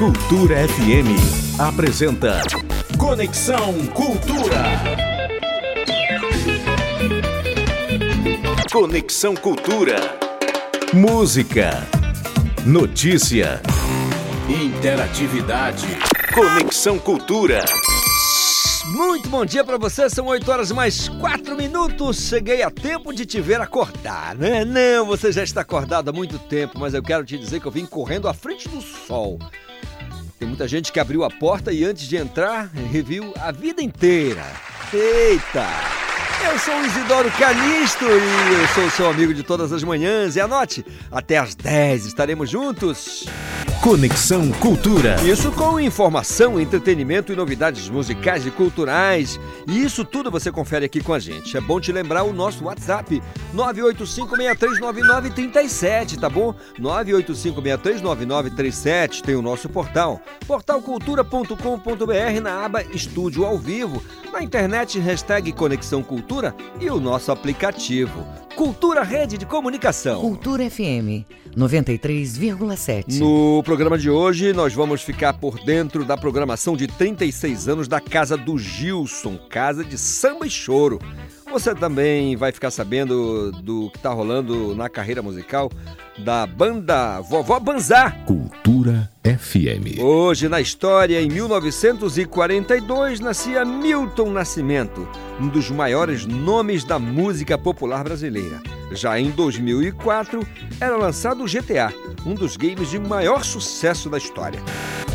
[0.00, 1.12] Cultura FM
[1.58, 2.40] apresenta
[2.96, 4.64] Conexão Cultura.
[8.72, 10.18] Conexão Cultura.
[10.94, 11.86] Música,
[12.64, 13.60] notícia,
[14.48, 15.86] interatividade.
[16.32, 17.62] Conexão Cultura.
[18.86, 22.16] Muito bom dia para você, são 8 horas mais 4 minutos.
[22.26, 24.64] Cheguei a tempo de te ver acordar, né?
[24.64, 27.70] Não, você já está acordado há muito tempo, mas eu quero te dizer que eu
[27.70, 29.38] vim correndo à frente do sol.
[30.40, 34.42] Tem muita gente que abriu a porta e antes de entrar, reviu a vida inteira.
[34.90, 35.99] Eita!
[36.42, 40.36] Eu sou o Isidoro Canisto e eu sou seu amigo de todas as manhãs.
[40.36, 40.82] E anote,
[41.12, 43.26] até às 10 estaremos juntos.
[43.82, 45.16] Conexão Cultura.
[45.22, 49.38] Isso com informação, entretenimento e novidades musicais e culturais.
[49.66, 51.54] E isso tudo você confere aqui com a gente.
[51.56, 53.22] É bom te lembrar o nosso WhatsApp,
[53.54, 56.54] 985639937, tá bom?
[56.78, 64.02] 985639937 tem o nosso portal, portalcultura.com.br na aba Estúdio ao Vivo,
[64.32, 66.29] na internet hashtag Conexão Cultura
[66.80, 68.24] e o nosso aplicativo.
[68.54, 70.20] Cultura Rede de Comunicação.
[70.20, 73.18] Cultura FM 93,7.
[73.18, 78.00] No programa de hoje, nós vamos ficar por dentro da programação de 36 anos da
[78.00, 81.00] Casa do Gilson, Casa de Samba e Choro.
[81.50, 85.68] Você também vai ficar sabendo do que está rolando na carreira musical
[86.18, 88.12] da banda Vovó Banzá.
[88.24, 89.98] Cultura FM.
[90.00, 95.08] Hoje na história, em 1942, nascia Milton Nascimento,
[95.40, 98.62] um dos maiores nomes da música popular brasileira.
[98.92, 100.46] Já em 2004,
[100.80, 101.92] era lançado o GTA,
[102.24, 104.62] um dos games de maior sucesso da história.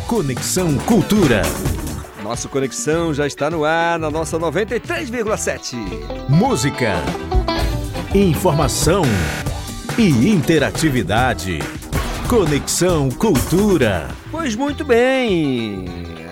[0.06, 1.42] Conexão Cultura.
[2.26, 5.76] Nossa conexão já está no ar na nossa 93,7.
[6.28, 6.94] Música,
[8.12, 9.04] informação
[9.96, 11.60] e interatividade.
[12.28, 14.08] Conexão Cultura.
[14.28, 15.84] Pois muito bem.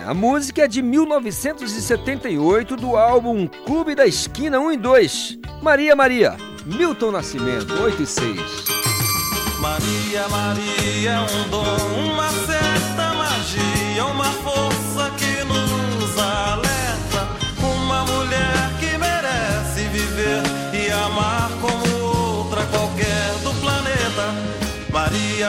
[0.05, 5.39] A música é de 1978 do álbum Clube da Esquina 1 e 2.
[5.61, 6.35] Maria Maria,
[6.65, 8.35] Milton Nascimento, 8 e 6.
[9.61, 11.63] Maria, Maria um dom,
[12.11, 14.74] uma certa magia, uma força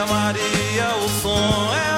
[0.05, 1.96] Maria, o som é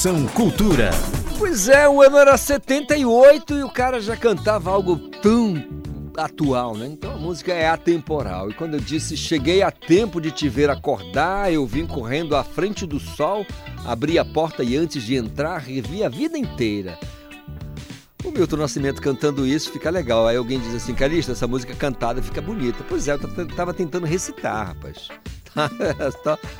[0.00, 0.90] Conexão Cultura.
[1.38, 5.62] Pois é, o ano era 78 e o cara já cantava algo tão
[6.16, 6.86] atual, né?
[6.86, 8.50] Então a música é atemporal.
[8.50, 12.42] E quando eu disse cheguei a tempo de te ver acordar, eu vim correndo à
[12.42, 13.44] frente do sol,
[13.84, 16.98] abri a porta e antes de entrar revi a vida inteira.
[18.24, 20.26] O Milton Nascimento cantando isso fica legal.
[20.26, 22.82] Aí alguém diz assim, Calista, essa música cantada fica bonita.
[22.88, 25.08] Pois é, eu tava tentando recitar, rapaz.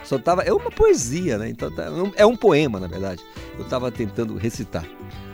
[0.05, 0.43] Só tava.
[0.43, 1.49] É uma poesia, né?
[1.49, 3.23] Então tá, é um poema, na verdade.
[3.59, 4.85] Eu tava tentando recitar.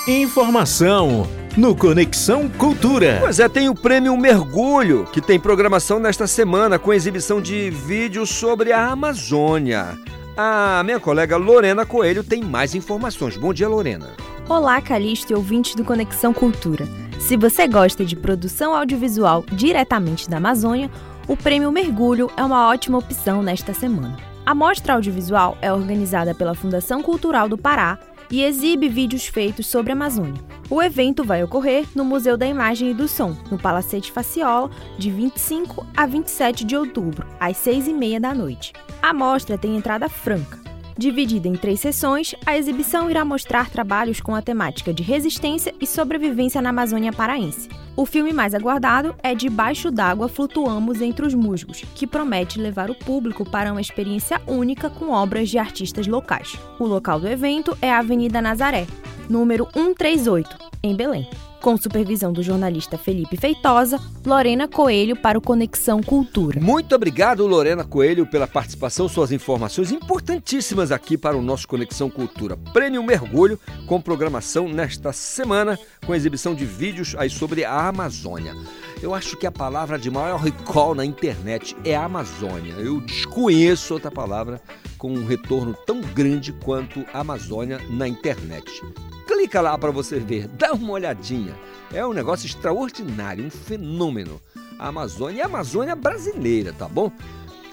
[0.08, 1.28] Informação
[1.58, 3.18] no Conexão Cultura.
[3.20, 8.30] Pois é, tem o prêmio Mergulho, que tem programação nesta semana com exibição de vídeos
[8.30, 9.98] sobre a Amazônia.
[10.38, 13.38] A minha colega Lorena Coelho tem mais informações.
[13.38, 14.12] Bom dia, Lorena.
[14.50, 16.86] Olá, Calixto e ouvintes do Conexão Cultura.
[17.18, 20.92] Se você gosta de produção audiovisual diretamente da Amazônia,
[21.26, 24.18] o Prêmio Mergulho é uma ótima opção nesta semana.
[24.46, 27.98] A mostra audiovisual é organizada pela Fundação Cultural do Pará
[28.30, 30.42] e exibe vídeos feitos sobre a Amazônia.
[30.70, 35.12] O evento vai ocorrer no Museu da Imagem e do Som, no Palacete Faciola, de
[35.12, 38.74] 25 a 27 de outubro, às 6 e meia da noite.
[39.02, 40.60] A mostra tem entrada franca.
[40.98, 45.86] Dividida em três sessões, a exibição irá mostrar trabalhos com a temática de resistência e
[45.86, 47.68] sobrevivência na Amazônia paraense.
[47.98, 52.96] O filme mais aguardado é Debaixo d'Água Flutuamos Entre os Musgos, que promete levar o
[52.96, 56.58] público para uma experiência única com obras de artistas locais.
[56.78, 58.86] O local do evento é a Avenida Nazaré,
[59.30, 61.26] número 138, em Belém
[61.66, 66.62] com supervisão do jornalista Felipe Feitosa, Lorena Coelho para o Conexão Cultura.
[66.62, 72.56] Muito obrigado, Lorena Coelho, pela participação, suas informações importantíssimas aqui para o nosso Conexão Cultura.
[72.72, 75.76] Prêmio Mergulho, com programação nesta semana,
[76.06, 78.54] com exibição de vídeos aí sobre a Amazônia.
[79.02, 82.74] Eu acho que a palavra de maior recall na internet é Amazônia.
[82.74, 84.62] Eu desconheço outra palavra
[84.98, 88.82] com um retorno tão grande quanto Amazônia na internet.
[89.28, 91.54] Clica lá para você ver, dá uma olhadinha.
[91.94, 94.42] É um negócio extraordinário, um fenômeno.
[94.80, 97.12] A Amazônia e a Amazônia brasileira, tá bom?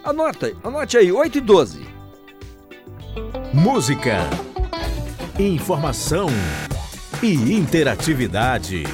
[0.05, 1.87] Anota, anote aí, 8 e 12.
[3.55, 4.19] Música,
[5.39, 6.29] informação
[7.23, 8.85] e interatividade.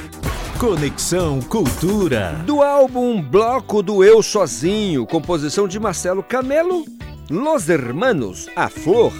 [0.58, 2.42] Conexão Cultura.
[2.44, 6.84] Do álbum Bloco do Eu Sozinho, composição de Marcelo Camelo,
[7.30, 9.12] Los Hermanos, A Flor.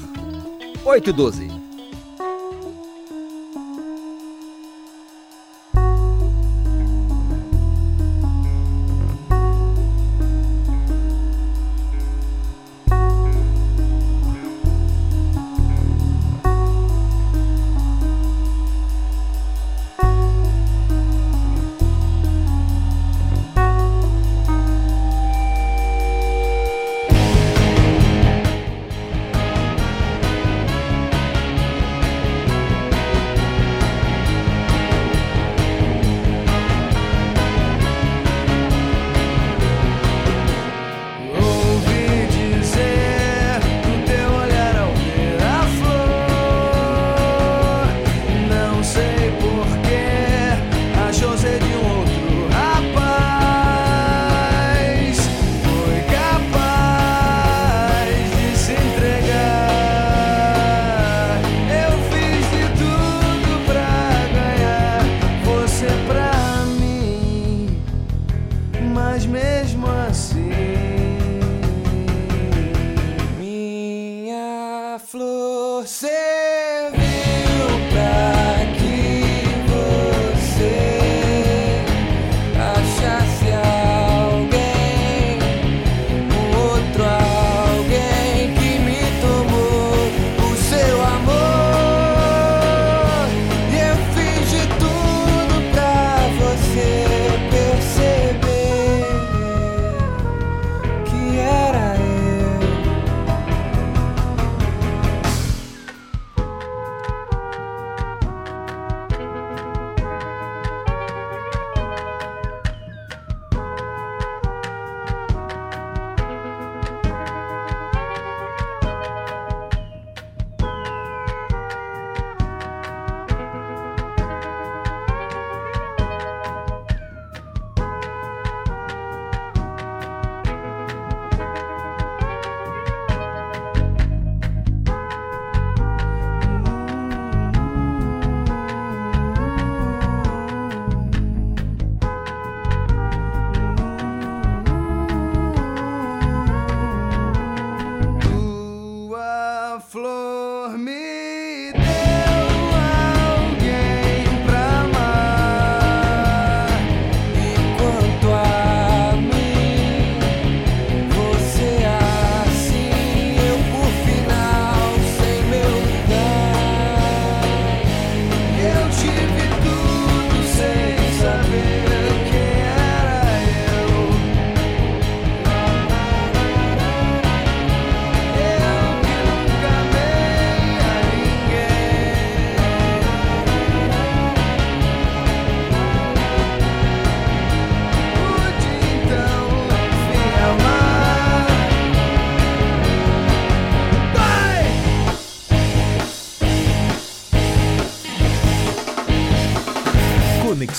[0.85, 1.13] 8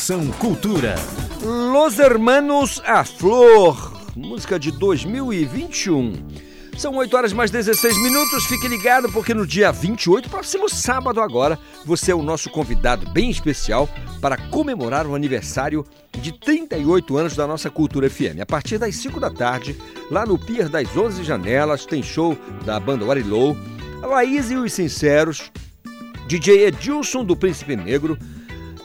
[0.10, 0.96] Conexão Cultura.
[1.44, 6.14] Los Hermanos a Flor, música de 2021.
[6.76, 8.48] São 8 horas mais 16 minutos.
[8.48, 13.30] Fique ligado porque no dia 28, próximo sábado agora, você é o nosso convidado bem
[13.30, 13.88] especial
[14.20, 18.42] para comemorar o aniversário de 38 anos da nossa Cultura FM.
[18.42, 19.78] A partir das 5 da tarde,
[20.10, 22.36] lá no Pier das 11 Janelas, tem show
[22.66, 23.56] da banda Warilou,
[24.02, 25.52] a Laís e os Sinceros,
[26.28, 28.18] DJ Edilson do Príncipe Negro,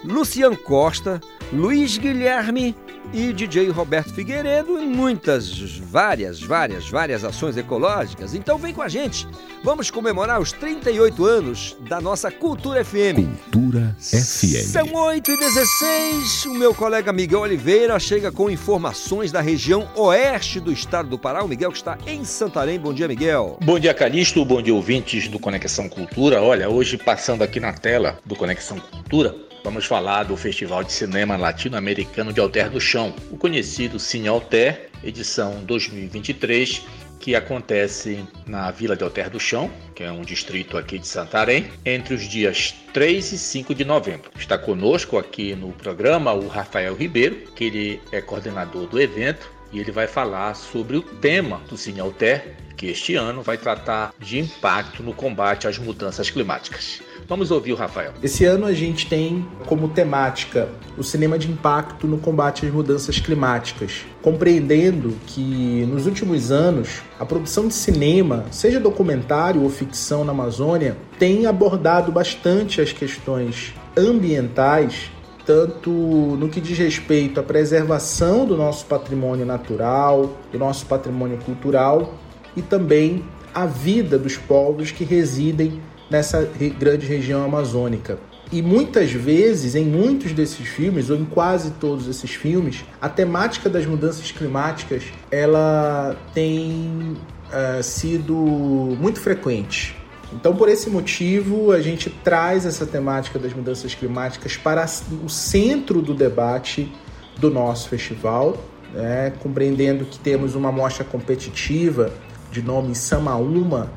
[0.05, 1.21] Lucian Costa,
[1.53, 2.77] Luiz Guilherme
[3.13, 8.35] e DJ Roberto Figueiredo e muitas, várias, várias, várias ações ecológicas.
[8.35, 9.27] Então vem com a gente.
[9.63, 13.17] Vamos comemorar os 38 anos da nossa Cultura FM.
[13.51, 14.65] Cultura FM.
[14.67, 20.61] São 8 e 16 O meu colega Miguel Oliveira chega com informações da região oeste
[20.61, 21.43] do estado do Pará.
[21.43, 22.79] O Miguel que está em Santarém.
[22.79, 23.59] Bom dia, Miguel.
[23.63, 24.45] Bom dia, Calixto.
[24.45, 26.43] Bom dia, ouvintes do Conexão Cultura.
[26.43, 29.35] Olha, hoje passando aqui na tela do Conexão Cultura,
[29.65, 34.91] Vamos falar do Festival de Cinema Latino-Americano de Alter do Chão, o conhecido Cine Alter,
[35.03, 36.83] edição 2023,
[37.19, 41.71] que acontece na Vila de Alter do Chão, que é um distrito aqui de Santarém,
[41.83, 44.31] entre os dias 3 e 5 de novembro.
[44.39, 49.81] Está conosco aqui no programa o Rafael Ribeiro, que ele é coordenador do evento e
[49.81, 54.39] ele vai falar sobre o tema do Cine Alter, que este ano vai tratar de
[54.39, 57.01] impacto no combate às mudanças climáticas.
[57.27, 58.13] Vamos ouvir o Rafael.
[58.23, 63.19] Esse ano a gente tem como temática o cinema de impacto no combate às mudanças
[63.19, 70.33] climáticas, compreendendo que nos últimos anos a produção de cinema, seja documentário ou ficção na
[70.33, 75.11] Amazônia, tem abordado bastante as questões ambientais
[75.47, 82.15] tanto no que diz respeito à preservação do nosso patrimônio natural, do nosso patrimônio cultural
[82.57, 83.23] e também
[83.55, 85.83] à vida dos povos que residem
[86.15, 88.19] nessa grande região amazônica.
[88.53, 93.69] E muitas vezes, em muitos desses filmes, ou em quase todos esses filmes, a temática
[93.69, 97.17] das mudanças climáticas ela tem
[97.49, 99.97] uh, sido muito frequente.
[100.33, 104.87] Então, por esse motivo, a gente traz essa temática das mudanças climáticas para
[105.25, 106.93] o centro do debate
[107.39, 108.57] do nosso festival,
[108.93, 109.33] né?
[109.41, 112.13] compreendendo que temos uma mostra competitiva
[112.53, 113.91] de nome Samaúma,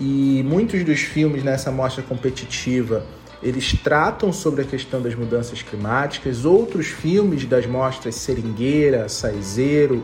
[0.00, 3.04] e muitos dos filmes nessa mostra competitiva
[3.44, 6.46] eles tratam sobre a questão das mudanças climáticas.
[6.46, 10.02] Outros filmes das mostras Seringueira, Saizeiro,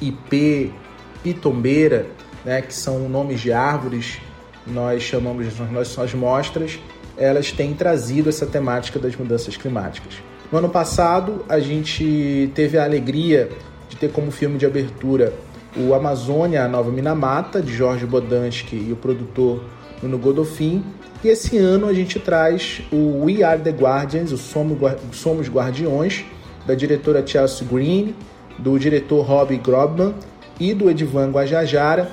[0.00, 0.74] IP,
[1.22, 2.08] Pitombeira,
[2.44, 4.18] né, que são nomes de árvores,
[4.66, 6.80] nós chamamos de nossas mostras,
[7.16, 10.14] elas têm trazido essa temática das mudanças climáticas.
[10.50, 13.50] No ano passado, a gente teve a alegria
[13.88, 15.32] de ter como filme de abertura
[15.76, 19.62] o Amazônia, a Nova Minamata, de Jorge Bodansky e o produtor
[20.02, 20.84] Nuno Godofin.
[21.22, 26.24] E esse ano a gente traz o We Are the Guardians, o Somos Guardiões,
[26.66, 28.14] da diretora Chelsea Green,
[28.58, 30.14] do diretor Robbie Grobman
[30.58, 32.10] e do Edivan Guajajara.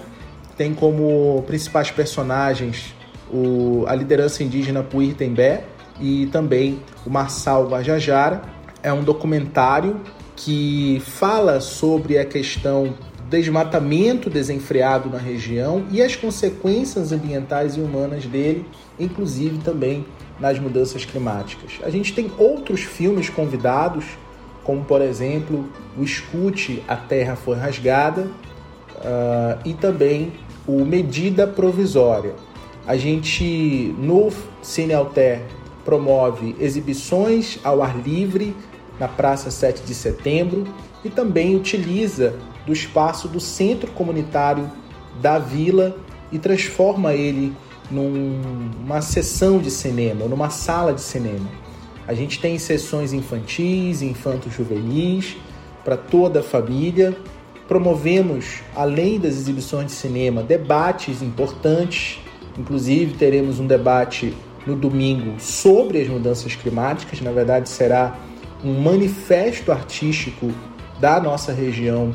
[0.57, 2.93] Tem como principais personagens
[3.31, 5.63] o, a liderança indígena Puirtembé
[5.99, 8.41] e também o Marçal Guajajara.
[8.81, 9.99] É um documentário
[10.35, 12.93] que fala sobre a questão
[13.29, 18.65] desmatamento desenfreado na região e as consequências ambientais e humanas dele,
[18.99, 20.05] inclusive também
[20.39, 21.79] nas mudanças climáticas.
[21.83, 24.05] A gente tem outros filmes convidados,
[24.63, 25.67] como por exemplo
[25.97, 30.33] o Escute A Terra Foi Rasgada uh, e também
[30.67, 32.33] o Medida Provisória.
[32.85, 34.31] A gente no
[34.61, 35.41] Cine Alter
[35.83, 38.55] promove exibições ao ar livre
[38.99, 40.65] na Praça 7 de Setembro
[41.03, 42.35] e também utiliza
[42.67, 44.69] do espaço do centro comunitário
[45.19, 45.97] da vila
[46.31, 47.51] e transforma ele
[47.89, 51.49] numa sessão de cinema, numa sala de cinema.
[52.07, 55.35] A gente tem sessões infantis, infantos juvenis,
[55.83, 57.17] para toda a família.
[57.67, 62.19] Promovemos, além das exibições de cinema, debates importantes
[62.57, 64.33] Inclusive, teremos um debate
[64.65, 67.21] no domingo sobre as mudanças climáticas.
[67.21, 68.17] Na verdade, será
[68.63, 70.51] um manifesto artístico
[70.99, 72.13] da nossa região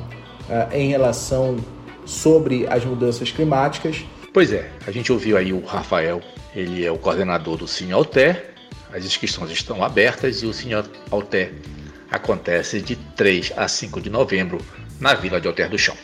[0.48, 1.58] uh, em relação
[2.04, 4.04] sobre as mudanças climáticas.
[4.32, 6.20] Pois é, a gente ouviu aí o Rafael,
[6.54, 8.52] ele é o coordenador do Cine Alter.
[8.92, 10.74] As inscrições estão abertas e o Cine
[11.10, 11.54] Alter
[12.10, 14.58] acontece de 3 a 5 de novembro
[15.00, 15.96] na Vila de Alter do Chão.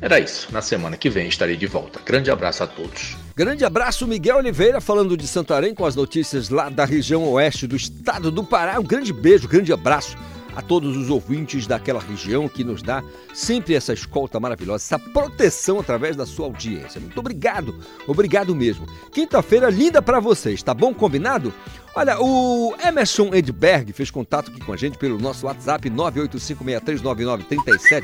[0.00, 0.48] Era isso.
[0.52, 2.00] Na semana que vem estarei de volta.
[2.04, 3.16] Grande abraço a todos.
[3.34, 7.76] Grande abraço, Miguel Oliveira, falando de Santarém com as notícias lá da região oeste do
[7.76, 8.78] estado do Pará.
[8.78, 10.16] Um grande beijo, grande abraço
[10.56, 15.78] a todos os ouvintes daquela região que nos dá sempre essa escolta maravilhosa, essa proteção
[15.78, 16.98] através da sua audiência.
[16.98, 18.86] Muito obrigado, obrigado mesmo.
[19.12, 20.94] Quinta-feira linda para vocês, tá bom?
[20.94, 21.52] Combinado?
[21.94, 28.00] Olha, o Emerson Edberg fez contato aqui com a gente pelo nosso WhatsApp 985639937,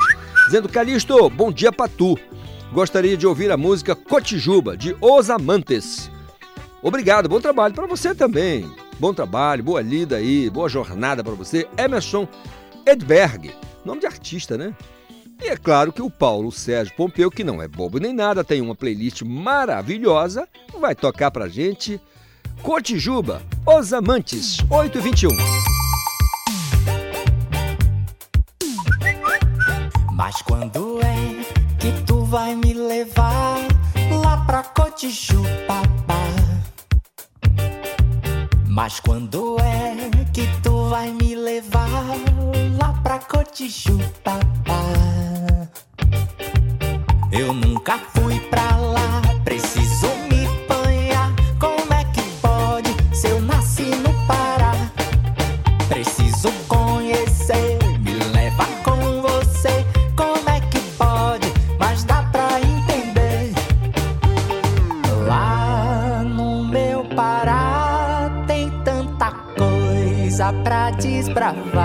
[0.46, 2.18] dizendo: Calixto, bom dia pra tu.
[2.70, 6.10] Gostaria de ouvir a música Cotijuba, de Os Amantes.
[6.82, 8.70] Obrigado, bom trabalho para você também.
[9.02, 11.68] Bom trabalho, boa lida aí, boa jornada para você.
[11.76, 12.28] Emerson
[12.86, 13.52] Edberg,
[13.84, 14.72] nome de artista, né?
[15.42, 18.60] E é claro que o Paulo Sérgio Pompeu, que não é bobo nem nada, tem
[18.60, 20.48] uma playlist maravilhosa,
[20.80, 22.00] vai tocar pra gente
[22.62, 25.30] Cotijuba, Os Amantes, 8 e 21.
[30.12, 31.44] Mas quando é
[31.80, 33.58] que tu vai me levar
[34.22, 35.82] lá pra Cotijuba?
[38.74, 39.94] Mas quando é
[40.32, 41.86] que tu vai me levar
[42.80, 44.40] lá pra Cotijuba?
[47.30, 49.20] Eu nunca fui pra lá,
[71.42, 71.81] desbravar.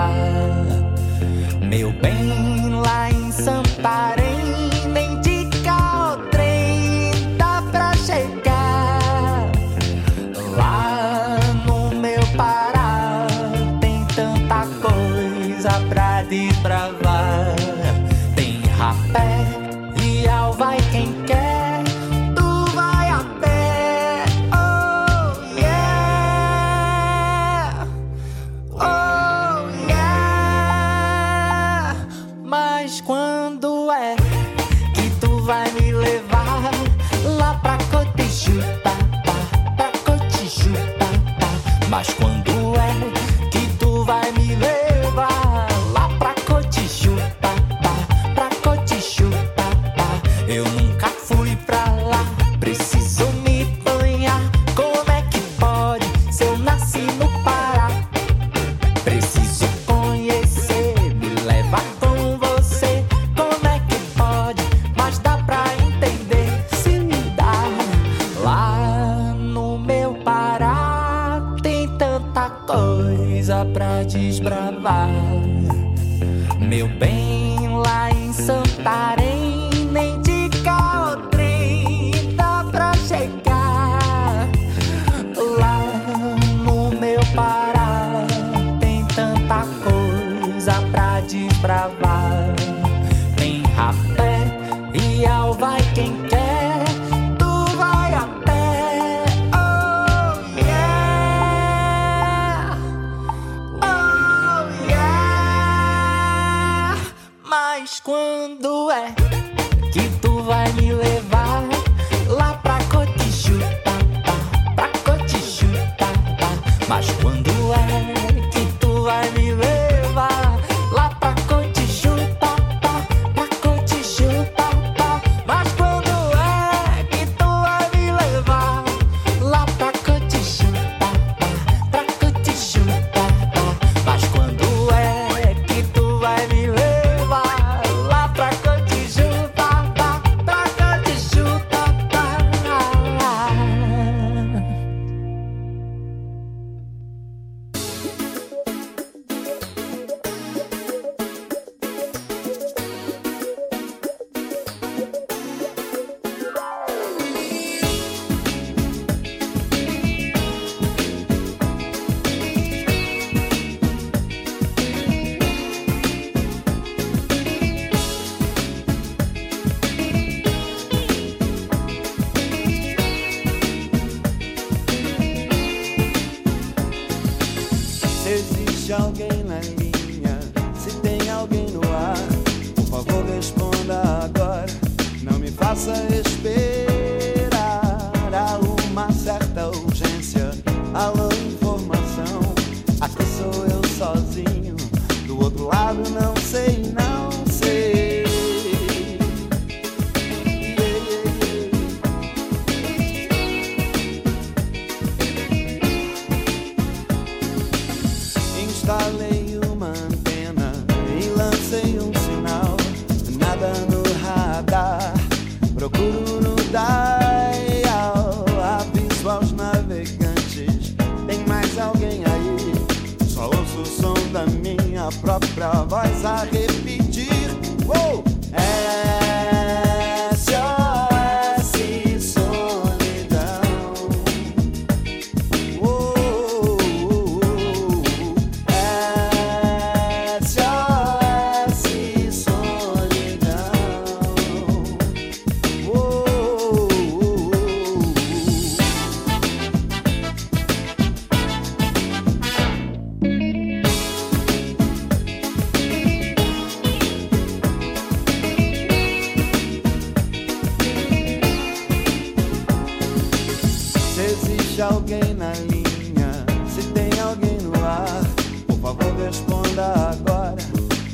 [265.38, 268.24] Na linha, se tem alguém no ar,
[268.66, 270.56] por favor responda agora.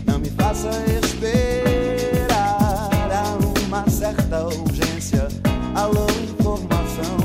[0.06, 0.70] Não me faça
[1.02, 2.88] esperar.
[3.12, 5.28] Há uma certa urgência.
[5.74, 7.18] Alô, informação.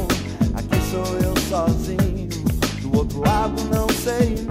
[0.53, 2.27] Aqui sou eu sozinho.
[2.81, 4.48] Do outro lado, não sei.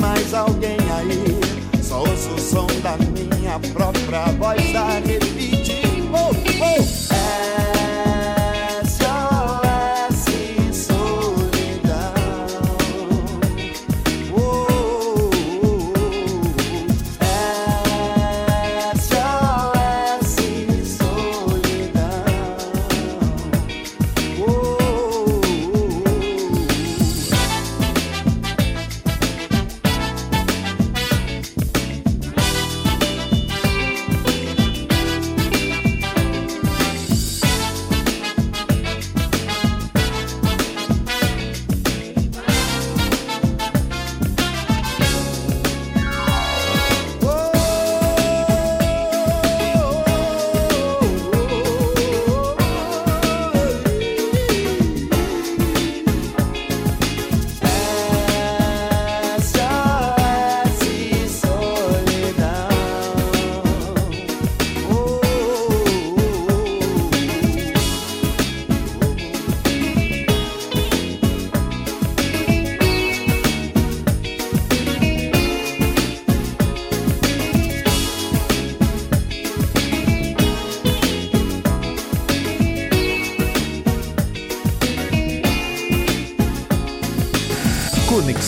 [0.00, 1.82] Mais alguém aí?
[1.82, 6.08] Só ouço o som da minha própria voz a repetir.
[6.12, 7.09] Oh, oh.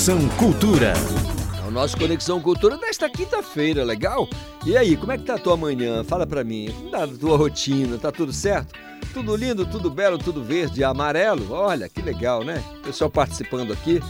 [0.02, 0.94] Conexão Cultura.
[1.64, 4.28] É o nosso Conexão Cultura desta quinta-feira, legal?
[4.66, 6.02] E aí, como é que tá a tua manhã?
[6.02, 7.96] Fala pra mim, como tá a tua rotina?
[7.98, 8.74] Tá tudo certo?
[9.14, 11.52] Tudo lindo, tudo belo, tudo verde e amarelo?
[11.52, 12.60] Olha, que legal, né?
[12.82, 14.02] Pessoal participando aqui.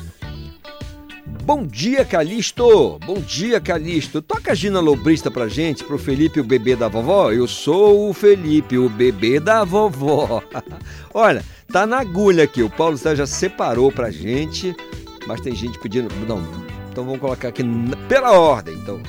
[1.45, 2.99] Bom dia, Calixto!
[3.05, 4.23] Bom dia, Calixto!
[4.23, 7.31] Toca a Gina Lobrista pra gente, pro Felipe, o bebê da vovó.
[7.33, 10.43] Eu sou o Felipe, o bebê da vovó.
[11.13, 12.63] Olha, tá na agulha aqui.
[12.63, 14.75] O Paulo já separou pra gente,
[15.27, 16.15] mas tem gente pedindo.
[16.27, 16.43] Não,
[16.91, 17.63] então vamos colocar aqui
[18.09, 18.75] pela ordem.
[18.75, 19.01] Então,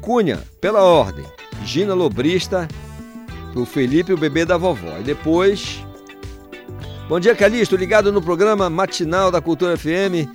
[0.00, 1.24] Cunha, pela ordem.
[1.64, 2.68] Gina Lobrista,
[3.54, 4.98] o Felipe, o bebê da vovó.
[5.00, 5.84] E depois.
[7.08, 10.28] Bom dia, Calixto, ligado no programa matinal da Cultura FM.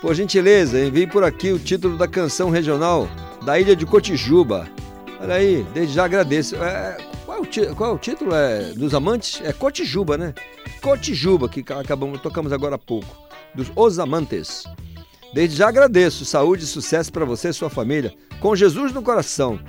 [0.00, 3.08] Por gentileza, envie por aqui o título da canção regional
[3.42, 4.66] da ilha de Cotijuba.
[5.20, 6.56] Olha aí, desde já agradeço.
[6.56, 7.42] É, qual,
[7.76, 8.34] qual é o título?
[8.34, 9.42] É, dos Amantes?
[9.44, 10.34] É Cotijuba, né?
[10.80, 13.29] Cotijuba, que acabamos, tocamos agora há pouco.
[13.54, 14.64] Dos Os Amantes.
[15.32, 16.24] Desde já agradeço.
[16.24, 18.12] Saúde e sucesso para você e sua família.
[18.40, 19.60] Com Jesus no coração.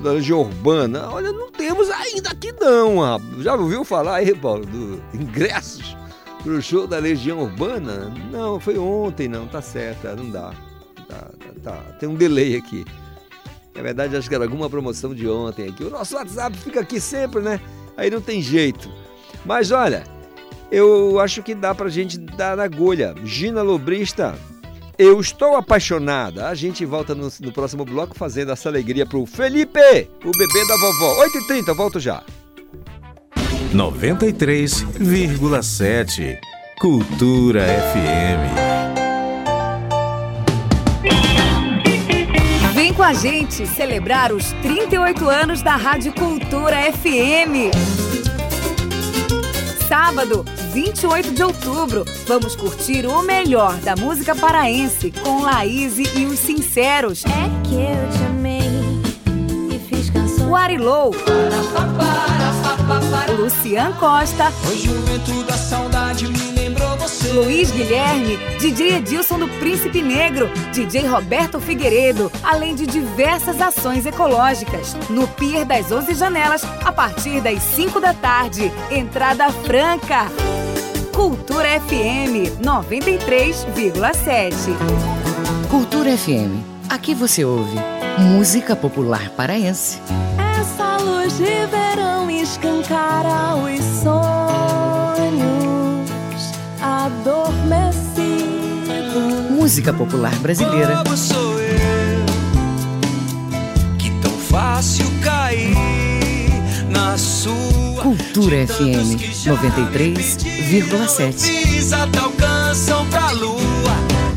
[0.03, 1.09] da Legião Urbana.
[1.09, 3.43] Olha, não temos ainda aqui não, rapaz.
[3.43, 5.95] Já ouviu falar aí, Paulo, do ingressos
[6.43, 8.13] pro show da Legião Urbana?
[8.31, 10.53] Não, foi ontem, não, tá certo, não dá.
[11.07, 11.77] Tá, tá, tá.
[11.99, 12.85] Tem um delay aqui.
[13.75, 15.83] Na verdade, acho que era alguma promoção de ontem aqui.
[15.83, 17.59] O nosso WhatsApp fica aqui sempre, né?
[17.95, 18.89] Aí não tem jeito.
[19.45, 20.03] Mas olha,
[20.71, 23.15] eu acho que dá pra gente dar na agulha.
[23.23, 24.35] Gina Lobrista,
[25.01, 26.47] eu estou apaixonada.
[26.47, 30.77] A gente volta no, no próximo bloco fazendo essa alegria pro Felipe, o bebê da
[30.77, 31.25] vovó.
[31.25, 32.21] 8h30, volto já.
[33.73, 36.37] 93,7
[36.79, 38.53] Cultura FM.
[42.75, 47.71] Vem com a gente celebrar os 38 anos da Rádio Cultura FM.
[49.87, 56.39] Sábado, 28 de outubro, vamos curtir o melhor da música paraense com Laís e os
[56.39, 57.25] Sinceros.
[57.25, 58.61] É que eu te amei
[59.69, 60.41] e fiz canções.
[60.49, 61.13] O Arilou.
[63.37, 64.51] Lucian Costa.
[64.69, 67.31] Hoje o vento da saudade me lembrou você.
[67.33, 74.95] Luiz Guilherme, DJ Edilson do Príncipe Negro, DJ Roberto Figueiredo, além de diversas ações ecológicas.
[75.09, 78.71] No Pier das 11 Janelas, a partir das 5 da tarde.
[78.89, 80.27] Entrada franca.
[81.21, 84.73] Cultura FM 93,7.
[85.69, 86.65] Cultura FM.
[86.89, 87.77] Aqui você ouve
[88.17, 89.99] música popular paraense.
[90.59, 94.11] Essa luz de verão escancara os sonhos
[96.81, 99.51] adormecidos.
[99.51, 101.03] Música popular brasileira.
[101.03, 102.25] Como sou eu
[103.99, 105.75] que tão fácil cair
[106.89, 107.70] na sua
[108.01, 109.13] Cultura FM
[109.45, 111.63] 93,7.
[111.63, 113.61] Pisa te alcançam pra lua.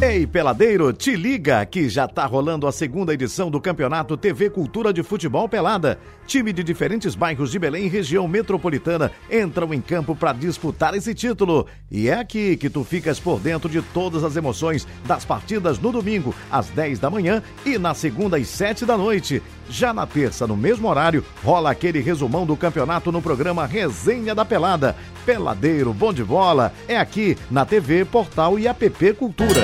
[0.02, 4.92] Ei, peladeiro, te liga que já tá rolando a segunda edição do Campeonato TV Cultura
[4.92, 5.98] de Futebol Pelada.
[6.26, 11.14] Time de diferentes bairros de Belém e região metropolitana entram em campo para disputar esse
[11.14, 11.66] título.
[11.90, 15.90] E é aqui que tu ficas por dentro de todas as emoções das partidas no
[15.90, 19.42] domingo, às 10 da manhã e na segunda às 7 da noite.
[19.68, 24.44] Já na terça, no mesmo horário, rola aquele resumão do campeonato no programa Resenha da
[24.44, 24.96] Pelada.
[25.24, 29.62] Peladeiro, bom de bola, é aqui na TV, Portal e App Cultura.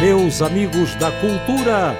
[0.00, 1.96] Meus amigos da cultura,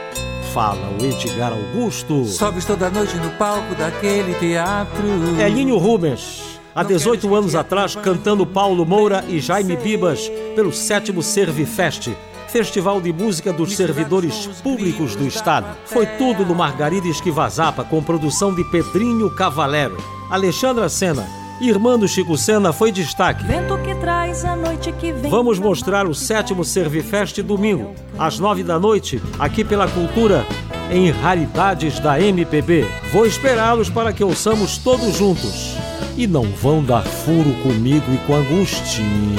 [0.52, 2.24] fala o Edgar Augusto.
[2.26, 5.40] Sobes toda noite no palco daquele teatro.
[5.40, 12.10] Elinho Rubens, há 18 anos atrás, cantando Paulo Moura e Jaime Bibas pelo sétimo Servifest.
[12.56, 15.76] Festival de Música dos Servidores Públicos do Estado.
[15.84, 19.98] Foi tudo no Margarida Esquivazapa, com produção de Pedrinho Cavalero.
[20.30, 21.28] Alexandra Sena,
[21.60, 23.44] irmã do Chico Sena, foi destaque.
[23.44, 25.30] Vento que traz a noite que vem.
[25.30, 30.46] Vamos mostrar o sétimo Servifest domingo, às nove da noite, aqui pela Cultura,
[30.90, 32.86] em Raridades da MPB.
[33.12, 35.76] Vou esperá-los para que ouçamos todos juntos.
[36.16, 39.36] E não vão dar furo comigo e com Agostinho,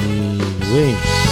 [0.72, 1.27] hein?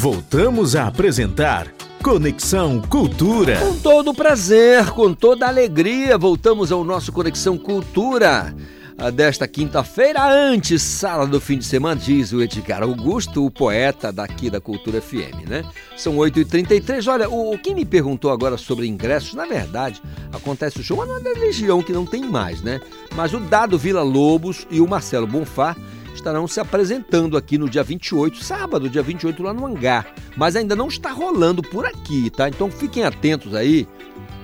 [0.00, 3.58] Voltamos a apresentar Conexão Cultura.
[3.58, 8.54] Com todo prazer, com toda alegria, voltamos ao nosso Conexão Cultura
[8.98, 14.12] a desta quinta-feira, antes sala do fim de semana, diz o Edgar Augusto, o poeta
[14.12, 15.64] daqui da Cultura FM, né?
[15.96, 17.06] São 8h33.
[17.08, 21.16] Olha, o, quem me perguntou agora sobre ingressos, na verdade, acontece o show, mas não
[21.16, 22.80] é da Legião, que não tem mais, né?
[23.14, 25.76] Mas o Dado Vila Lobos e o Marcelo Bonfá
[26.18, 30.12] estarão se apresentando aqui no dia 28, sábado, dia 28, lá no Hangar.
[30.36, 32.48] Mas ainda não está rolando por aqui, tá?
[32.48, 33.88] Então fiquem atentos aí,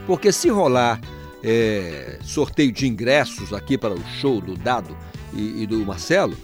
[0.06, 1.00] porque se rolar
[1.42, 4.96] é, sorteio de ingressos aqui para o show do Dado
[5.32, 6.36] e, e do Marcelo,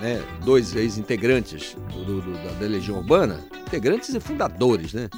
[0.00, 0.22] né?
[0.44, 1.76] Dois ex-integrantes
[2.44, 5.08] da, da Legião Urbana, integrantes e fundadores, né?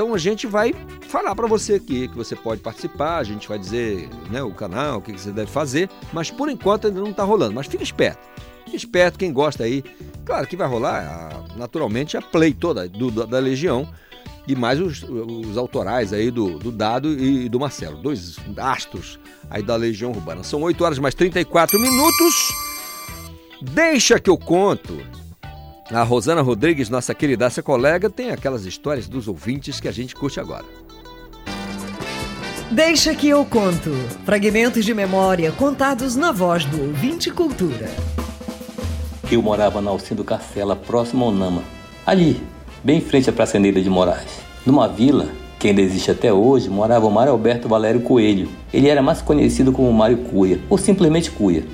[0.00, 3.58] Então a gente vai falar para você aqui que você pode participar, a gente vai
[3.58, 7.22] dizer né, o canal, o que você deve fazer, mas por enquanto ainda não está
[7.22, 7.52] rolando.
[7.52, 8.26] Mas fica esperto,
[8.64, 9.84] fica esperto quem gosta aí.
[10.24, 13.86] Claro que vai rolar, a, naturalmente, a play toda do, da Legião
[14.48, 19.62] e mais os, os autorais aí do, do Dado e do Marcelo, dois astros aí
[19.62, 20.42] da Legião Urbana.
[20.42, 22.34] São 8 horas mais 34 minutos.
[23.60, 24.98] Deixa que eu conto
[25.92, 30.38] a Rosana Rodrigues, nossa queridaça colega, tem aquelas histórias dos ouvintes que a gente curte
[30.38, 30.64] agora.
[32.70, 33.90] Deixa que eu conto.
[34.24, 37.90] Fragmentos de memória contados na voz do ouvinte cultura.
[39.30, 41.62] Eu morava na Alcindo Castela, próximo ao Nama.
[42.06, 42.40] Ali,
[42.84, 44.40] bem em frente à Praceneira de Moraes.
[44.64, 48.48] Numa vila, que ainda existe até hoje, morava o Mário Alberto Valério Coelho.
[48.72, 51.64] Ele era mais conhecido como Mário Cuia, ou simplesmente Cuia.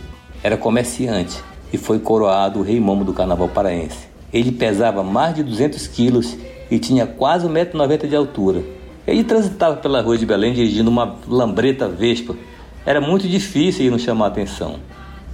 [0.42, 4.08] Era comerciante e foi coroado o rei momo do carnaval paraense.
[4.32, 6.36] Ele pesava mais de 200 quilos
[6.70, 8.62] e tinha quase 1,90m de altura.
[9.06, 12.34] Ele transitava pela rua de Belém dirigindo uma lambreta Vespa.
[12.84, 14.76] Era muito difícil ele não chamar atenção.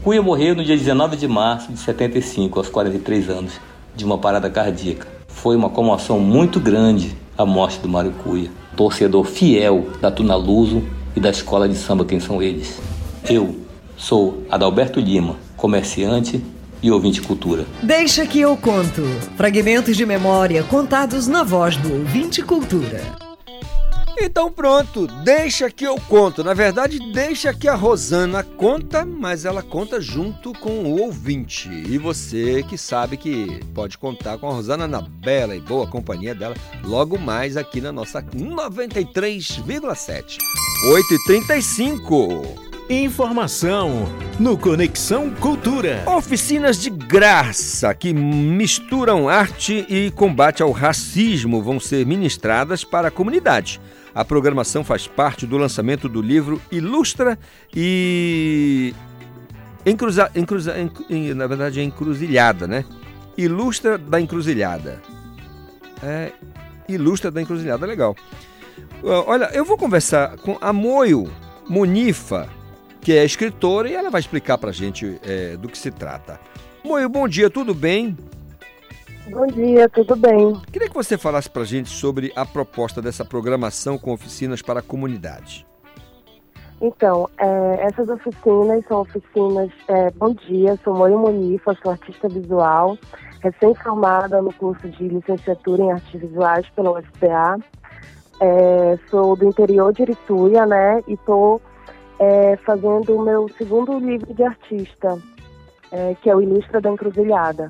[0.02, 3.52] Cuia morreu no dia 19 de março de 75, aos 43 anos,
[3.94, 5.06] de uma parada cardíaca.
[5.28, 10.82] Foi uma comoção muito grande a morte do Mário Cuia, torcedor fiel da Tuna Luso
[11.16, 12.80] e da escola de samba Quem São Eles.
[13.28, 13.56] Eu
[13.96, 16.44] sou Adalberto Lima, comerciante
[16.82, 17.64] e ouvinte cultura.
[17.84, 19.02] Deixa que eu conto.
[19.36, 23.00] Fragmentos de memória contados na voz do ouvinte cultura.
[24.18, 26.42] Então pronto, deixa que eu conto.
[26.42, 31.70] Na verdade, deixa que a Rosana conta, mas ela conta junto com o ouvinte.
[31.70, 36.34] E você que sabe que pode contar com a Rosana na bela e boa companhia
[36.34, 40.38] dela logo mais aqui na nossa 93,7.
[41.28, 42.71] 8h35.
[42.90, 44.08] Informação
[44.40, 46.02] no Conexão Cultura.
[46.06, 53.10] Oficinas de graça que misturam arte e combate ao racismo vão ser ministradas para a
[53.10, 53.80] comunidade.
[54.14, 57.38] A programação faz parte do lançamento do livro Ilustra
[57.74, 58.92] e.
[59.86, 60.30] Encruza...
[60.34, 60.74] Encruza...
[61.08, 61.34] En...
[61.34, 62.84] Na verdade, é encruzilhada, né?
[63.38, 65.00] Ilustra da encruzilhada.
[66.02, 66.32] É.
[66.88, 68.16] Ilustra da encruzilhada, legal.
[69.02, 71.30] Olha, eu vou conversar com a Moio
[71.68, 72.48] Munifa,
[73.02, 76.38] que é escritora, e ela vai explicar pra gente é, do que se trata.
[76.84, 78.16] Moio, bom dia, tudo bem?
[79.28, 80.60] Bom dia, tudo bem?
[80.72, 84.82] Queria que você falasse pra gente sobre a proposta dessa programação com oficinas para a
[84.82, 85.66] comunidade.
[86.80, 89.70] Então, é, essas oficinas são oficinas.
[89.88, 92.98] É, bom dia, sou Moio Munifa, sou artista visual,
[93.40, 97.58] recém-formada no curso de licenciatura em artes visuais pela UFPA.
[98.40, 101.00] É, sou do interior de Irituia, né?
[101.06, 101.62] E estou
[102.22, 105.18] é, fazendo o meu segundo livro de artista,
[105.90, 107.68] é, que é o Ilustra da Encruzilhada.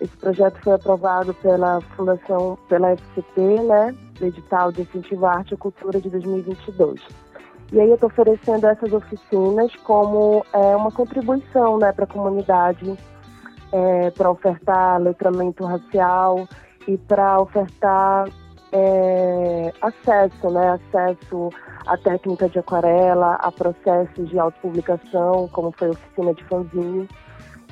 [0.00, 5.56] Esse projeto foi aprovado pela Fundação, pela FCP, né, edital de incentivo à arte e
[5.56, 7.00] cultura de 2022.
[7.72, 12.98] E aí eu estou oferecendo essas oficinas como é, uma contribuição né, para a comunidade,
[13.70, 16.48] é, para ofertar letramento racial
[16.88, 18.28] e para ofertar
[18.74, 21.48] é, acesso, né, acesso
[21.86, 27.08] à técnica de aquarela, a processos de autopublicação, como foi a oficina de fanzine.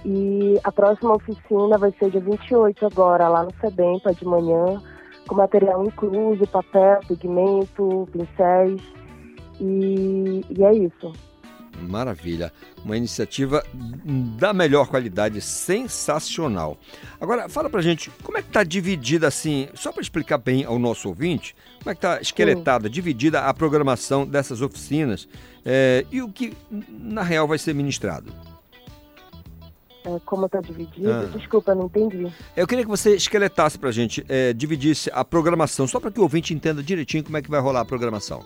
[0.04, 4.80] E a próxima oficina vai ser dia 28 agora, lá no Sebempa, de manhã,
[5.26, 8.80] com material incluso, papel, pigmento, pincéis.
[9.60, 11.12] E, e é isso.
[11.80, 12.52] Maravilha.
[12.84, 13.64] Uma iniciativa
[14.38, 16.78] da melhor qualidade, sensacional.
[17.20, 20.78] Agora, fala pra gente, como é que tá dividida assim, só para explicar bem ao
[20.78, 25.28] nosso ouvinte, como é que tá esqueletada, dividida a programação dessas oficinas
[25.64, 26.52] é, e o que
[26.88, 28.32] na real vai ser ministrado?
[30.04, 31.12] É, como está dividido?
[31.12, 31.30] Ah.
[31.32, 32.32] Desculpa, não entendi.
[32.56, 36.24] Eu queria que você esqueletasse pra gente, é, dividisse a programação, só para que o
[36.24, 38.44] ouvinte entenda direitinho como é que vai rolar a programação.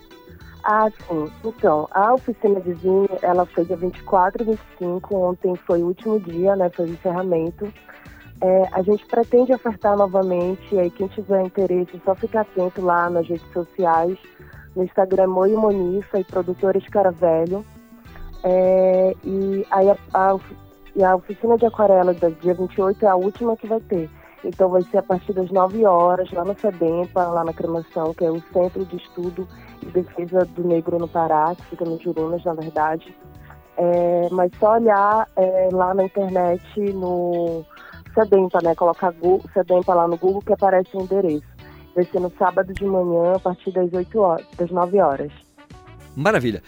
[0.68, 1.30] Ah, sim.
[1.44, 6.18] Então, a oficina de vinho, ela foi dia 24 e 25, ontem foi o último
[6.18, 7.72] dia, né, foi o encerramento.
[8.40, 13.28] É, a gente pretende ofertar novamente, aí quem tiver interesse, só ficar atento lá nas
[13.28, 14.18] redes sociais,
[14.74, 17.64] no Instagram Moio Monifa e Produtora Escaravelho.
[18.42, 20.36] É, e aí a, a,
[21.06, 24.10] a oficina de aquarela do dia 28 é a última que vai ter.
[24.44, 28.24] Então vai ser a partir das 9 horas, lá no SEBEMPA, lá na Cremação, que
[28.24, 29.48] é o Centro de Estudo
[29.82, 33.14] e Defesa do Negro no Pará, que fica no Jurunas, na verdade.
[33.76, 36.62] É, mas só olhar é, lá na internet,
[36.92, 37.64] no
[38.14, 38.74] SEBEMPA, né?
[38.74, 39.12] Colocar
[39.52, 41.46] SEBEMPA lá no Google que aparece o endereço.
[41.94, 45.32] Vai ser no sábado de manhã, a partir das 8 horas, das 9 horas.
[46.14, 46.62] Maravilha.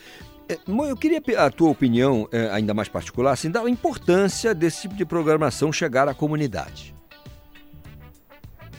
[0.48, 4.94] É, eu queria a tua opinião, é, ainda mais particular, assim, da importância desse tipo
[4.94, 6.97] de programação chegar à comunidade.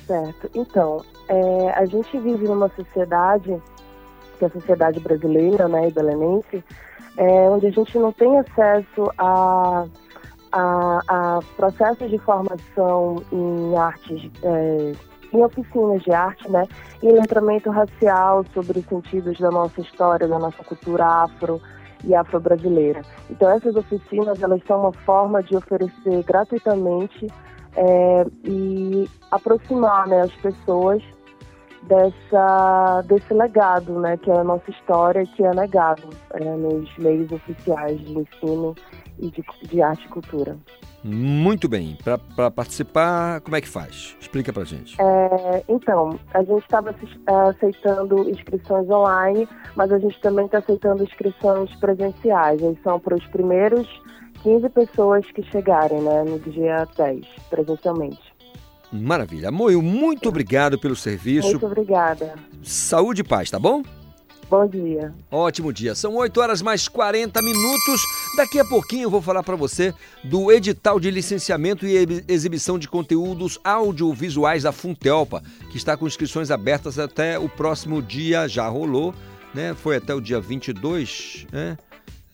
[0.10, 0.50] Certo.
[0.56, 3.62] Então, é, a gente vive numa sociedade,
[4.40, 6.64] que é a sociedade brasileira, né, e belenense,
[7.16, 9.86] é, onde a gente não tem acesso a,
[10.52, 14.94] a, a processos de formação em artes, é,
[15.32, 16.68] em oficinas de arte, né,
[17.04, 21.62] e letramento racial sobre os sentidos da nossa história, da nossa cultura afro
[22.04, 23.04] e afro-brasileira.
[23.30, 27.28] Então, essas oficinas, elas são uma forma de oferecer gratuitamente
[27.76, 31.04] é, e aproximar né, as pessoas
[31.84, 37.32] dessa, desse legado, né, que é a nossa história, que é negado é, nos meios
[37.32, 38.76] oficiais de ensino
[39.18, 40.58] e de, de arte e cultura.
[41.04, 41.98] Muito bem.
[42.36, 44.18] Para participar, como é que faz?
[44.20, 44.98] Explica pra gente.
[45.02, 46.94] É, então, a gente estava
[47.48, 52.62] aceitando inscrições online, mas a gente também está aceitando inscrições presenciais.
[52.62, 53.88] Eles são para os primeiros
[54.44, 58.30] 15 pessoas que chegarem, né, no dia 10, presencialmente.
[58.92, 59.52] Maravilha.
[59.52, 61.50] Moio, muito obrigado pelo serviço.
[61.50, 62.36] Muito obrigada.
[62.64, 63.84] Saúde e paz, tá bom?
[64.50, 65.14] Bom dia.
[65.30, 65.94] Ótimo dia.
[65.94, 68.02] São 8 horas mais 40 minutos.
[68.36, 72.88] Daqui a pouquinho eu vou falar para você do edital de licenciamento e exibição de
[72.88, 79.14] conteúdos audiovisuais da Funtelpa, que está com inscrições abertas até o próximo dia, já rolou,
[79.54, 79.76] né?
[79.76, 81.78] Foi até o dia 22, né?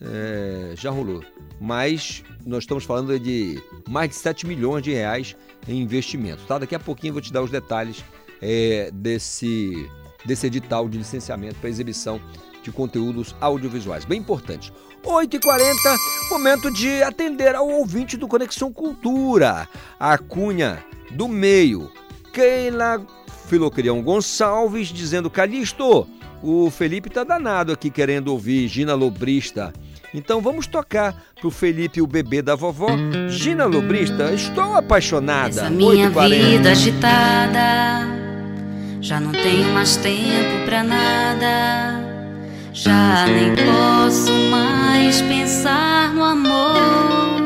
[0.00, 1.24] É, já rolou.
[1.60, 5.36] Mas nós estamos falando de mais de 7 milhões de reais
[5.66, 6.58] em investimento, tá?
[6.58, 8.04] Daqui a pouquinho eu vou te dar os detalhes
[8.40, 9.88] é, desse,
[10.24, 12.20] desse edital de licenciamento para exibição
[12.62, 14.04] de conteúdos audiovisuais.
[14.04, 14.72] Bem importante.
[15.04, 15.96] 8h40,
[16.30, 19.68] momento de atender ao ouvinte do Conexão Cultura.
[20.00, 21.90] A cunha do meio,
[22.32, 23.06] Keila
[23.46, 26.08] Filocrião Gonçalves, dizendo: Calixto,
[26.46, 29.72] o Felipe tá danado aqui querendo ouvir Gina Lobrista.
[30.14, 32.88] Então vamos tocar pro Felipe, o bebê da vovó.
[33.28, 35.48] Gina Lobrista, estou apaixonada.
[35.48, 36.28] Essa minha 8h40.
[36.28, 38.06] vida agitada,
[39.00, 42.06] já não tenho mais tempo pra nada.
[42.72, 47.42] Já nem posso mais pensar no amor.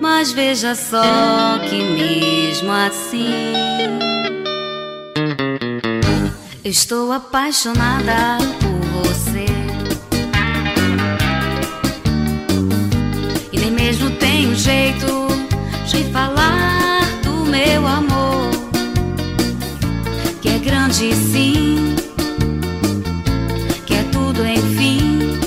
[0.00, 3.52] Mas veja só que mesmo assim,
[6.64, 9.46] estou apaixonada por você.
[13.52, 15.28] E nem mesmo tenho jeito
[15.86, 18.50] de falar do meu amor,
[20.42, 21.96] que é grande sim,
[23.86, 25.40] que é tudo enfim,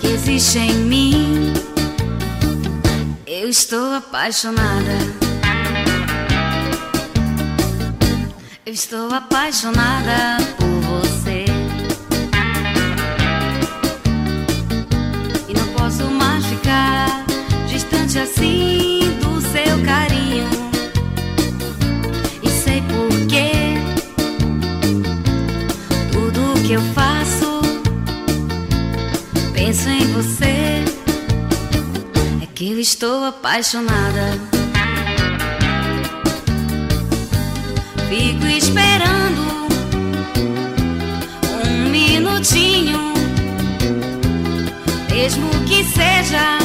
[0.00, 1.52] que existe em mim.
[3.26, 5.27] Eu estou apaixonada.
[8.68, 11.46] Eu estou apaixonada por você.
[15.48, 17.24] E não posso mais ficar
[17.66, 20.50] distante assim do seu carinho.
[22.42, 23.52] E sei porquê.
[26.12, 27.62] Tudo que eu faço,
[29.54, 30.84] penso em você.
[32.42, 34.57] É que eu estou apaixonada.
[38.08, 39.68] Fico esperando
[41.62, 43.12] um minutinho,
[45.10, 46.58] mesmo que seja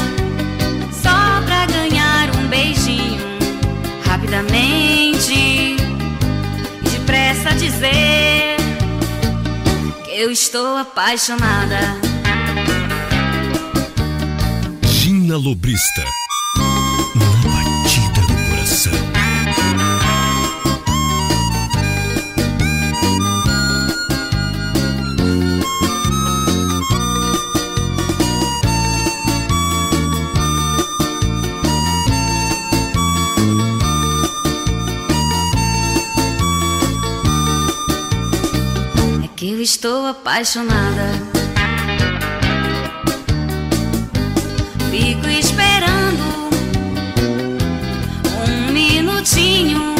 [0.90, 3.20] só pra ganhar um beijinho,
[4.06, 5.76] rapidamente e
[6.90, 8.56] depressa dizer
[10.02, 11.78] que eu estou apaixonada.
[14.86, 16.23] Gina Lobrista.
[39.64, 41.08] Estou apaixonada.
[44.90, 46.50] Fico esperando
[48.46, 49.94] um minutinho,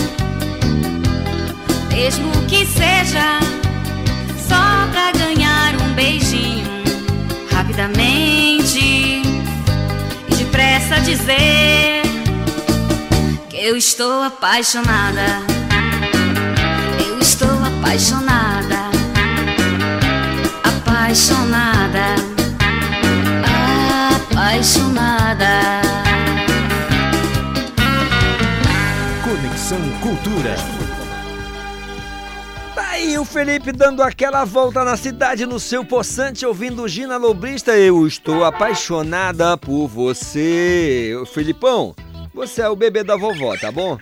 [1.88, 3.40] mesmo que seja
[4.46, 6.84] só pra ganhar um beijinho,
[7.50, 12.02] rapidamente e depressa dizer
[13.48, 15.53] que eu estou apaixonada.
[29.74, 30.54] Conexão Cultura.
[32.74, 37.76] Tá aí o Felipe dando aquela volta na cidade no seu poçante, ouvindo Gina Lobrista.
[37.76, 41.12] Eu estou apaixonada por você.
[41.32, 41.94] Felipão,
[42.32, 43.98] você é o bebê da vovó, tá bom?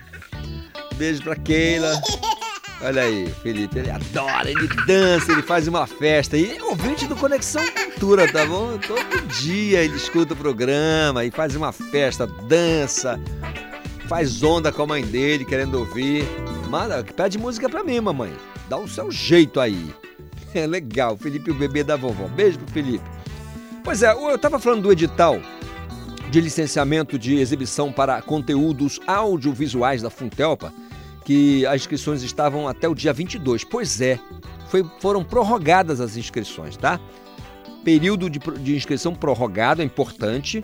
[0.95, 1.99] Beijo pra Keila.
[2.81, 6.37] Olha aí, Felipe, ele adora, ele dança, ele faz uma festa.
[6.37, 8.77] E é ouvinte do Conexão Cultura, tá bom?
[8.77, 13.19] Todo dia ele escuta o programa e faz uma festa, dança,
[14.07, 16.23] faz onda com a mãe dele, querendo ouvir.
[16.69, 18.33] Manda, pede música pra mim, mamãe.
[18.69, 19.93] Dá o seu jeito aí.
[20.55, 22.27] É legal, Felipe, o bebê da vovó.
[22.27, 23.03] Beijo pro Felipe.
[23.83, 25.41] Pois é, eu tava falando do edital
[26.29, 30.71] de licenciamento de exibição para conteúdos audiovisuais da Funtelpa,
[31.25, 33.63] que as inscrições estavam até o dia 22.
[33.63, 34.19] Pois é,
[34.69, 36.99] foi- foram prorrogadas as inscrições, tá?
[37.83, 40.63] Período de, de inscrição prorrogado é importante.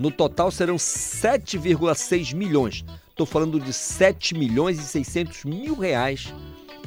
[0.00, 2.82] No total serão 7,6 milhões.
[3.10, 6.32] Estou falando de 7 milhões e 600 mil reais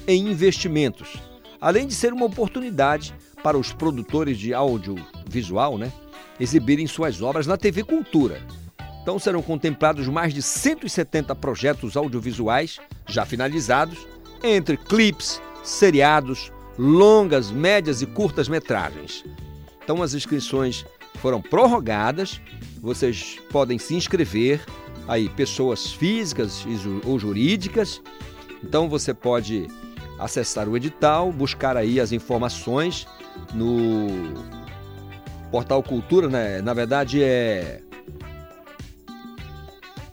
[0.07, 1.13] em investimentos.
[1.61, 5.93] Além de ser uma oportunidade para os produtores de audiovisual, né,
[6.39, 8.41] exibirem suas obras na TV Cultura.
[9.03, 14.07] Então serão contemplados mais de 170 projetos audiovisuais já finalizados,
[14.43, 19.23] entre clipes, seriados, longas, médias e curtas metragens.
[19.83, 20.83] Então as inscrições
[21.23, 22.39] foram prorrogadas,
[22.81, 24.59] vocês podem se inscrever
[25.07, 26.65] aí pessoas físicas
[27.05, 28.01] ou jurídicas.
[28.61, 29.69] Então você pode
[30.19, 33.07] acessar o edital, buscar aí as informações
[33.53, 34.33] no
[35.49, 36.61] portal Cultura, né?
[36.61, 37.79] Na verdade é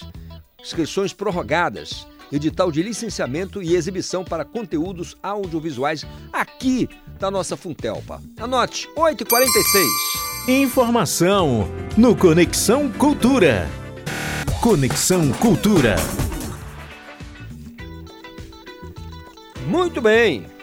[0.63, 2.07] Inscrições prorrogadas.
[2.31, 6.89] Edital de licenciamento e exibição para conteúdos audiovisuais aqui
[7.19, 8.23] da nossa Funtelpa.
[8.39, 9.85] Anote, 8h46.
[10.47, 13.69] Informação no Conexão Cultura.
[14.61, 15.97] Conexão Cultura.
[19.67, 20.54] Muito bem.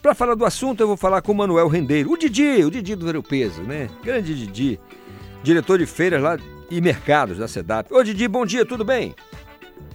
[0.00, 2.96] Para falar do assunto, eu vou falar com o Manuel Rendeiro, o Didi, o Didi
[2.96, 3.90] do Ver Peso, né?
[4.02, 4.80] Grande Didi,
[5.42, 6.38] diretor de feiras lá
[6.70, 7.92] e mercados da SEDAP.
[7.92, 9.14] Ô Didi, bom dia, tudo bem?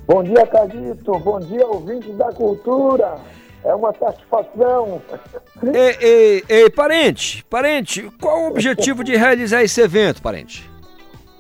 [0.08, 1.20] Bom dia, Cadito.
[1.20, 3.18] Bom dia, ouvintes da cultura.
[3.64, 5.02] É uma satisfação.
[5.62, 10.70] Ei, ei, ei, parente, parente, qual o objetivo de realizar esse evento, parente?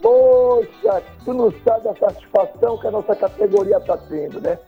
[0.01, 4.59] Poxa, tu não sabe a satisfação que a nossa categoria está tendo, né?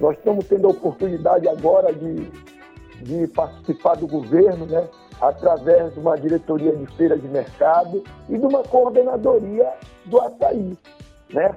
[0.00, 2.28] Nós estamos tendo a oportunidade agora de
[3.02, 4.88] de participar do governo, né,
[5.20, 9.70] através de uma diretoria de feira de mercado e de uma coordenadoria
[10.04, 10.76] do açaí,
[11.32, 11.54] né,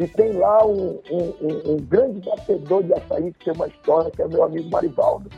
[0.00, 4.22] que tem lá um, um, um grande batedor de açaí que tem uma história, que
[4.22, 5.28] é meu amigo Marivaldo.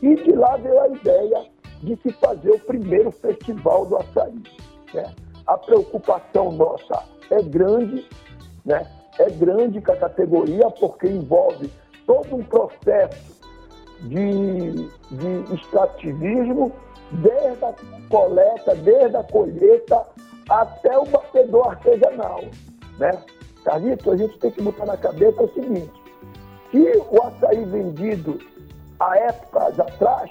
[0.00, 1.46] E de lá veio a ideia
[1.82, 4.40] de se fazer o primeiro festival do açaí.
[4.94, 5.12] Né?
[5.48, 8.06] A preocupação nossa é grande,
[8.64, 8.86] né?
[9.18, 11.68] é grande com a categoria, porque envolve
[12.06, 13.36] todo um processo
[14.02, 16.70] de, de extrativismo,
[17.10, 17.74] desde a
[18.08, 20.06] coleta, desde a colheita
[20.48, 22.44] até o batedor artesanal.
[22.96, 23.10] Né?
[23.68, 25.92] Carlito, a gente tem que botar na cabeça o seguinte,
[26.70, 28.38] que o açaí vendido
[28.98, 30.30] há épocas atrás,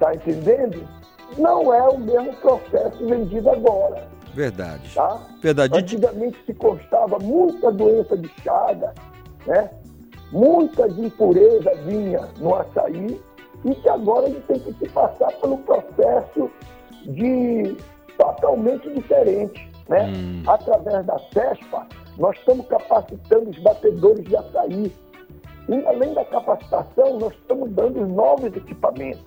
[0.00, 0.82] tá entendendo?
[1.38, 4.08] Não é o mesmo processo vendido agora.
[4.34, 4.92] Verdade.
[4.92, 5.20] Tá?
[5.40, 5.78] Verdade.
[5.78, 8.92] Antigamente se constava muita doença de chaga,
[9.46, 9.70] né?
[10.32, 13.20] muitas impurezas vinha no açaí
[13.64, 16.50] e que agora a gente tem que se passar pelo processo
[17.04, 17.76] de
[18.16, 19.70] totalmente diferente.
[19.88, 20.12] Né?
[20.14, 20.42] Hum.
[20.46, 21.86] Através da CESPA,
[22.18, 24.92] nós estamos capacitando os batedores de açaí.
[25.68, 29.22] E além da capacitação, nós estamos dando novos equipamentos.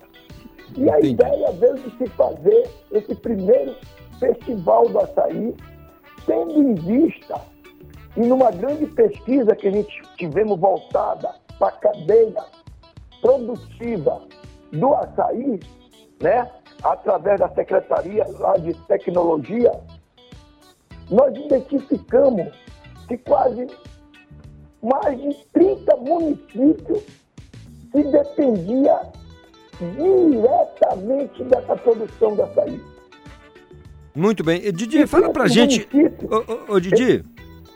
[0.76, 1.10] E a Entendi.
[1.12, 3.74] ideia veio de se fazer esse primeiro
[4.18, 5.54] festival do açaí,
[6.26, 7.40] tendo em vista
[8.16, 12.44] e numa grande pesquisa que a gente tivemos voltada para a cadeia
[13.20, 14.20] produtiva
[14.70, 15.60] do açaí,
[16.20, 16.50] né,
[16.82, 19.72] através da Secretaria lá de Tecnologia,
[21.10, 22.52] nós identificamos
[23.08, 23.66] que quase
[24.82, 27.02] mais de 30 municípios
[27.92, 29.00] se dependia
[29.80, 32.80] diretamente dessa produção do açaí.
[34.14, 34.60] Muito bem.
[34.72, 35.88] Didi, fala pra gente.
[36.30, 37.24] Ô, ô, ô Didi.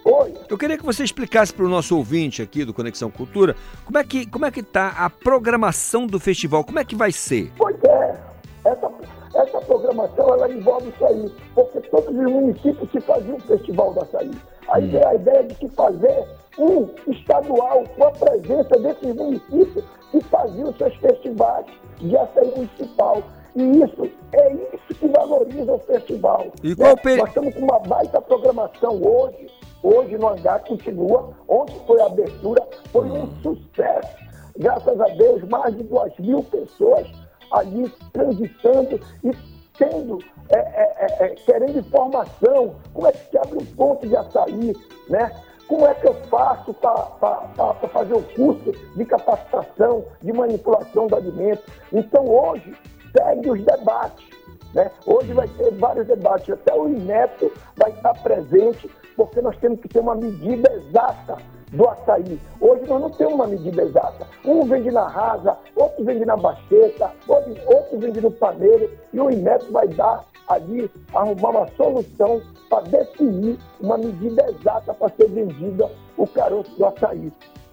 [0.05, 0.35] Oi.
[0.49, 4.05] Eu queria que você explicasse para o nosso ouvinte aqui do Conexão Cultura como é
[4.05, 7.51] que como é que está a programação do festival, como é que vai ser?
[7.57, 8.17] Pois é,
[8.65, 8.89] essa,
[9.35, 14.03] essa programação ela envolve isso aí, porque todos os municípios se faziam o Festival do
[14.03, 14.31] Açaí.
[14.75, 16.25] Veio a ideia de se fazer
[16.59, 21.67] um estadual com a presença desses municípios que faziam seus festivais
[21.99, 23.23] de açaí municipal.
[23.55, 26.47] E isso é isso que valoriza o festival.
[26.63, 26.97] E né?
[26.97, 29.47] pe- Nós estamos com uma baita programação hoje.
[29.83, 31.31] Hoje no hangar continua.
[31.49, 34.17] Ontem foi a abertura, foi um sucesso.
[34.59, 37.07] Graças a Deus, mais de duas mil pessoas
[37.53, 39.31] ali transitando e
[39.79, 40.19] tendo,
[40.51, 42.75] é, é, é, é, querendo informação.
[42.93, 44.77] Como é que se abre um ponto de açaí,
[45.09, 45.31] né?
[45.69, 51.63] Como é que eu faço para fazer o curso de capacitação, de manipulação do alimento?
[51.93, 52.73] Então, hoje,
[53.17, 54.36] segue os debates.
[54.77, 54.91] Né?
[55.07, 59.89] Hoje vai ter vários debates, até o INEP vai estar presente, porque nós temos que
[59.89, 61.39] ter uma medida exata
[61.73, 62.39] do açaí.
[62.61, 64.27] Hoje nós não temos uma medida exata.
[64.45, 69.65] Um vende na rasa, outro vende na baixeta, outro, vende no paneiro, e o INEP
[69.73, 76.27] vai dar ali, arrumar uma solução para definir uma medida exata para ser vendida o
[76.27, 77.33] caroço do açaí.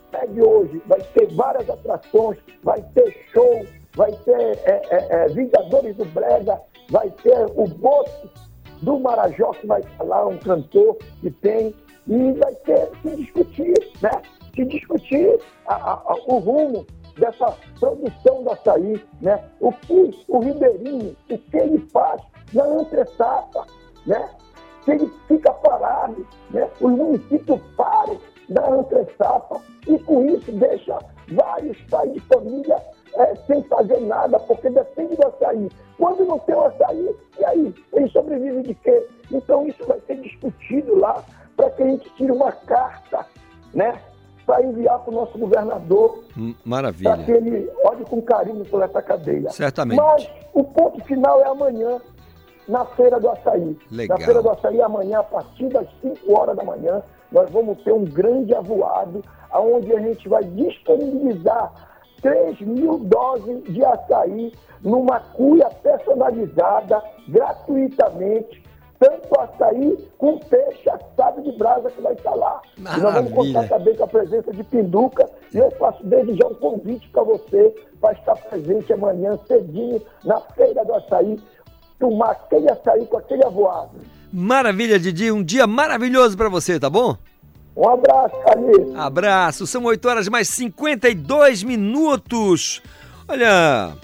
[0.09, 5.97] Pegue hoje, vai ter várias atrações, vai ter show, vai ter é, é, é, Vingadores
[5.97, 8.29] do Brega, vai ter o Boto
[8.81, 11.73] do Marajó, que vai falar, um cantor que tem,
[12.07, 14.21] e vai ter se discutir, né?
[14.55, 16.85] Se discutir a- a- a- o rumo
[17.17, 19.41] dessa produção do açaí, né?
[19.61, 22.21] O que o Ribeirinho, o que ele faz
[22.53, 23.65] na antessapa,
[24.05, 24.29] né?
[24.83, 26.69] Se ele fica parado, né?
[26.81, 28.17] Os municípios param
[28.49, 30.99] da antessapa e com isso deixa
[31.31, 32.77] vários pais de família
[33.17, 35.69] eh, sem fazer nada, porque depende do açaí.
[35.97, 37.75] Quando não tem o açaí, e aí?
[37.93, 39.07] Ele sobrevive de quê?
[39.31, 41.23] Então isso vai ser discutido lá
[41.55, 43.25] para que a gente tire uma carta,
[43.73, 43.99] né?
[44.45, 47.17] Para enviar para o nosso governador Hum, para Maravilha.
[47.23, 49.49] que ele olhe com carinho por essa cadeia.
[49.51, 50.01] Certamente.
[50.01, 52.01] Mas o ponto final é amanhã,
[52.67, 53.77] na Feira do Açaí.
[53.91, 54.17] Legal.
[54.17, 57.01] Na Feira do Açaí, amanhã, a partir das 5 horas da manhã,
[57.31, 61.71] nós vamos ter um grande avoado, onde a gente vai disponibilizar
[62.23, 64.51] 3 mil doses de açaí
[64.81, 68.63] numa cuia personalizada, gratuitamente,
[68.99, 72.61] tanto açaí com peixe assado de brasa que vai estar lá.
[72.77, 73.35] E nós vamos Maravilha.
[73.35, 77.23] contar também com a presença de Pinduca e eu faço desde já um convite para
[77.23, 81.37] você para estar presente amanhã cedinho na Feira do Açaí,
[81.99, 83.91] tomar aquele açaí com aquele avoado.
[84.31, 85.31] Maravilha, Didi.
[85.31, 87.15] Um dia maravilhoso pra você, tá bom?
[87.75, 88.93] Um abraço, Calil.
[88.95, 89.67] Abraço.
[89.67, 92.81] São 8 horas mais 52 minutos.
[93.27, 93.95] Olha,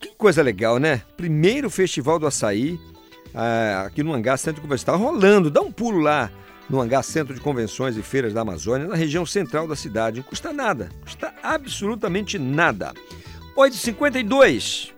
[0.00, 1.02] que coisa legal, né?
[1.16, 2.78] Primeiro Festival do Açaí
[3.34, 4.80] ah, aqui no Hangar Centro de Convenções.
[4.80, 5.50] Está rolando.
[5.50, 6.30] Dá um pulo lá
[6.68, 10.18] no Hangar Centro de Convenções e Feiras da Amazônia, na região central da cidade.
[10.18, 10.88] Não custa nada.
[11.02, 12.92] Custa absolutamente nada.
[13.56, 14.95] 8h52.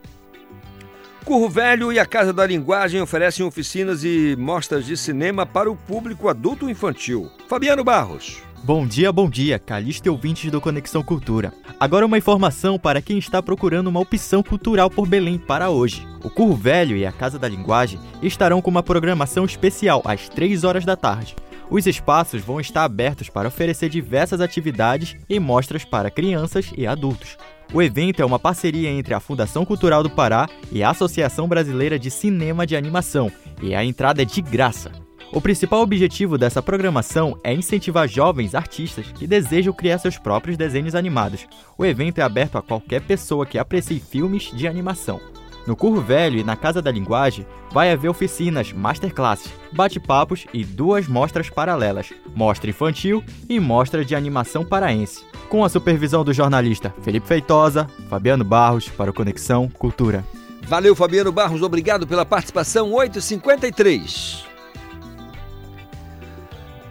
[1.28, 5.76] Curro Velho e a Casa da Linguagem oferecem oficinas e mostras de cinema para o
[5.76, 7.30] público adulto infantil.
[7.46, 8.42] Fabiano Barros.
[8.64, 11.52] Bom dia, bom dia, Calista e ouvintes do Conexão Cultura.
[11.78, 16.08] Agora uma informação para quem está procurando uma opção cultural por Belém para hoje.
[16.24, 20.64] O Curro Velho e a Casa da Linguagem estarão com uma programação especial às 3
[20.64, 21.36] horas da tarde.
[21.68, 27.36] Os espaços vão estar abertos para oferecer diversas atividades e mostras para crianças e adultos.
[27.72, 31.98] O evento é uma parceria entre a Fundação Cultural do Pará e a Associação Brasileira
[31.98, 33.30] de Cinema de Animação,
[33.62, 34.90] e a entrada é de graça.
[35.30, 40.94] O principal objetivo dessa programação é incentivar jovens artistas que desejam criar seus próprios desenhos
[40.94, 41.46] animados.
[41.76, 45.20] O evento é aberto a qualquer pessoa que aprecie filmes de animação.
[45.68, 51.06] No Curro Velho e na Casa da Linguagem vai haver oficinas, masterclasses, bate-papos e duas
[51.06, 55.26] mostras paralelas: mostra infantil e mostra de animação paraense.
[55.50, 60.24] Com a supervisão do jornalista Felipe Feitosa, Fabiano Barros para o Conexão Cultura.
[60.62, 61.60] Valeu, Fabiano Barros.
[61.60, 62.90] Obrigado pela participação.
[62.90, 64.47] 8h53.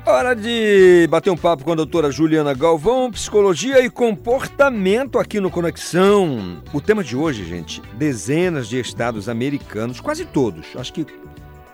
[0.09, 5.51] Hora de bater um papo com a doutora Juliana Galvão, psicologia e comportamento aqui no
[5.51, 6.63] Conexão.
[6.71, 11.05] O tema de hoje, gente, dezenas de estados americanos, quase todos, acho que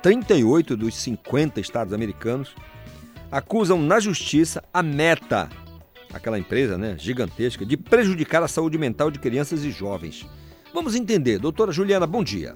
[0.01, 2.55] 38 dos 50 estados americanos,
[3.31, 5.47] acusam na justiça a Meta,
[6.11, 10.25] aquela empresa né, gigantesca, de prejudicar a saúde mental de crianças e jovens.
[10.73, 11.37] Vamos entender.
[11.37, 12.55] Doutora Juliana, bom dia.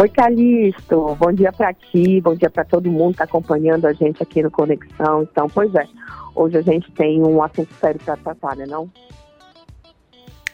[0.00, 1.16] Oi, Calixto.
[1.16, 4.40] Bom dia para ti, bom dia para todo mundo que está acompanhando a gente aqui
[4.40, 5.24] no Conexão.
[5.24, 5.88] Então, pois é,
[6.36, 8.88] hoje a gente tem um assunto sério para tratar, né não?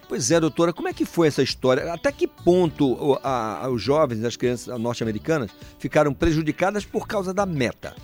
[0.09, 1.93] Pois é, doutora, como é que foi essa história?
[1.93, 7.45] Até que ponto a- a- os jovens, as crianças norte-americanas, ficaram prejudicadas por causa da
[7.45, 7.95] meta?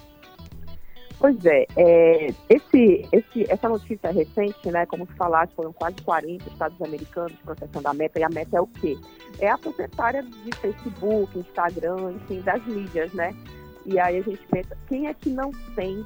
[1.20, 6.48] Pois é, é, esse, esse, essa notícia recente, né, como tu falaste, foram quase 40
[6.48, 8.96] estados americanos processando a Meta, e a Meta é o quê?
[9.38, 13.36] É a proprietária de Facebook, Instagram, enfim, das mídias, né?
[13.84, 16.02] E aí a gente pensa, quem é que não tem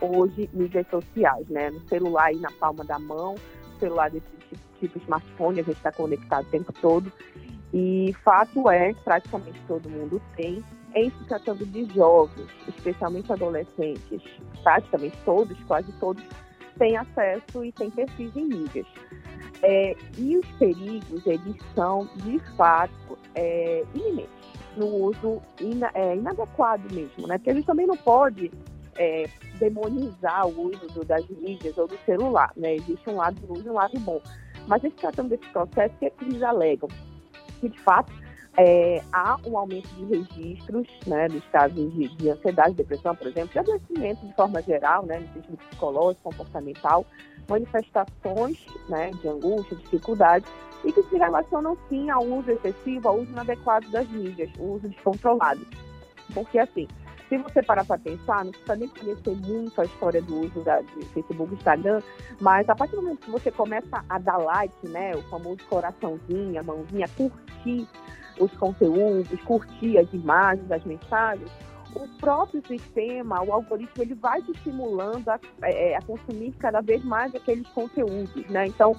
[0.00, 1.68] hoje mídias sociais, né?
[1.68, 3.34] No celular aí na palma da mão,
[3.78, 7.12] celular desse tipo, tipo smartphone, a gente está conectado o tempo todo.
[7.70, 14.22] E fato é, praticamente todo mundo tem, em se tratando de jovens, especialmente adolescentes,
[14.62, 16.22] praticamente todos, quase todos,
[16.78, 18.86] têm acesso e têm perfis em mídias.
[19.62, 24.44] É, e os perigos, eles são, de fato, é, iminentes
[24.76, 27.38] no uso ina, é, inadequado mesmo, né?
[27.38, 28.50] Porque a gente também não pode
[28.96, 29.28] é,
[29.58, 32.74] demonizar o uso do, das mídias ou do celular, né?
[32.74, 34.20] Existe um lado ruim e um lado bom.
[34.66, 36.88] Mas gente tratando desse processo, o que, é que eles alegam?
[37.60, 38.12] Que, de fato,
[38.56, 43.50] é, há um aumento de registros, né, dos casos de, de ansiedade, depressão, por exemplo,
[43.50, 47.04] de adoecimento de forma geral, né, no sentido psicológico, comportamental,
[47.48, 50.44] manifestações né, de angústia, dificuldade,
[50.84, 54.88] e que se relacionam sim ao uso excessivo, ao uso inadequado das mídias, o uso
[54.88, 55.66] descontrolado.
[56.32, 56.86] Porque, assim,
[57.28, 60.80] se você parar para pensar, não precisa nem conhecer muito a história do uso da,
[60.80, 62.02] de Facebook Instagram,
[62.40, 66.60] mas a partir do momento que você começa a dar like, né, o famoso coraçãozinho,
[66.60, 67.88] a mãozinha, curtir
[68.40, 71.50] os conteúdos, curtir as imagens, as mensagens,
[71.94, 77.04] o próprio sistema, o algoritmo, ele vai te estimulando a, é, a consumir cada vez
[77.04, 78.66] mais aqueles conteúdos, né?
[78.66, 78.96] Então,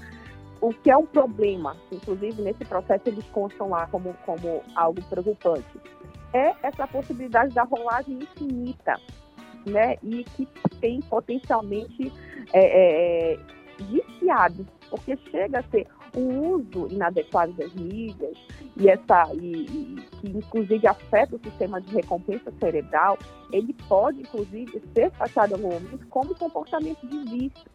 [0.61, 5.79] o que é um problema, inclusive nesse processo eles constam lá como, como algo preocupante,
[6.33, 8.99] é essa possibilidade da rolagem infinita,
[9.65, 9.97] né?
[10.01, 10.47] E que
[10.79, 12.11] tem potencialmente
[12.53, 13.39] é, é,
[13.79, 18.37] viciado, porque chega a ser o uso inadequado das mídias
[18.77, 23.17] e essa e, e, que inclusive afeta o sistema de recompensa cerebral,
[23.51, 27.65] ele pode inclusive ser taxado em algum momento como comportamento de vício.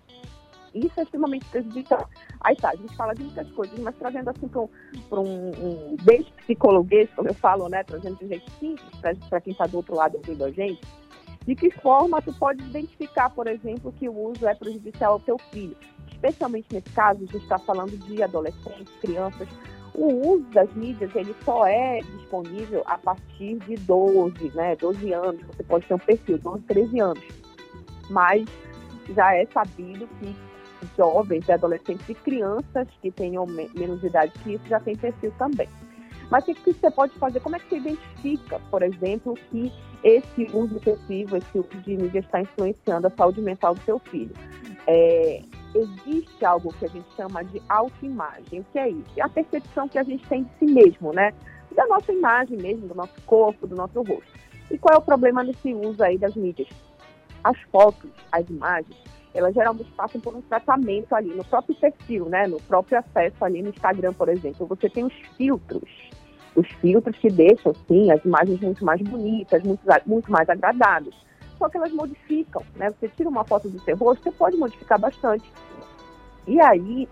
[0.72, 2.09] Isso é extremamente prejudicial.
[2.41, 4.68] Aí tá, a gente fala de muitas coisas, mas trazendo assim para um,
[5.20, 9.53] um, um beijo psicologuês, como eu falo, né, trazendo de um jeito simples para quem
[9.53, 10.80] está do outro lado ouvindo a gente,
[11.51, 15.36] de que forma tu pode identificar, por exemplo, que o uso é prejudicial ao teu
[15.51, 15.76] filho?
[16.09, 19.48] Especialmente nesse caso, a gente está falando de adolescentes, crianças.
[19.92, 25.42] O uso das mídias, ele só é disponível a partir de 12, né, 12 anos.
[25.48, 27.24] Você pode ter um perfil, 12, 13 anos.
[28.09, 28.48] Mas
[29.12, 30.36] já é sabido que
[30.96, 35.68] jovens, adolescentes e crianças que tenham menos idade que isso já tem perfil também.
[36.30, 37.40] Mas o que você pode fazer?
[37.40, 39.72] Como é que você identifica, por exemplo, que
[40.04, 44.32] esse uso excessivo, esse uso de mídia está influenciando a saúde mental do seu filho?
[44.86, 45.42] É,
[45.74, 48.60] existe algo que a gente chama de autoimagem.
[48.60, 49.10] O que é isso?
[49.16, 51.32] É a percepção que a gente tem de si mesmo, né?
[51.74, 54.32] Da nossa imagem mesmo, do nosso corpo, do nosso rosto.
[54.70, 56.68] E qual é o problema nesse uso aí das mídias?
[57.42, 58.96] As fotos, as imagens,
[59.34, 62.46] elas geralmente passam por um tratamento ali no próprio perfil, né?
[62.46, 64.66] No próprio acesso ali no Instagram, por exemplo.
[64.66, 66.09] Você tem os filtros
[66.55, 71.14] os filtros que deixam, sim, as imagens muito mais bonitas, muito, muito mais agradáveis.
[71.59, 72.90] Só que elas modificam, né?
[72.90, 75.51] Você tira uma foto do seu rosto, você pode modificar bastante.
[76.46, 77.09] E aí,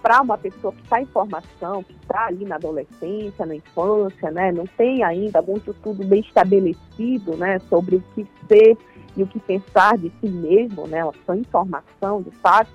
[0.00, 4.52] para uma pessoa que está em formação, que está ali na adolescência, na infância, né?
[4.52, 7.58] Não tem ainda muito tudo bem estabelecido, né?
[7.68, 8.76] Sobre o que ser
[9.16, 10.98] e o que pensar de si mesmo, né?
[10.98, 12.70] Ela informação, de fato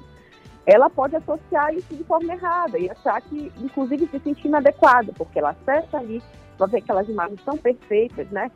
[0.65, 5.39] ela pode associar isso de forma errada e achar que, inclusive, se sentir inadequada, porque
[5.39, 6.21] ela acessa ali,
[6.57, 8.49] vai ver aquelas imagens tão perfeitas, né?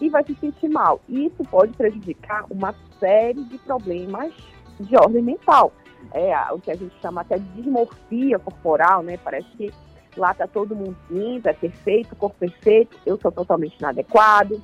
[0.00, 1.00] E vai se sentir mal.
[1.08, 4.32] E isso pode prejudicar uma série de problemas
[4.80, 5.72] de ordem mental.
[6.12, 9.16] É o que a gente chama até de dismorfia corporal, né?
[9.22, 9.72] Parece que
[10.16, 14.60] lá tá todo mundo lindo, é perfeito, corpo perfeito, eu sou totalmente inadequado.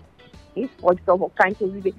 [0.57, 1.94] Isso pode provocar, inclusive,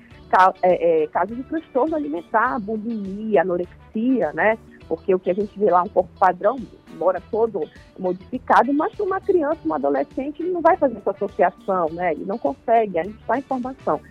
[0.62, 4.58] é, é, casos de transtorno alimentar, bulimia, anorexia, né?
[4.90, 6.58] Porque o que a gente vê lá é um corpo padrão,
[6.92, 7.62] embora todo
[7.98, 12.14] modificado, mas uma criança, uma adolescente, ele não vai fazer essa associação, né?
[12.14, 14.02] Ele não consegue, ainda está em formação.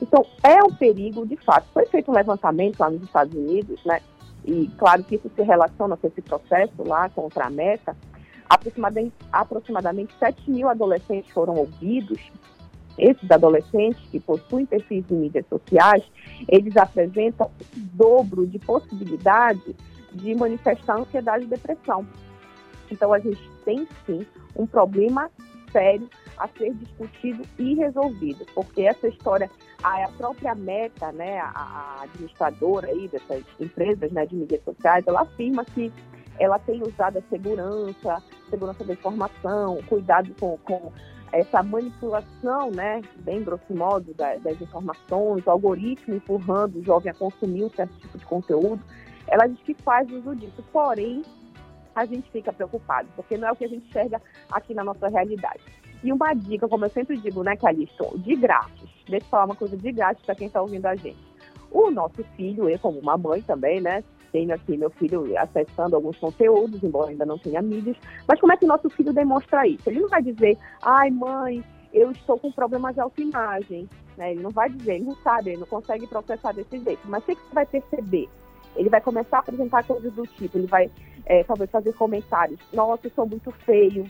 [0.00, 1.66] Então, é um perigo, de fato.
[1.74, 4.00] Foi feito um levantamento lá nos Estados Unidos, né?
[4.44, 7.96] E claro que isso se relaciona com esse processo lá contra a meta.
[8.48, 12.20] Aproximadamente, aproximadamente 7 mil adolescentes foram ouvidos.
[12.96, 16.04] Esses adolescentes que possuem perfis de mídias sociais,
[16.48, 19.74] eles apresentam o dobro de possibilidade
[20.12, 22.06] de manifestar ansiedade e depressão.
[22.90, 25.30] Então, a gente tem sim um problema
[25.70, 29.50] sério a ser discutido e resolvido, porque essa história,
[29.82, 35.64] a própria meta, né, a, administradora aí dessas empresas né, de mídias sociais, ela afirma
[35.64, 35.92] que
[36.38, 40.92] ela tem usado a segurança, segurança da informação, cuidado com, com
[41.32, 47.14] essa manipulação, né, bem grosso modo, da, das informações, o algoritmo empurrando o jovem a
[47.14, 48.80] consumir um certo tipo de conteúdo,
[49.28, 50.64] ela diz que faz uso disso.
[50.72, 51.22] Porém,
[51.94, 54.20] a gente fica preocupado, porque não é o que a gente enxerga
[54.50, 55.60] aqui na nossa realidade.
[56.02, 58.88] E uma dica, como eu sempre digo, né, Calixto, de grátis.
[59.08, 61.18] Deixa eu falar uma coisa de grátis para quem está ouvindo a gente.
[61.70, 66.16] O nosso filho, eu como uma mãe também, né, tenho aqui meu filho acessando alguns
[66.18, 69.88] conteúdos, embora ainda não tenha mídias, mas como é que nosso filho demonstra isso?
[69.88, 74.32] Ele não vai dizer, ai mãe, eu estou com problemas de autoimagem, né?
[74.32, 77.26] Ele não vai dizer, ele não sabe, ele não consegue processar desse jeito, mas o
[77.26, 78.28] que você vai perceber?
[78.78, 80.90] Ele vai começar a apresentar coisas do tipo, ele vai
[81.26, 84.08] é, talvez fazer comentários, nossa, eu sou muito feio,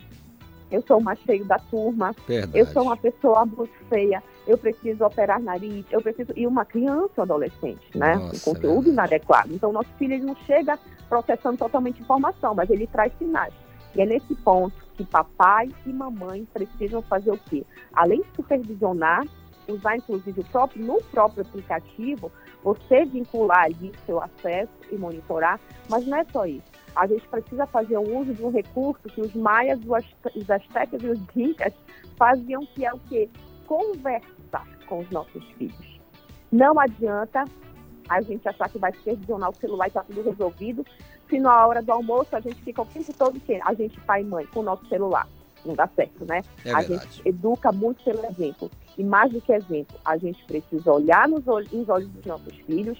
[0.71, 2.57] eu sou o mais feio da turma, Verdade.
[2.57, 6.31] eu sou uma pessoa muito feia, eu preciso operar nariz, eu preciso.
[6.35, 8.15] E uma criança ou adolescente, né?
[8.15, 9.53] Nossa, um conteúdo inadequado.
[9.53, 13.53] Então, nosso filho ele não chega processando totalmente informação, mas ele traz sinais.
[13.95, 17.65] E é nesse ponto que papai e mamãe precisam fazer o quê?
[17.93, 19.25] Além de supervisionar,
[19.67, 22.31] usar inclusive o próprio, no próprio aplicativo,
[22.63, 26.65] você vincular ali seu acesso e monitorar, mas não é só isso.
[26.95, 29.79] A gente precisa fazer um uso de um recurso que os maias,
[30.35, 31.73] os astecas e os incas
[32.17, 33.29] faziam, que é o quê?
[33.65, 35.99] Conversar com os nossos filhos.
[36.51, 37.45] Não adianta
[38.09, 40.85] a gente achar que vai supervisionar o celular e está tudo resolvido,
[41.29, 44.21] se na hora do almoço a gente fica o tempo todo que a gente pai
[44.21, 45.27] e mãe com o nosso celular.
[45.63, 46.41] Não dá certo, né?
[46.65, 47.03] É a verdade.
[47.03, 48.71] gente educa muito pelo exemplo.
[48.99, 52.53] E mais do que exemplo, a gente precisa olhar nos olhos, nos olhos dos nossos
[52.67, 52.97] filhos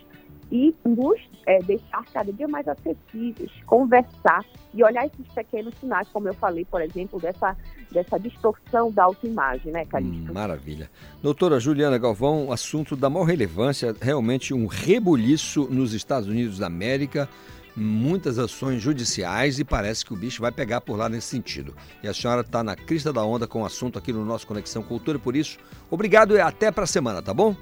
[0.50, 6.30] e nos é, deixar cada dia mais acessíveis, conversar e olhar esses pequenos sinais, como
[6.30, 7.54] eu falei, por exemplo, dessa,
[7.92, 10.32] dessa distorção da autoimagem, né, Calixto?
[10.32, 10.90] Hum, maravilha.
[11.22, 17.28] Doutora Juliana Galvão, assunto da maior relevância, realmente um rebuliço nos Estados Unidos da América,
[17.76, 21.74] muitas ações judiciais e parece que o bicho vai pegar por lá nesse sentido.
[22.04, 24.84] E a senhora está na crista da onda com o assunto aqui no nosso Conexão
[24.84, 25.58] Cultura, por isso,
[25.90, 27.56] obrigado e até para a semana, tá bom?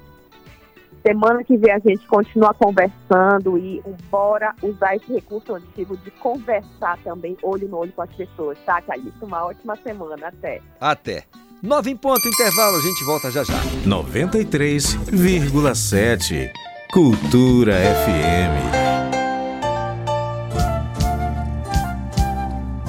[1.06, 3.80] Semana que vem a gente continua conversando e
[4.10, 8.82] bora usar esse recurso antigo de conversar também olho no olho com as pessoas, tá,
[8.82, 9.24] Calixto?
[9.24, 10.26] Uma ótima semana.
[10.26, 10.60] Até.
[10.80, 11.22] Até.
[11.62, 13.54] Nove em ponto, intervalo, a gente volta já já.
[13.84, 16.50] 93,7
[16.92, 19.07] Cultura FM.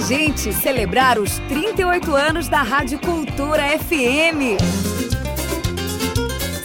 [0.00, 4.56] A gente celebrar os 38 anos da Rádio Cultura FM.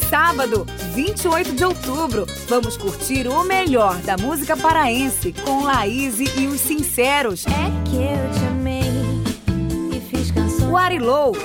[0.09, 6.61] Sábado, 28 de outubro, vamos curtir o melhor da música paraense com Laís e os
[6.61, 7.45] Sinceros.
[7.45, 8.83] É que eu te amei
[9.91, 10.71] e fiz canções.
[10.71, 11.35] O Arilou.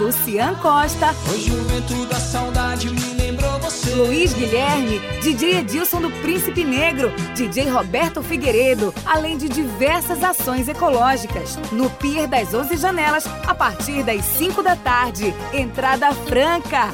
[0.00, 1.14] Lucian Costa.
[1.30, 3.75] Hoje o vento da saudade me lembrou você.
[3.94, 11.58] Luiz Guilherme, DJ Edilson do Príncipe Negro, DJ Roberto Figueiredo, além de diversas ações ecológicas.
[11.70, 15.34] No Pier das 11 Janelas, a partir das 5 da tarde.
[15.52, 16.92] Entrada franca.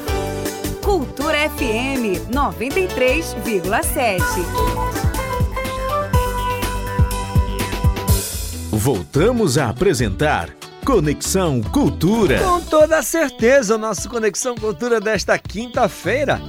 [0.83, 4.21] Cultura FM 93,7.
[8.71, 10.49] Voltamos a apresentar
[10.85, 12.39] Conexão Cultura.
[12.39, 16.41] Com toda certeza, o nosso Conexão Cultura desta quinta-feira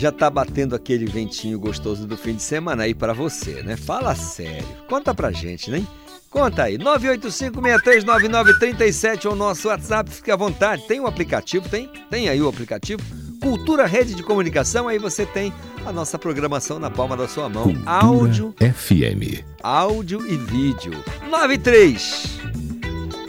[0.00, 3.76] já tá batendo aquele ventinho gostoso do fim de semana aí para você, né?
[3.76, 4.66] Fala sério.
[4.88, 5.86] Conta pra gente, né?
[6.30, 10.86] Conta aí, 985-639937 é o nosso WhatsApp, fique à vontade.
[10.86, 11.90] Tem o um aplicativo, tem?
[12.08, 13.02] Tem aí o aplicativo.
[13.42, 15.52] Cultura Rede de Comunicação, aí você tem
[15.84, 17.64] a nossa programação na palma da sua mão.
[17.64, 19.44] Cultura áudio, FM.
[19.62, 20.94] áudio e vídeo.
[21.28, 22.40] 93.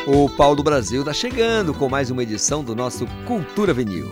[0.08, 4.10] O Pau do Brasil tá chegando com mais uma edição do nosso Cultura Vinil.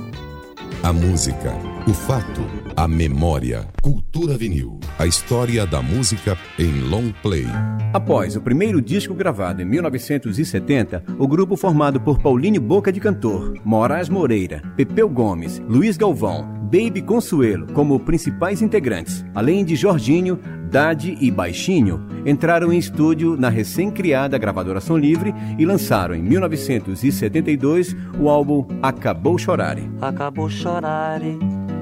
[0.84, 1.54] A música,
[1.90, 2.42] o fato,
[2.76, 3.68] a memória.
[3.82, 4.80] Cultura Vinil.
[5.00, 7.48] A história da música em long play.
[7.92, 13.56] Após o primeiro disco gravado em 1970, o grupo formado por Paulinho Boca de Cantor,
[13.66, 21.18] Moraes Moreira, Pepeu Gomes, Luiz Galvão, Baby Consuelo como principais integrantes, além de Jorginho, Dade
[21.20, 28.30] e Baixinho, entraram em estúdio na recém-criada gravadora Som Livre e lançaram em 1972 o
[28.30, 29.90] álbum Acabou Chorare.
[30.00, 31.22] Acabou chorar,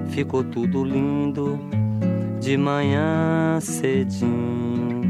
[0.09, 1.59] ficou tudo lindo
[2.39, 5.01] de manhã cedinho.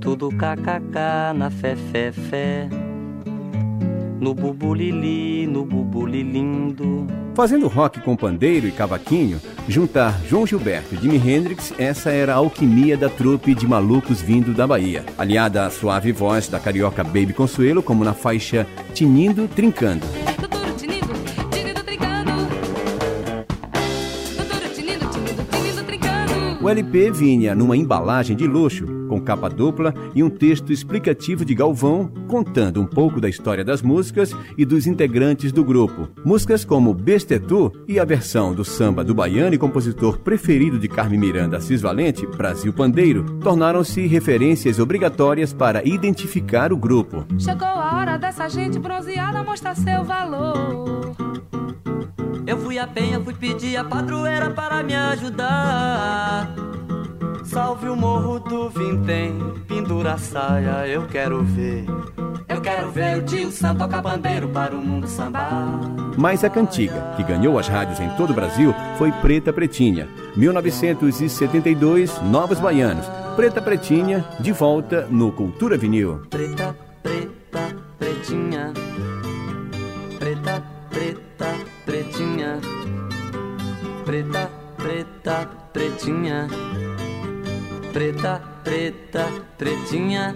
[0.00, 2.68] Tudo kkk na fé, fé, fé.
[4.20, 7.06] no bubulili, no bubulilindo.
[7.34, 12.36] Fazendo rock com pandeiro e cavaquinho, juntar João Gilberto e Jimi Hendrix, essa era a
[12.36, 15.04] alquimia da trupe de malucos vindo da Bahia.
[15.18, 20.06] Aliada à suave voz da carioca Baby Consuelo, como na faixa Tinindo Trincando.
[26.66, 31.54] O LP vinha numa embalagem de luxo, com capa dupla e um texto explicativo de
[31.54, 36.08] Galvão, contando um pouco da história das músicas e dos integrantes do grupo.
[36.24, 41.20] Músicas como Bestetu e a versão do samba do baiano e compositor preferido de Carmen
[41.20, 47.24] Miranda Assis Valente, Brasil Pandeiro, tornaram-se referências obrigatórias para identificar o grupo.
[47.38, 51.25] Chegou a hora dessa gente bronzeada mostrar seu valor.
[52.46, 56.54] Eu fui a penha, fui pedir a padroeira para me ajudar.
[57.44, 59.36] Salve o morro do Vintém,
[59.66, 61.84] pendura a saia, eu quero ver.
[62.48, 65.80] Eu quero ver o tio Sam tocar bandeiro para o mundo sambar.
[66.16, 70.08] Mas a cantiga, que ganhou as rádios em todo o Brasil, foi Preta Pretinha.
[70.36, 73.06] 1972, Novos Baianos.
[73.34, 76.22] Preta Pretinha, de volta no Cultura Vinil.
[76.30, 78.72] Preta, preta, pretinha.
[84.06, 84.48] Preta,
[84.78, 86.46] preta, pretinha.
[87.92, 89.26] Preta, preta,
[89.58, 90.30] pretinha.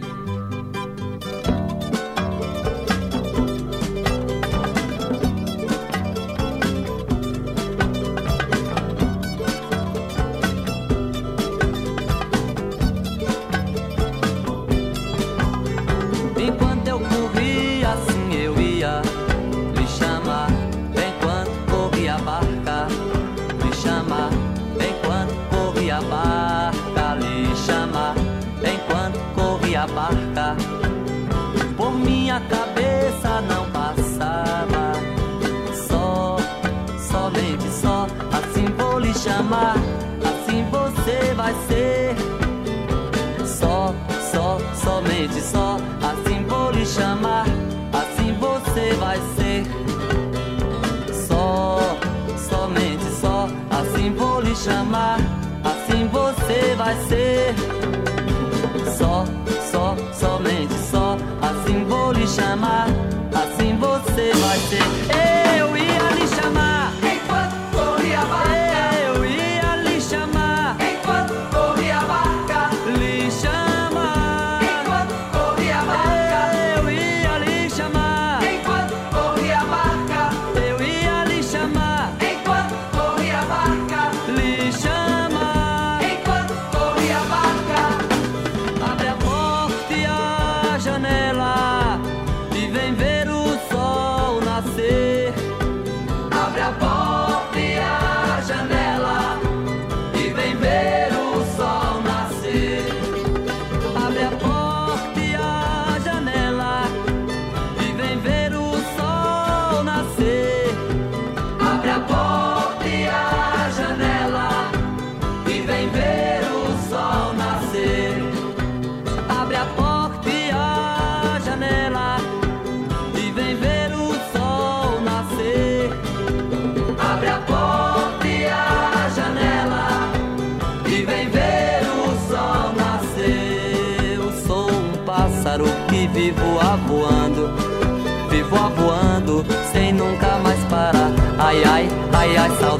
[54.61, 55.19] Chamar,
[55.65, 57.55] assim você vai ser.
[58.97, 59.25] Só,
[59.71, 62.87] só, somente só, assim vou lhe chamar,
[63.35, 65.27] assim você vai ser.
[65.27, 65.30] Eu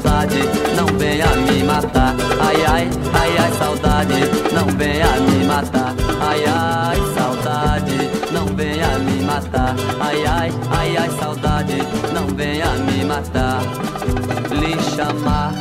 [0.01, 0.39] saudade,
[0.75, 2.15] não venha me matar.
[2.39, 4.13] Ai ai, ai ai saudade,
[4.53, 5.95] não venha me matar.
[6.19, 9.75] Ai ai saudade, não venha me matar.
[9.99, 11.77] Ai ai, ai ai saudade,
[12.13, 13.61] não venha me matar.
[14.51, 15.53] Lhe chamar,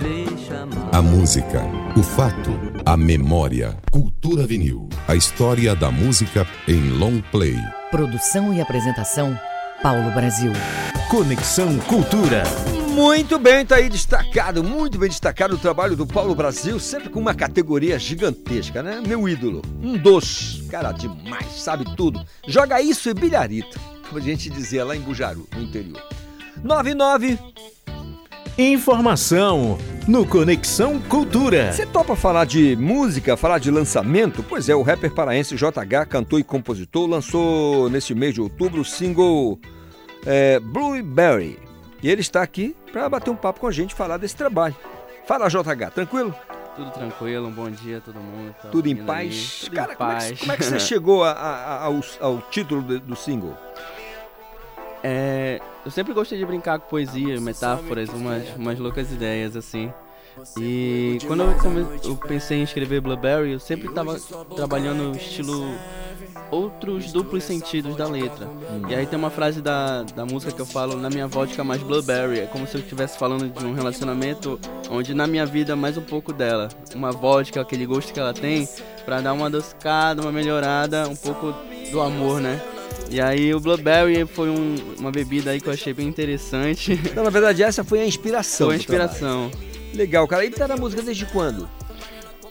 [0.00, 0.88] lhe chamar.
[0.92, 1.62] A música,
[1.96, 2.50] o fato,
[2.84, 3.76] a memória.
[3.90, 4.88] Cultura Vinil.
[5.08, 7.56] A história da música em long play.
[7.90, 9.38] Produção e apresentação,
[9.82, 10.52] Paulo Brasil.
[11.10, 12.44] Conexão Cultura.
[12.94, 17.18] Muito bem, tá aí destacado, muito bem destacado o trabalho do Paulo Brasil, sempre com
[17.18, 19.02] uma categoria gigantesca, né?
[19.04, 22.24] Meu ídolo, um doce, cara demais, sabe tudo.
[22.46, 26.00] Joga isso e bilharita, como a gente dizia lá em Bujaru, no interior.
[26.62, 27.36] 99
[28.58, 31.72] Informação no Conexão Cultura.
[31.72, 34.42] Você topa falar de música, falar de lançamento?
[34.42, 38.84] Pois é, o rapper paraense JH, cantor e compositor, lançou neste mês de outubro o
[38.84, 39.58] single
[40.26, 41.58] é, Blueberry.
[42.02, 44.76] E ele está aqui para bater um papo com a gente, falar desse trabalho.
[45.26, 46.34] Fala, JH, tranquilo?
[46.76, 48.54] Tudo tranquilo, um bom dia a todo mundo.
[48.62, 49.62] Tá Tudo em paz?
[49.64, 50.30] Tudo Cara, em como é, paz.
[50.32, 53.56] que, como é que você chegou a- a- ao, ao título do, do single?
[55.04, 59.92] É, eu sempre gostei de brincar com poesia, metáforas, umas, umas loucas ideias assim.
[60.58, 64.18] E quando eu, come- eu pensei em escrever Blueberry, eu sempre estava
[64.56, 65.62] trabalhando o estilo
[66.50, 68.48] outros duplos sentidos da letra.
[68.88, 71.82] E aí tem uma frase da, da música que eu falo, na minha vodka mais
[71.82, 74.58] Blueberry, é como se eu estivesse falando de um relacionamento
[74.90, 76.68] onde na minha vida mais um pouco dela.
[76.94, 78.66] Uma vodka, aquele gosto que ela tem,
[79.04, 81.54] pra dar uma adocicada, uma melhorada, um pouco
[81.90, 82.58] do amor, né?
[83.10, 86.98] E aí o Blueberry foi um- uma bebida aí que eu achei bem interessante.
[87.14, 88.68] Não, na verdade, essa foi a inspiração.
[88.68, 89.50] Foi a inspiração.
[89.94, 90.44] Legal, cara.
[90.44, 91.68] E tá na música desde quando?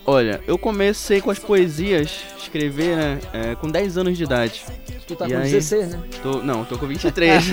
[0.06, 4.64] Olha, eu comecei com as poesias, escrever, né, é, com 10 anos de idade.
[5.08, 6.00] Tu tá E com aí- 16, né?
[6.24, 7.44] Tô, não, tô com 23.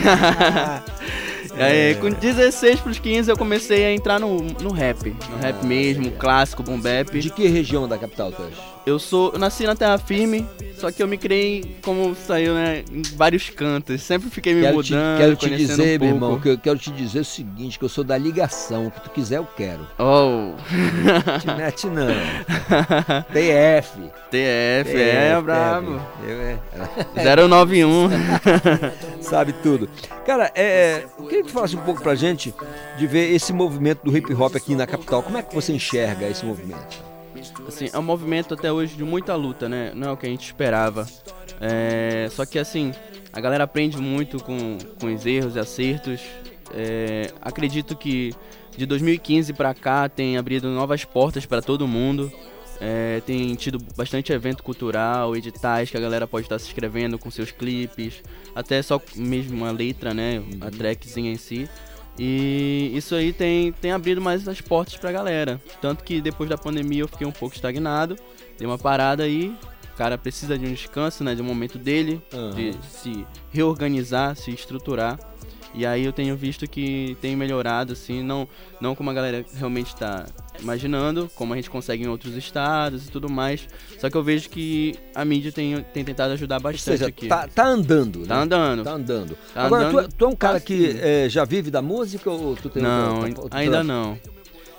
[1.57, 5.15] E aí, com 16 pros 15 eu comecei a entrar no, no rap.
[5.31, 7.19] No rap mesmo, clássico, boom bap.
[7.21, 8.55] De que região da capital tu és?
[8.89, 9.33] Eu sou.
[9.35, 12.83] Eu nasci na Terra Firme, só que eu me criei, como saiu, né?
[12.91, 14.01] Em vários cantos.
[14.01, 15.19] Sempre fiquei me Quero te, mudando.
[15.19, 17.89] quero te dizer, um meu irmão, que eu quero te dizer o seguinte, que eu
[17.91, 19.87] sou da ligação, o que tu quiser eu quero.
[19.99, 20.55] Oh.
[21.39, 22.07] Te mete não.
[23.31, 23.99] TF.
[24.31, 26.01] TF, é, brabo.
[26.27, 27.37] Eu, é.
[27.37, 28.09] 091.
[29.21, 29.87] Sabe tudo.
[30.25, 32.55] Cara, é, eu queria que tu falasse um pouco pra gente
[32.97, 35.23] de ver esse movimento do hip hop aqui na capital.
[35.23, 37.08] Como é que você enxerga esse movimento?
[37.69, 39.93] Assim, é um movimento até hoje de muita luta, né?
[39.95, 41.07] Não é o que a gente esperava.
[41.61, 42.93] É, só que assim,
[43.33, 46.21] a galera aprende muito com, com os erros e acertos.
[46.75, 48.35] É, acredito que
[48.77, 52.33] de 2015 pra cá tem abrido novas portas para todo mundo.
[52.81, 57.29] É, tem tido bastante evento cultural, editais que a galera pode estar se inscrevendo com
[57.29, 58.23] seus clipes,
[58.55, 60.43] até só mesmo a letra, né?
[60.61, 61.69] A trackzinha em si.
[62.19, 65.61] E isso aí tem, tem abrido mais as portas pra galera.
[65.81, 68.17] Tanto que depois da pandemia eu fiquei um pouco estagnado,
[68.59, 69.55] dei uma parada aí.
[69.93, 71.35] O cara precisa de um descanso, né?
[71.35, 72.51] De um momento dele, Aham.
[72.55, 75.19] de se reorganizar, se estruturar.
[75.79, 78.49] E aí eu tenho visto que tem melhorado, assim, não,
[78.81, 80.27] não como a galera realmente está
[80.61, 83.69] imaginando, como a gente consegue em outros estados e tudo mais.
[83.97, 87.29] Só que eu vejo que a mídia tem, tem tentado ajudar Ou bastante seja, aqui.
[87.29, 88.43] tá, tá andando, Tá né?
[88.43, 88.83] andando.
[88.83, 89.39] Tá andando.
[89.55, 90.99] Tá Agora, andando tu, tu é um cara que assim.
[91.01, 94.19] é, já vive da música ou tu tem Não, ain- outra- ainda não.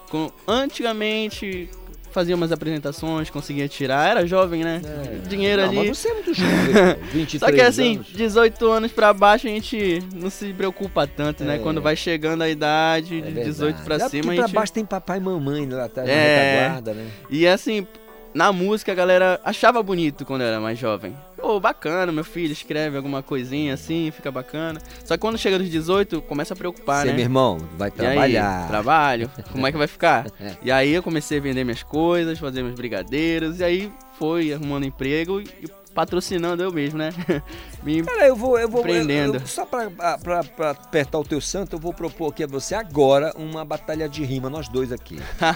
[0.10, 1.70] Com, antigamente
[2.12, 4.82] fazia umas apresentações, conseguia tirar, era jovem, né?
[5.28, 5.78] Dinheiro Não, ali.
[5.90, 8.08] mas você é muito jovem, pô, 23 Só que assim, anos.
[8.08, 11.56] 18 anos pra baixo a gente não se preocupa tanto, né?
[11.56, 11.60] É.
[11.60, 13.96] Quando vai chegando a idade de É 18 pra.
[13.96, 16.54] É cima, porque a pra gente baixo tem papai e mamãe lá atrás na É.
[16.62, 17.08] retaguarda, né?
[17.30, 17.86] E assim,
[18.34, 21.16] na música a galera achava bonito quando eu era mais jovem.
[21.38, 24.80] Pô, bacana, meu filho escreve alguma coisinha assim, fica bacana.
[25.06, 27.14] Só que quando chega dos 18, começa a preocupar, Você, né?
[27.14, 28.68] meu irmão, vai E aí, trabalhar.
[28.68, 30.26] trabalho, como é que vai ficar?
[30.62, 34.86] e aí eu comecei a vender minhas coisas, fazer meus brigadeiros, e aí foi arrumando
[34.86, 37.10] emprego e patrocinando eu mesmo, né?
[37.82, 41.42] Me Cara, eu vou, eu vou eu- eu- só pra, pra, pra apertar o teu
[41.42, 45.18] santo, eu vou propor aqui a você agora uma batalha de rima, nós dois aqui.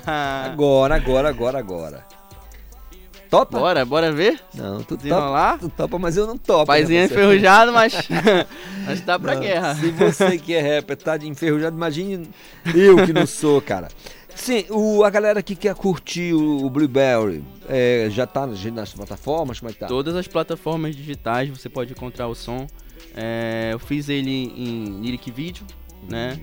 [0.45, 2.05] agora, agora, agora, agora.
[3.33, 3.57] Topa?
[3.57, 4.39] Bora, bora ver?
[4.53, 5.53] Não, tu Desenrolar?
[5.53, 6.67] topa, tu topa, mas eu não topo.
[6.67, 8.07] Paizinho né, enferrujado, mas
[8.85, 9.73] mas tá pra Não, guerra.
[9.73, 12.29] Se você que é rapper tá de enferrujado, imagine
[12.75, 13.87] eu que não sou, cara.
[14.35, 18.93] Sim, o, a galera que quer curtir o, o Blueberry é, já tá nas, nas
[18.93, 19.87] plataformas, como é que tá?
[19.87, 22.67] Todas as plataformas digitais você pode encontrar o som.
[23.15, 25.63] É, eu fiz ele em lyric video,
[26.07, 26.39] né?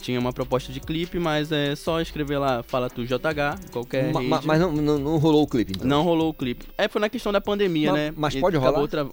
[0.00, 4.22] Tinha uma proposta de clipe, mas é só escrever lá, fala tu JH, qualquer Ma-
[4.22, 5.86] ma- mas não, não, não rolou o clipe, então?
[5.86, 6.66] Não rolou o clipe.
[6.78, 8.14] É, foi na questão da pandemia, Ma- né?
[8.16, 8.88] mas E pode rolar?
[8.88, 9.06] tra-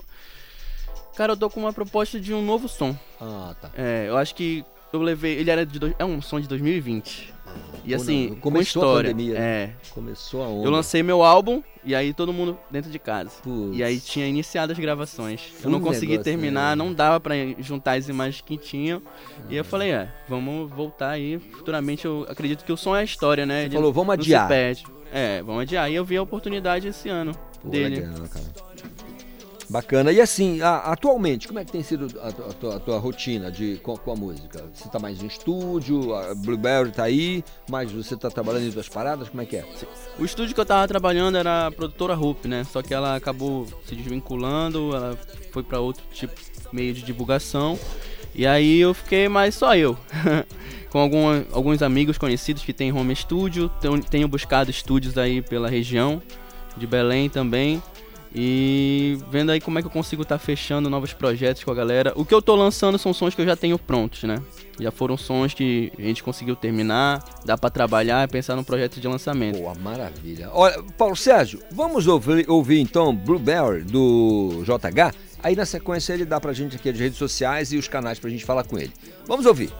[1.15, 2.95] Cara, eu tô com uma proposta de um novo som.
[3.19, 3.71] Ah, tá.
[3.75, 5.33] É, eu acho que eu levei.
[5.37, 5.79] Ele era de.
[5.79, 7.33] dois- É um som de 2020.
[7.83, 9.11] E Ou assim, não, com começou a história.
[9.11, 9.39] pandemia, né?
[9.39, 9.73] É.
[9.91, 10.67] Começou a onda.
[10.67, 13.31] Eu lancei meu álbum e aí todo mundo dentro de casa.
[13.71, 15.53] E aí tinha iniciado as gravações.
[15.63, 16.83] eu não um consegui negócio, terminar, né?
[16.83, 19.01] não dava pra juntar as imagens que tinham.
[19.49, 21.39] E eu falei, é, vamos voltar aí.
[21.39, 23.63] Futuramente eu acredito que o som é a história, né?
[23.63, 24.51] Ele falou, vamos adiar.
[25.09, 25.89] É, vamos adiar.
[25.89, 28.01] E eu vi a oportunidade esse ano Pô, dele.
[28.01, 28.45] legal, cara.
[29.69, 30.11] Bacana.
[30.13, 33.51] E assim, a- atualmente, como é que tem sido a, a tua, a tua rotina
[33.51, 34.63] de, com, com a música?
[34.73, 38.87] Você tá mais em estúdio, a Blueberry tá aí, mas você tá trabalhando em duas
[38.87, 39.65] paradas, como é que é?
[40.17, 42.63] O estúdio que eu tava trabalhando era a produtora Hoop, né?
[42.63, 45.17] Só que ela acabou se desvinculando, ela
[45.51, 46.33] foi pra outro tipo
[46.71, 47.77] meio de divulgação.
[48.33, 49.97] E aí eu fiquei mais só eu.
[50.89, 51.01] Com
[51.51, 56.21] alguns amigos conhecidos que tem home studio, tenho, tenho buscado estúdios aí pela região
[56.77, 57.83] de Belém também.
[58.39, 61.73] E vendo aí como é que eu consigo estar tá fechando novos projetos com a
[61.73, 62.13] galera.
[62.15, 64.39] O que eu tô lançando são sons que eu já tenho prontos, né?
[64.79, 68.99] Já foram sons que a gente conseguiu terminar, dá para trabalhar e pensar num projeto
[68.99, 69.57] de lançamento.
[69.57, 70.51] Boa, maravilha.
[70.53, 75.15] Olha, Paulo Sérgio, vamos ouvir, ouvir então Blueberry do JH?
[75.41, 78.29] Aí na sequência ele dá pra gente aqui as redes sociais e os canais pra
[78.29, 78.93] gente falar com ele.
[79.25, 79.71] Vamos ouvir.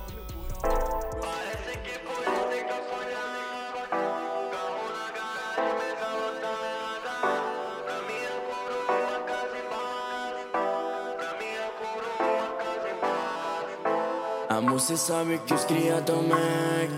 [14.58, 16.90] Amor, cê sabe que os cria também.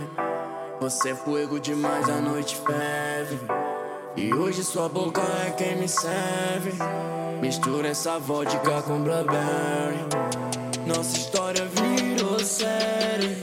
[0.80, 3.38] Você é fogo demais, a noite ferve.
[4.16, 6.72] E hoje sua boca é quem me serve.
[7.42, 10.00] Mistura essa vodka com blueberry.
[10.88, 13.38] Nossa história virou série.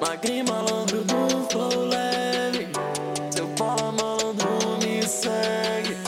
[0.00, 2.66] Magrinho malandro do flow leve.
[3.30, 4.48] Seu fala malandro
[4.82, 5.98] me segue.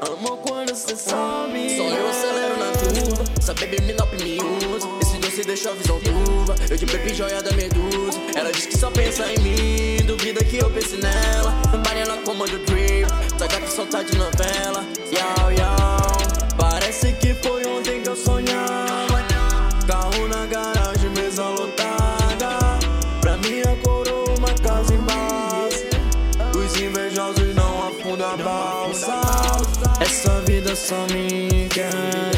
[0.00, 1.76] Amor quando cê sobe.
[1.76, 3.24] Só eu acelero na curva.
[3.38, 4.57] Essa baby me nope me
[5.38, 6.54] doce deixou a visão turva.
[6.68, 8.18] Eu de baby joia da medusa.
[8.34, 10.04] Ela diz que só pensa em mim.
[10.04, 11.52] Duvida que eu pense nela.
[11.84, 13.06] Pare ela comanda o drip.
[13.38, 14.84] Tá gata solta de novela.
[15.12, 16.56] Yau, yau.
[16.56, 19.18] Parece que foi ontem que eu sonhava.
[19.86, 22.78] Carro na garagem, mesa lotada.
[23.20, 25.88] Pra minha coroa, uma casa em base.
[26.56, 29.20] Os invejosos não afundam a balsa.
[30.00, 32.37] Essa vida só me quer.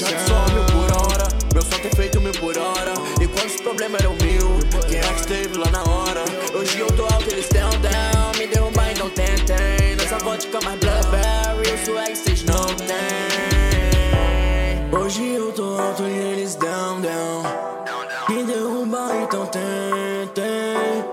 [0.00, 1.28] O chat só mil por hora.
[1.52, 2.94] Meu som tem feito mil por hora.
[3.20, 4.58] E quantos problemas eram mil?
[4.88, 6.24] Quem é que esteve lá na hora?
[6.54, 8.32] Hoje eu tô alto, eles down, down.
[8.38, 9.96] Me derrubar, então tentem.
[9.98, 11.68] Nessa vodka mais Blackberry.
[11.68, 12.98] Eu swag, vocês não tem.
[14.98, 17.42] Hoje eu tô alto e eles down, down.
[18.30, 21.04] Me derrubar, então tentem.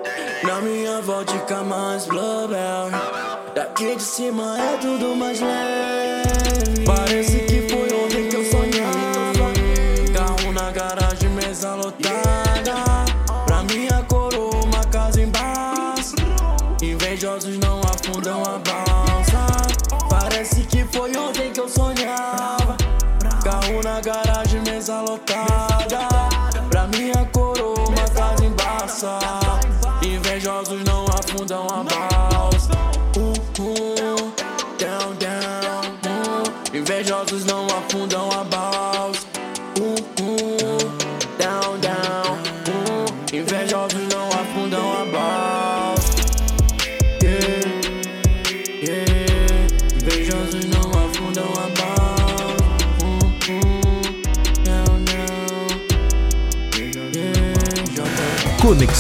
[0.44, 2.96] Na minha vodka mais Blackberry.
[3.54, 6.86] Daqui de cima é tudo mais leve.
[6.86, 7.57] Parece que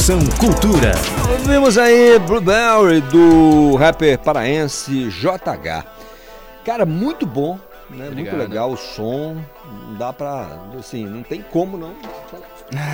[0.07, 0.93] Conexão Cultura.
[1.29, 5.85] Ouvimos aí Blueberry do rapper paraense JH.
[6.63, 7.59] Cara, muito bom,
[7.89, 8.05] né?
[8.05, 8.37] Muito Obrigado.
[8.37, 9.35] legal o som.
[9.89, 10.47] Não dá pra.
[10.79, 11.91] Assim, não tem como não.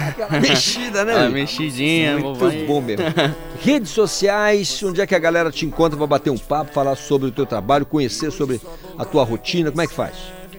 [0.10, 1.14] Aquela mexida, né?
[1.28, 2.66] Ah, mexidinha, Muito vovó.
[2.66, 3.06] bom mesmo.
[3.62, 7.28] Redes sociais, onde é que a galera te encontra pra bater um papo, falar sobre
[7.28, 8.60] o teu trabalho, conhecer sobre
[8.98, 10.16] a tua rotina, como é que faz?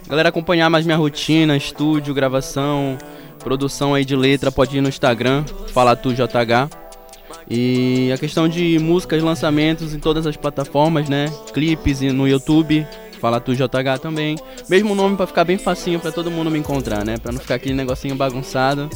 [0.06, 2.96] Galera, acompanhar mais minha rotina, estúdio, gravação,
[3.44, 6.70] produção aí de letra, pode ir no Instagram, Fala Tu JH.
[7.48, 11.26] E a questão de músicas, lançamentos em todas as plataformas, né?
[11.52, 12.86] Clipes no YouTube,
[13.20, 14.36] Fala Tu JH também.
[14.68, 17.18] Mesmo nome pra ficar bem facinho pra todo mundo me encontrar, né?
[17.18, 18.88] Pra não ficar aquele negocinho bagunçado.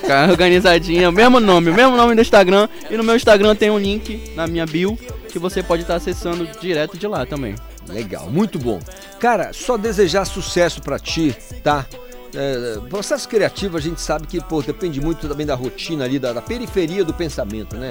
[0.00, 2.68] Ficar organizadinho, o mesmo nome, mesmo nome do Instagram.
[2.90, 4.98] E no meu Instagram tem um link na minha bio
[5.28, 7.54] que você pode estar acessando direto de lá também.
[7.88, 8.80] Legal, muito bom.
[9.18, 11.86] Cara, só desejar sucesso pra ti, tá?
[12.34, 16.32] É, processo criativo a gente sabe que pô, depende muito também da rotina ali, da,
[16.32, 17.90] da periferia do pensamento, né?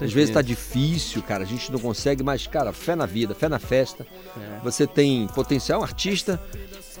[0.00, 3.48] Às vezes tá difícil, cara, a gente não consegue, mas, cara, fé na vida, fé
[3.48, 4.06] na festa.
[4.36, 4.60] É.
[4.62, 6.40] Você tem potencial artista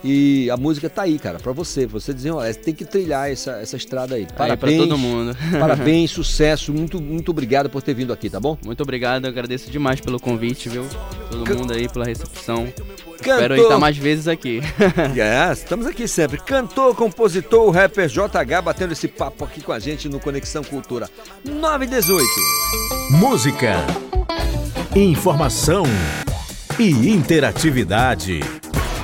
[0.02, 1.86] e a música tá aí, cara, pra você.
[1.86, 4.26] Você desenrolar, você tem que trilhar essa, essa estrada aí.
[4.56, 5.36] pra todo mundo.
[5.58, 8.56] parabéns, sucesso, muito, muito obrigado por ter vindo aqui, tá bom?
[8.64, 10.86] Muito obrigado, eu agradeço demais pelo convite, viu?
[11.30, 12.72] Todo mundo aí pela recepção.
[13.20, 13.42] Cantor.
[13.42, 14.60] Espero estar mais vezes aqui.
[15.20, 16.38] É, estamos aqui sempre.
[16.38, 21.08] Cantor, compositor, rapper JH batendo esse papo aqui com a gente no Conexão Cultura
[21.44, 22.24] 9 e 18.
[23.10, 23.76] Música,
[24.94, 25.84] informação
[26.78, 28.40] e interatividade.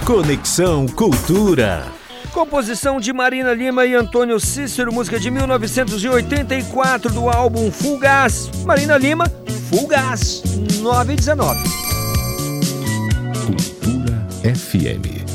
[0.05, 1.84] Conexão Cultura.
[2.32, 8.51] Composição de Marina Lima e Antônio Cícero, música de 1984 do álbum Fugaz.
[8.64, 9.24] Marina Lima,
[9.70, 10.43] Fugaz,
[10.80, 11.86] 9 e 19.
[14.55, 15.27] FM.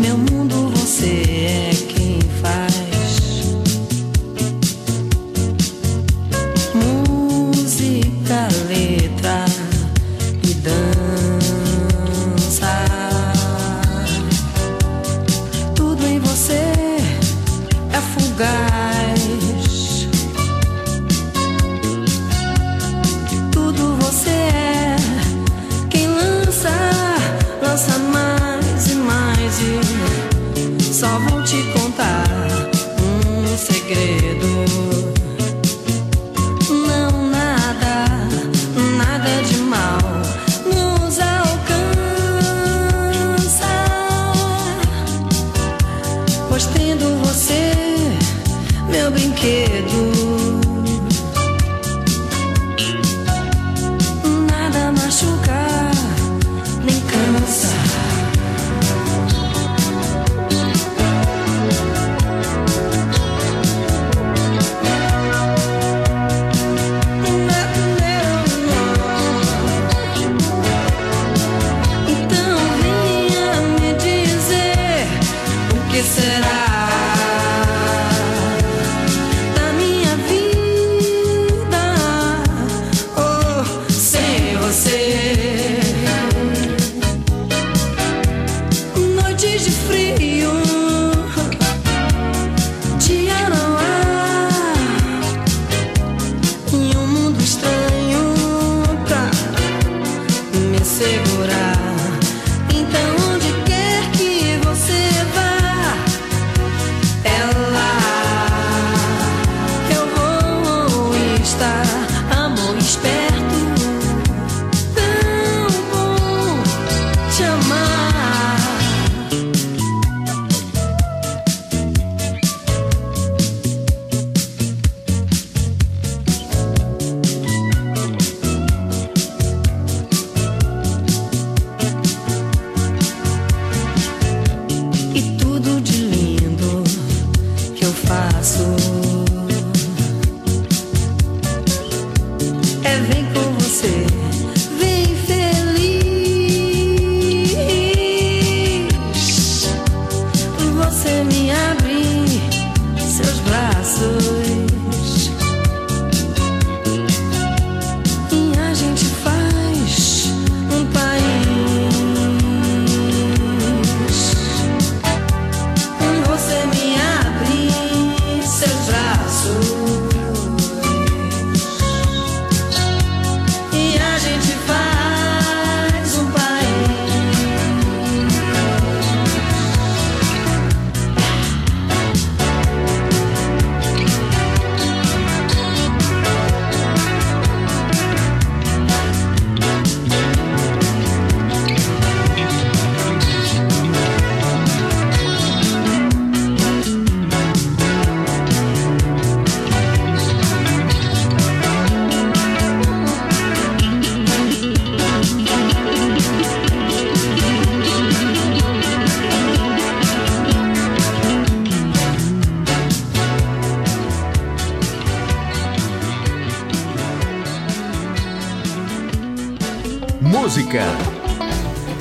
[0.00, 1.29] Meu mundo você
[31.00, 31.29] só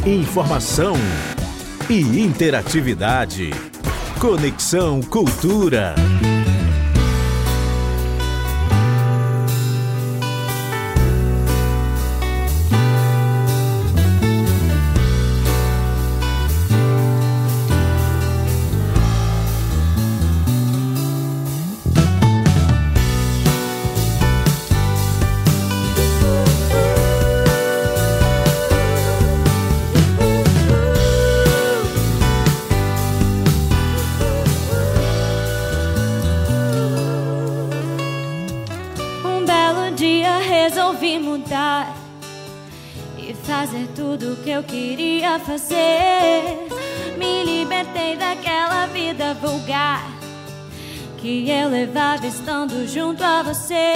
[0.09, 0.95] informação
[1.87, 3.51] e interatividade.
[4.19, 5.93] Conexão Cultura.
[52.87, 53.88] Junto a você.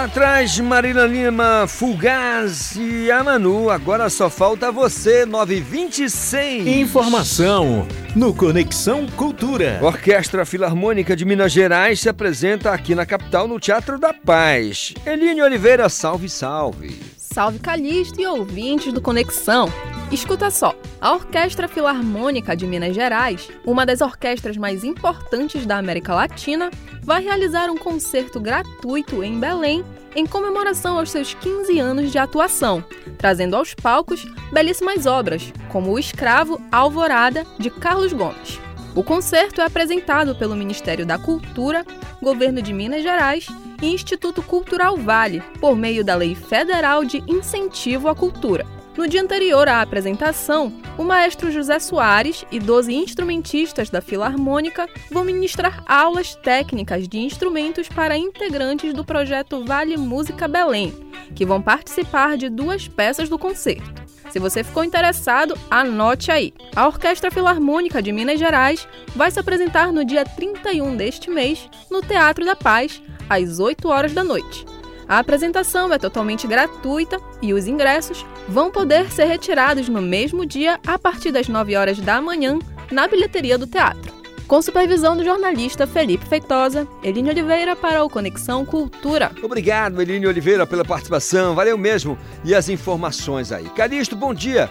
[0.00, 3.68] Lá atrás, Marina Lima, Fugaz e a Manu.
[3.68, 6.66] Agora só falta você, 926.
[6.66, 7.86] Informação
[8.16, 9.78] no Conexão Cultura.
[9.82, 14.94] Orquestra Filarmônica de Minas Gerais se apresenta aqui na capital, no Teatro da Paz.
[15.04, 16.98] Eline Oliveira, salve, salve.
[17.18, 19.70] Salve Calixto e ouvintes do Conexão.
[20.10, 26.12] Escuta só, a Orquestra Filarmônica de Minas Gerais, uma das orquestras mais importantes da América
[26.12, 26.68] Latina,
[27.10, 29.84] vai realizar um concerto gratuito em Belém
[30.14, 32.84] em comemoração aos seus 15 anos de atuação,
[33.18, 38.60] trazendo aos palcos belíssimas obras, como O Escravo Alvorada, de Carlos Gomes.
[38.94, 41.84] O concerto é apresentado pelo Ministério da Cultura,
[42.22, 43.48] Governo de Minas Gerais
[43.82, 48.64] e Instituto Cultural Vale, por meio da Lei Federal de Incentivo à Cultura.
[48.96, 55.24] No dia anterior à apresentação, o maestro José Soares e 12 instrumentistas da Filarmônica vão
[55.24, 60.92] ministrar aulas técnicas de instrumentos para integrantes do projeto Vale Música Belém,
[61.34, 64.00] que vão participar de duas peças do concerto.
[64.28, 66.52] Se você ficou interessado, anote aí.
[66.74, 72.00] A Orquestra Filarmônica de Minas Gerais vai se apresentar no dia 31 deste mês no
[72.00, 74.64] Teatro da Paz, às 8 horas da noite.
[75.10, 80.78] A apresentação é totalmente gratuita e os ingressos vão poder ser retirados no mesmo dia
[80.86, 82.60] a partir das 9 horas da manhã
[82.92, 84.14] na bilheteria do teatro.
[84.46, 89.32] Com supervisão do jornalista Felipe Feitosa, Eline Oliveira para o Conexão Cultura.
[89.42, 91.56] Obrigado, Eline Oliveira, pela participação.
[91.56, 92.16] Valeu mesmo.
[92.44, 93.68] E as informações aí.
[93.70, 94.70] Calixto, bom dia.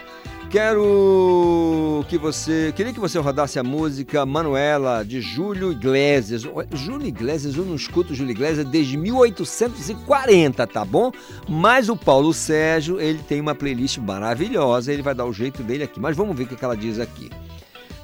[0.50, 2.74] Quero que você.
[2.76, 6.42] Queria que você rodasse a música Manuela de Júlio Iglesias.
[6.74, 11.12] Júlio Iglesias, eu não escuto Júlio Iglesias desde 1840, tá bom?
[11.48, 15.84] Mas o Paulo Sérgio, ele tem uma playlist maravilhosa, ele vai dar o jeito dele
[15.84, 16.00] aqui.
[16.00, 17.30] Mas vamos ver o que ela diz aqui.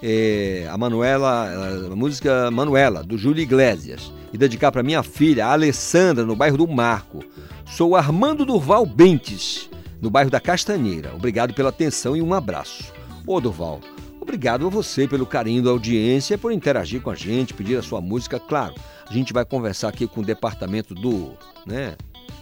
[0.04, 1.50] É, a Manuela,
[1.92, 4.14] a música Manuela, do Júlio Iglesias.
[4.32, 7.24] E dedicar para minha filha, a Alessandra, no bairro do Marco.
[7.66, 9.68] Sou Armando Durval Bentes
[10.02, 11.14] no bairro da Castanheira.
[11.16, 12.94] Obrigado pela atenção e um abraço.
[13.26, 13.82] Ô Durval,
[14.20, 18.02] obrigado a você pelo carinho da audiência, por interagir com a gente, pedir a sua
[18.02, 18.40] música.
[18.40, 18.76] Claro,
[19.08, 21.34] a gente vai conversar aqui com o departamento do
[21.66, 21.96] né,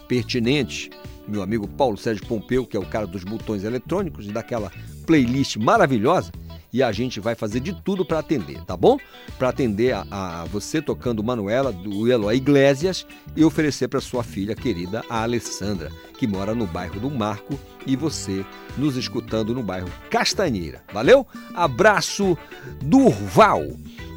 [0.08, 0.90] pertinente,
[1.28, 4.72] meu amigo Paulo Sérgio Pompeu, que é o cara dos botões eletrônicos e daquela
[5.06, 6.32] playlist maravilhosa.
[6.74, 8.98] E a gente vai fazer de tudo para atender, tá bom?
[9.38, 13.06] Para atender a, a, você tocando Manuela do Eloy Iglesias
[13.36, 17.96] e oferecer para sua filha querida, a Alessandra, que mora no bairro do Marco, e
[17.96, 18.44] você
[18.76, 20.82] nos escutando no bairro Castanheira.
[20.92, 21.28] Valeu?
[21.54, 22.36] Abraço,
[22.82, 23.62] Durval.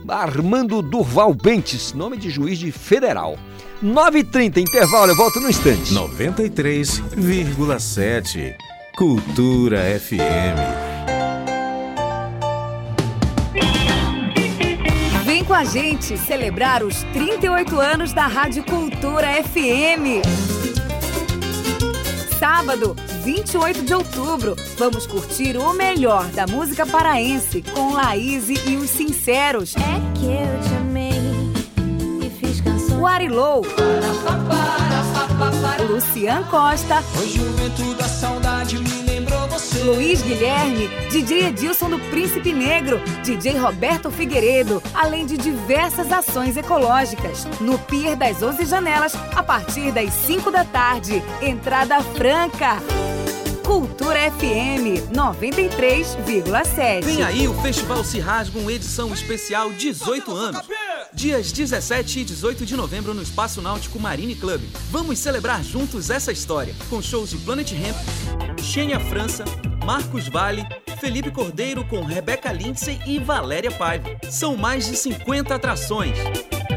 [0.08, 3.38] Armando Durval Bentes, nome de juiz de federal.
[3.84, 5.92] 9h30, intervalo, eu volto no instante.
[5.92, 8.56] 93,7
[8.96, 11.15] Cultura FM.
[15.56, 20.20] A gente celebrar os 38 anos da Rádio Cultura FM.
[22.38, 28.90] Sábado, 28 de outubro, vamos curtir o melhor da música paraense com Laís e os
[28.90, 29.74] Sinceros.
[29.76, 31.12] É que eu te amei
[32.20, 33.00] e fiz canções.
[33.00, 33.64] O Arilou.
[35.88, 37.02] Lucian Costa.
[37.18, 39.82] Hoje o vento da saudade me lembrou você.
[39.82, 40.85] Luiz Guilherme,
[41.16, 47.46] DJ Edilson do Príncipe Negro, DJ Roberto Figueiredo, além de diversas ações ecológicas.
[47.58, 51.22] No Pier das 11 Janelas, a partir das 5 da tarde.
[51.40, 52.82] Entrada franca.
[53.64, 57.02] Cultura FM 93,7.
[57.02, 60.66] Vem aí o Festival Se Rasgam, edição especial 18 anos.
[61.14, 64.60] Dias 17 e 18 de novembro no Espaço Náutico Marine Club.
[64.90, 67.96] Vamos celebrar juntos essa história, com shows de Planet Hemp,
[68.60, 69.46] Xenia França,
[69.82, 70.66] Marcos Vale,
[70.96, 74.10] Felipe Cordeiro com Rebeca Lindsay e Valéria Paiva.
[74.30, 76.16] São mais de 50 atrações.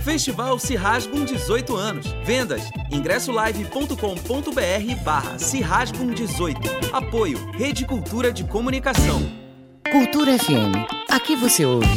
[0.01, 2.07] Festival Se Rasgam 18 anos.
[2.23, 6.59] Vendas ingressolive.com.br barra Se Rasgam 18.
[6.93, 9.21] Apoio Rede Cultura de Comunicação.
[9.91, 10.75] Cultura FM.
[11.09, 11.87] Aqui você ouve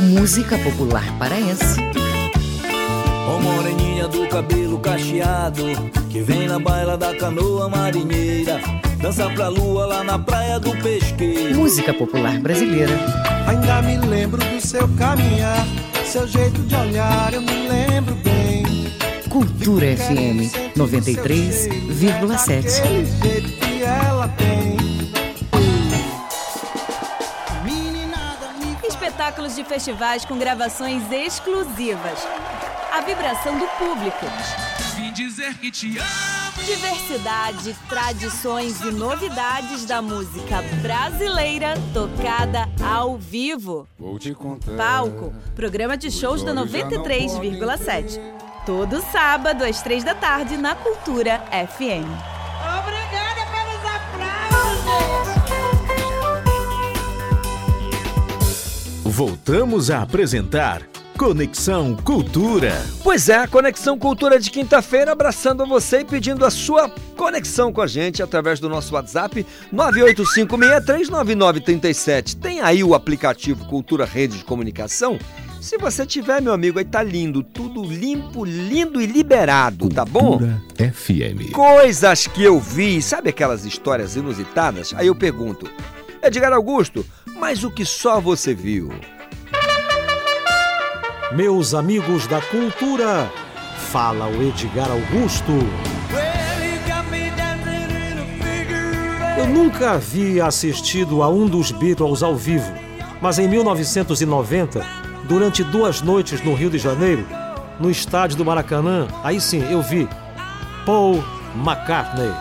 [0.00, 1.76] música popular paraense.
[3.28, 5.64] Ó moreninha do cabelo cacheado,
[6.10, 8.60] que vem na baila da canoa marinheira,
[9.00, 11.56] dança pra lua lá na praia do pesqueiro.
[11.56, 12.92] Música popular brasileira.
[13.46, 15.66] Ainda me lembro do seu caminhar,
[16.04, 18.92] seu jeito de olhar, eu me lembro bem.
[19.28, 22.78] Cultura FM 93,7.
[22.78, 24.78] Aquele jeito que ela tem.
[28.86, 32.26] Espetáculos de festivais com gravações exclusivas.
[32.92, 34.26] A vibração do público.
[34.96, 36.39] Vim dizer que te amo.
[36.66, 43.88] Diversidade, tradições e novidades da música brasileira tocada ao vivo.
[43.98, 44.76] Vou te contar.
[44.76, 48.20] Palco, programa de shows da 93,7.
[48.66, 52.06] Todo sábado às três da tarde na Cultura FM.
[52.78, 54.90] Obrigada pelos aplausos,
[59.04, 60.82] Voltamos a apresentar
[61.20, 62.72] Conexão Cultura.
[63.04, 67.82] Pois é, a Conexão Cultura de quinta-feira, abraçando você e pedindo a sua conexão com
[67.82, 72.40] a gente através do nosso WhatsApp 985639937.
[72.40, 75.18] Tem aí o aplicativo Cultura Rede de Comunicação?
[75.60, 80.40] Se você tiver, meu amigo, aí tá lindo, tudo limpo, lindo e liberado, tá bom?
[80.74, 81.52] FM.
[81.52, 84.94] Coisas que eu vi, sabe aquelas histórias inusitadas?
[84.96, 85.70] Aí eu pergunto,
[86.22, 87.04] Edgar Augusto,
[87.36, 88.90] mas o que só você viu?
[91.32, 93.30] Meus amigos da cultura,
[93.92, 95.52] fala o Edgar Augusto.
[99.38, 102.72] Eu nunca havia assistido a um dos Beatles ao vivo,
[103.22, 104.84] mas em 1990,
[105.28, 107.24] durante duas noites no Rio de Janeiro,
[107.78, 110.08] no estádio do Maracanã, aí sim eu vi
[110.84, 111.22] Paul
[111.54, 112.32] McCartney.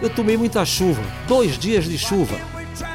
[0.00, 2.38] Eu tomei muita chuva, dois dias de chuva,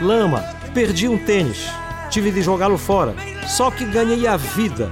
[0.01, 0.43] lama,
[0.73, 1.69] perdi um tênis,
[2.09, 3.13] tive de jogá-lo fora,
[3.45, 4.91] só que ganhei a vida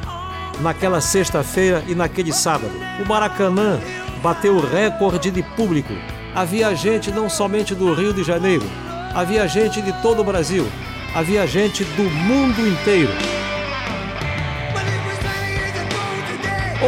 [0.60, 2.72] naquela sexta-feira e naquele sábado.
[3.04, 3.80] O Maracanã
[4.22, 5.94] bateu o recorde de público.
[6.36, 8.66] Havia gente não somente do Rio de Janeiro,
[9.14, 10.68] havia gente de todo o Brasil,
[11.14, 13.12] havia gente do mundo inteiro.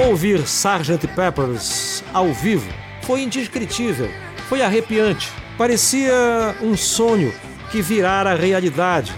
[0.08, 1.08] Ouvir Sgt.
[1.16, 2.70] Peppers ao vivo
[3.04, 4.10] foi indescritível,
[4.50, 5.32] foi arrepiante.
[5.58, 6.14] Parecia
[6.62, 7.34] um sonho
[7.72, 9.14] que virara realidade.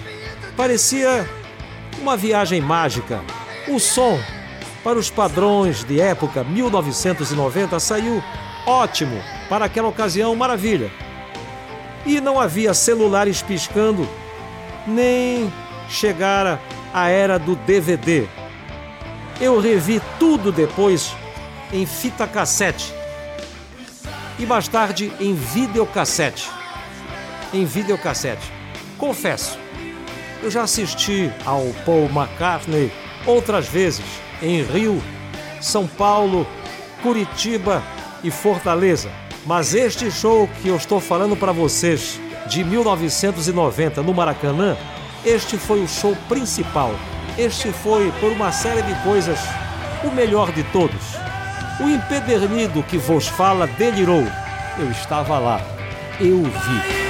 [0.56, 1.28] Parecia
[2.00, 3.22] uma viagem mágica.
[3.68, 4.20] O som,
[4.84, 8.24] para os padrões de época 1990, saiu
[8.66, 10.92] ótimo para aquela ocasião maravilha.
[12.06, 14.08] E não havia celulares piscando,
[14.86, 15.52] nem
[15.90, 16.60] chegara
[16.94, 18.28] a era do DVD.
[19.40, 21.14] Eu revi tudo depois
[21.72, 22.94] em fita cassete
[24.40, 26.50] e mais tarde em videocassete.
[27.54, 28.52] Em videocassete.
[28.98, 29.58] Confesso,
[30.42, 32.92] eu já assisti ao Paul McCartney
[33.26, 34.06] outras vezes
[34.42, 35.02] em Rio,
[35.62, 36.48] São Paulo,
[37.02, 37.84] Curitiba
[38.24, 39.10] e Fortaleza.
[39.46, 44.78] Mas este show que eu estou falando para vocês de 1990 no Maracanã,
[45.26, 46.94] este foi o show principal.
[47.38, 49.40] Este foi, por uma série de coisas,
[50.04, 51.16] o melhor de todos.
[51.80, 54.24] O empedernido que vos fala delirou.
[54.80, 55.62] Eu estava lá.
[56.20, 57.07] Eu vi.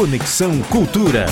[0.00, 1.26] Conexão Cultura.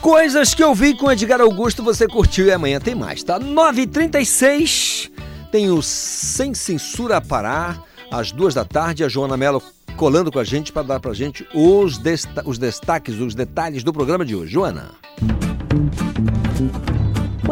[0.00, 3.40] Coisas que eu vi com Edgar Augusto, você curtiu e amanhã tem mais, tá?
[3.40, 5.10] 9h36,
[5.50, 7.82] tem o Sem Censura Pará,
[8.12, 9.60] às duas da tarde, a Joana Mello
[9.96, 13.92] colando com a gente para dar pra gente os, desta os destaques, os detalhes do
[13.92, 14.52] programa de hoje.
[14.52, 14.92] Joana.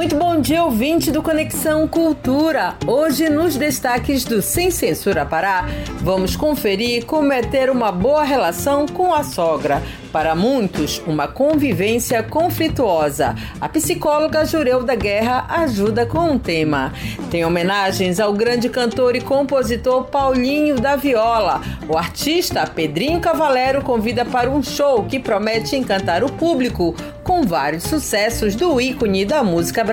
[0.00, 2.74] Muito bom dia, ouvinte do Conexão Cultura.
[2.86, 5.66] Hoje, nos destaques do Sem Censura Pará,
[6.00, 9.82] vamos conferir como é ter uma boa relação com a sogra.
[10.10, 13.36] Para muitos, uma convivência conflituosa.
[13.60, 16.92] A psicóloga Jureu da Guerra ajuda com o tema.
[17.30, 21.60] Tem homenagens ao grande cantor e compositor Paulinho da Viola.
[21.86, 27.84] O artista Pedrinho Cavalero convida para um show que promete encantar o público com vários
[27.84, 29.89] sucessos do ícone da música brasileira.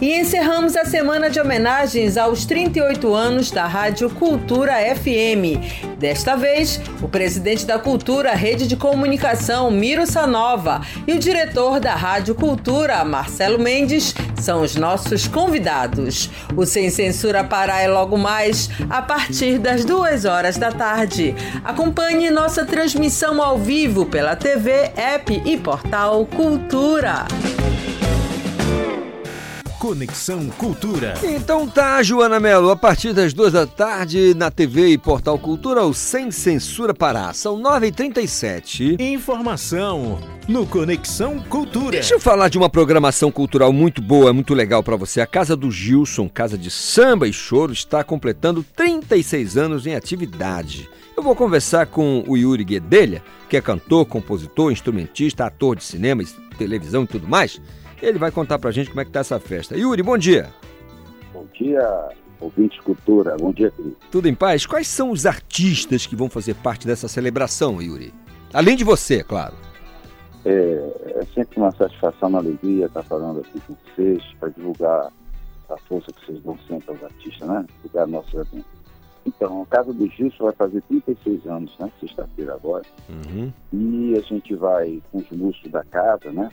[0.00, 5.58] E encerramos a semana de homenagens aos 38 anos da Rádio Cultura FM.
[5.98, 11.94] Desta vez, o presidente da Cultura, Rede de Comunicação, Miro Sanova, e o diretor da
[11.94, 16.30] Rádio Cultura, Marcelo Mendes, são os nossos convidados.
[16.54, 21.34] O Sem Censura Pará é logo mais a partir das duas horas da tarde.
[21.64, 27.26] Acompanhe nossa transmissão ao vivo pela TV, app e portal Cultura.
[29.86, 31.14] Conexão Cultura.
[31.22, 35.84] Então tá, Joana Melo, a partir das duas da tarde na TV e Portal Cultura,
[35.84, 37.32] o Sem Censura Pará.
[37.32, 38.98] São 9h37.
[38.98, 40.18] Informação
[40.48, 41.92] no Conexão Cultura.
[41.92, 45.20] Deixa eu falar de uma programação cultural muito boa, muito legal para você.
[45.20, 50.90] A Casa do Gilson, casa de samba e choro, está completando 36 anos em atividade.
[51.16, 56.24] Eu vou conversar com o Yuri Guedelha, que é cantor, compositor, instrumentista, ator de cinema,
[56.58, 57.60] televisão e tudo mais.
[58.02, 59.76] Ele vai contar pra gente como é que tá essa festa.
[59.76, 60.52] Yuri, bom dia.
[61.32, 62.08] Bom dia,
[62.40, 63.36] ouvinte cultura.
[63.38, 63.96] Bom dia, querido.
[64.10, 64.66] Tudo em paz?
[64.66, 68.12] Quais são os artistas que vão fazer parte dessa celebração, Yuri?
[68.52, 69.54] Além de você, claro.
[70.44, 75.12] É, é sempre uma satisfação, uma alegria estar falando aqui com vocês para divulgar
[75.68, 77.66] a força que vocês dão sempre aos artistas, né?
[77.82, 78.76] Divulgar nossos eventos.
[79.26, 81.90] Então, a Casa do Gilson vai fazer 36 anos, né?
[82.00, 82.84] Sexta-feira agora.
[83.08, 83.52] Uhum.
[83.72, 86.48] E a gente vai com os músicos da casa, né?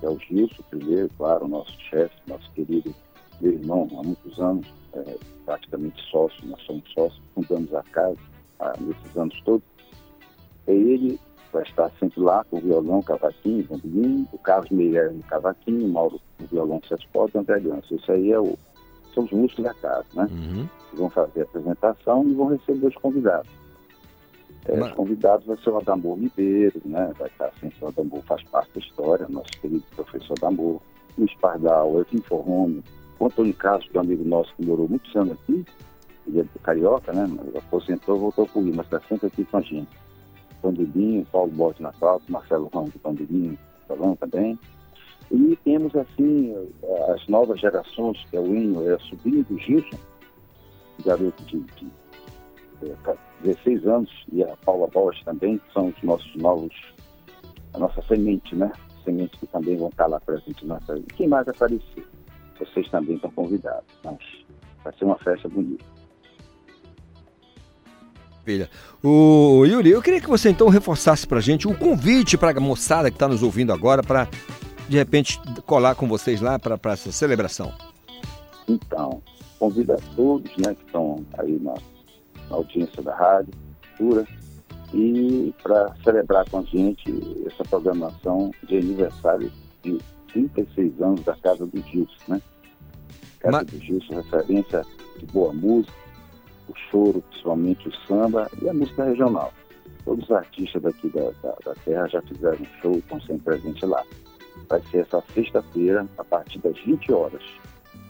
[0.00, 2.94] Que é o Gilson primeiro, claro, o nosso chefe, nosso querido
[3.40, 8.18] meu irmão, há muitos anos, é, praticamente sócio, nós somos sócios, fundamos a casa
[8.58, 9.66] há, nesses anos todos.
[10.66, 11.20] E ele
[11.52, 15.88] vai estar sempre lá com o violão, cavaquinho, bandolim, o Carlos Meirelles no cavaquinho, o
[15.88, 17.94] Mauro no violão sete cordas, o André Ganso.
[17.94, 18.58] Isso aí é o,
[19.14, 20.28] são os músicos da casa, né?
[20.30, 20.68] Uhum.
[20.94, 23.50] Vão fazer a apresentação e vão receber os convidados.
[24.68, 27.12] É, Mas- convidados vai ser o Adamor Ribeiro, né?
[27.18, 30.80] Vai estar sempre o Adamor, faz parte da história, nosso querido professor Adamor,
[31.16, 32.84] o o Evim Forrome,
[33.18, 35.64] o Antônio Castro, que é um amigo nosso que morou muitos anos aqui,
[36.26, 37.26] ele é do Carioca, né?
[37.26, 39.88] Mas aposentou, voltou pro Rio, mas está sempre aqui com a gente.
[40.60, 43.58] Pandeirinho, Paulo Bote na flauta, Marcelo Ramos de Pandeirinho,
[43.88, 44.58] violão também.
[45.30, 46.54] E temos, assim,
[47.14, 49.98] as novas gerações, que é o Inho, é sobrinho do Gilson,
[51.04, 51.90] garoto de, de
[53.42, 56.74] 16 anos, e a Paula Bosch também, são os nossos novos,
[57.74, 58.70] a nossa semente, né?
[59.04, 60.98] Sementes que também vão estar lá presentes na festa.
[60.98, 62.06] E quem mais aparecer?
[62.58, 64.18] Vocês também estão convidados, mas
[64.82, 65.84] vai ser uma festa bonita.
[68.44, 68.68] Filha.
[69.02, 73.18] O Yuri, eu queria que você então reforçasse pra gente o convite pra moçada que
[73.18, 74.26] tá nos ouvindo agora para
[74.88, 77.72] de repente colar com vocês lá para essa celebração.
[78.66, 79.22] Então,
[79.58, 81.74] convido a todos né, que estão aí na
[82.50, 83.52] audiência da rádio,
[83.96, 84.26] cultura,
[84.92, 87.12] e para celebrar com a gente
[87.46, 89.50] essa programação de aniversário
[89.82, 89.98] de
[90.32, 92.42] 36 anos da Casa do Gilson, né?
[93.40, 94.84] Casa do Gilson, referência
[95.18, 95.92] de boa música,
[96.68, 99.52] o choro, principalmente o samba e a música regional.
[100.04, 103.88] Todos os artistas daqui da, da, da terra já fizeram um show, estão sempre presentes
[103.88, 104.02] lá.
[104.68, 107.42] Vai ser essa sexta-feira, a partir das 20 horas.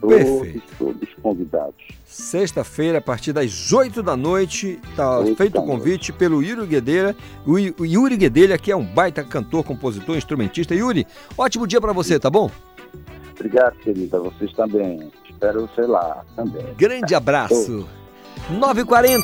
[0.00, 0.62] Todos, Perfeito.
[0.78, 1.74] todos convidados.
[2.04, 7.16] Sexta-feira, a partir das 8 da noite, tá Oito feito o convite pelo Yuri Guedelha.
[7.46, 10.74] O Yu- o Yuri Guedelha, que é um baita cantor, compositor, instrumentista.
[10.74, 11.06] Yuri,
[11.36, 12.50] ótimo dia pra você, tá bom?
[13.34, 14.18] Obrigado, querida.
[14.20, 15.10] Vocês também.
[15.28, 16.64] Espero você lá também.
[16.76, 17.88] Grande abraço.
[18.50, 19.18] 9h40.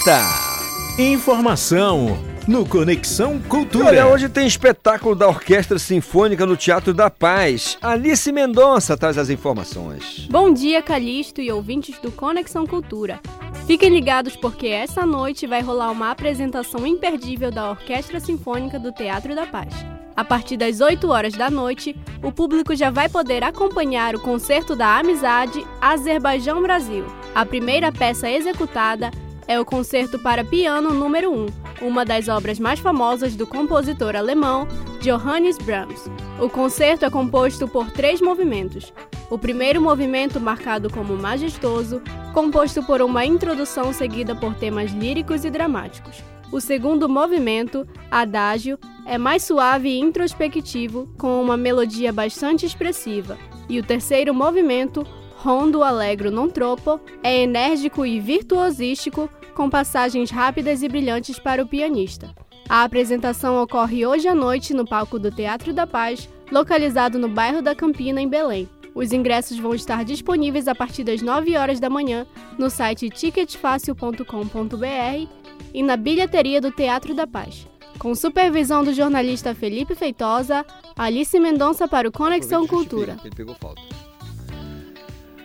[0.99, 3.87] Informação no Conexão Cultura.
[3.87, 7.79] Olha, hoje tem espetáculo da Orquestra Sinfônica no Teatro da Paz.
[7.81, 10.27] Alice Mendonça traz as informações.
[10.31, 13.21] Bom dia, Calixto e ouvintes do Conexão Cultura.
[13.67, 19.35] Fiquem ligados porque essa noite vai rolar uma apresentação imperdível da Orquestra Sinfônica do Teatro
[19.35, 19.73] da Paz.
[20.15, 24.77] A partir das 8 horas da noite, o público já vai poder acompanhar o concerto
[24.77, 27.05] da Amizade Azerbaijão-Brasil.
[27.35, 29.11] A primeira peça executada
[29.49, 34.67] é o concerto para piano número 1, uma das obras mais famosas do compositor alemão
[35.01, 36.09] Johannes Brahms.
[36.41, 38.93] O concerto é composto por três movimentos.
[39.31, 42.03] O primeiro movimento, marcado como majestoso,
[42.33, 46.23] composto por uma introdução seguida por temas líricos e dramáticos.
[46.53, 53.37] O segundo movimento, Adágio, é mais suave e introspectivo, com uma melodia bastante expressiva.
[53.69, 55.07] E o terceiro movimento,
[55.37, 61.67] Rondo Allegro non troppo, é enérgico e virtuosístico, com passagens rápidas e brilhantes para o
[61.67, 62.35] pianista.
[62.69, 67.63] A apresentação ocorre hoje à noite no palco do Teatro da Paz, localizado no bairro
[67.63, 68.69] da Campina, em Belém.
[68.95, 72.27] Os ingressos vão estar disponíveis a partir das 9 horas da manhã
[72.59, 75.29] no site ticketfacil.com.br
[75.73, 77.67] e na bilheteria do Teatro da Paz.
[77.99, 80.65] Com supervisão do jornalista Felipe Feitosa,
[80.97, 83.17] Alice Mendonça para o Conexão Cultura.
[83.25, 83.83] Ele pegou falta.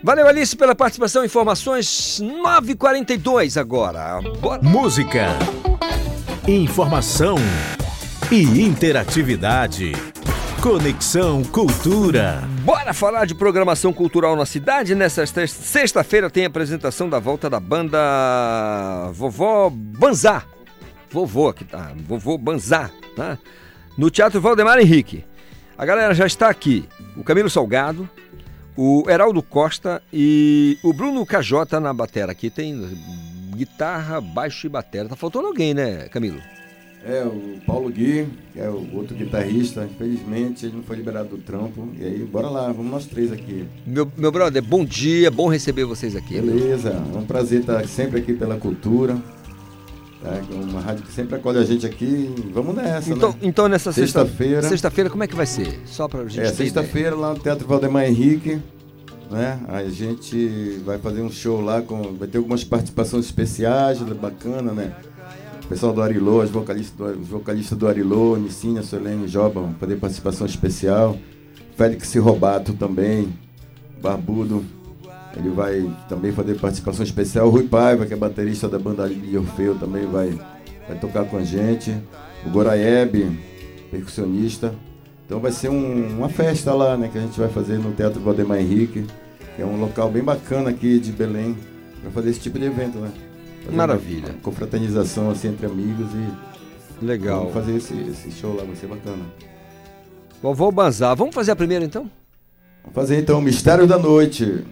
[0.02, 1.26] Valeu, Alice, pela participação.
[1.26, 4.22] Informações 9h42 agora.
[4.40, 4.62] Bora.
[4.62, 5.28] Música,
[6.48, 7.36] informação
[8.32, 9.92] e interatividade.
[10.62, 12.44] Conexão Cultura.
[12.64, 14.96] Bora falar de programação cultural na cidade?
[14.96, 20.44] Nessa sexta-feira tem a apresentação da volta da banda Vovó Banzá.
[21.10, 23.38] Vovô aqui tá, Vovô Banzá, tá?
[23.98, 25.26] No Teatro Valdemar Henrique.
[25.78, 26.88] A galera já está aqui.
[27.16, 28.10] O Camilo Salgado,
[28.82, 32.32] o Heraldo Costa e o Bruno Cajota na batera.
[32.32, 32.82] Aqui tem
[33.54, 35.10] guitarra, baixo e batera.
[35.10, 36.40] Tá faltando alguém, né, Camilo?
[37.06, 41.38] É, o Paulo Gui, que é o outro guitarrista, infelizmente ele não foi liberado do
[41.40, 41.90] trampo.
[42.00, 43.66] E aí, bora lá, vamos nós três aqui.
[43.86, 46.36] Meu, meu brother, bom dia, bom receber vocês aqui.
[46.36, 49.18] Beleza, é um prazer estar sempre aqui pela cultura.
[50.22, 50.41] Tá?
[50.54, 52.34] Uma rádio que sempre acolhe a gente aqui.
[52.54, 53.36] Vamos nessa, então, né?
[53.41, 54.62] Então, nessa sexta-feira.
[54.64, 55.82] Sexta-feira, como é que vai ser?
[55.86, 58.60] Só pra gente É, sexta-feira lá no Teatro Valdemar Henrique.
[59.32, 59.60] Né?
[59.68, 62.14] A gente vai fazer um show lá com.
[62.14, 64.91] Vai ter algumas participações especiais, bacana, né?
[65.64, 69.76] O pessoal do Arilô, os vocalistas do, os vocalistas do Arilô, Nicínia, Solene Joba, vão
[69.80, 71.16] fazer participação especial.
[71.78, 73.32] Félix Robato também,
[74.02, 74.66] Barbudo.
[75.36, 77.48] Ele vai também fazer participação especial.
[77.48, 80.30] O Rui Paiva, que é baterista da banda de Orfeu, também vai,
[80.88, 81.96] vai tocar com a gente.
[82.46, 83.30] O Goraeb,
[83.92, 84.74] percussionista.
[85.26, 88.20] Então vai ser um, uma festa lá, né, que a gente vai fazer no Teatro
[88.20, 89.06] Valdemar Henrique,
[89.56, 91.56] que é um local bem bacana aqui de Belém,
[92.02, 93.12] para fazer esse tipo de evento, né?
[93.64, 94.20] Fazer Maravilha.
[94.20, 96.50] Uma, uma confraternização assim entre amigos e
[97.02, 97.40] Legal.
[97.40, 99.24] Vamos fazer esse, esse show lá, vai ser bacana.
[100.42, 102.10] Vovô Banzá, vamos fazer a primeira então?
[102.84, 104.66] Vamos fazer então o Mistério da Noite.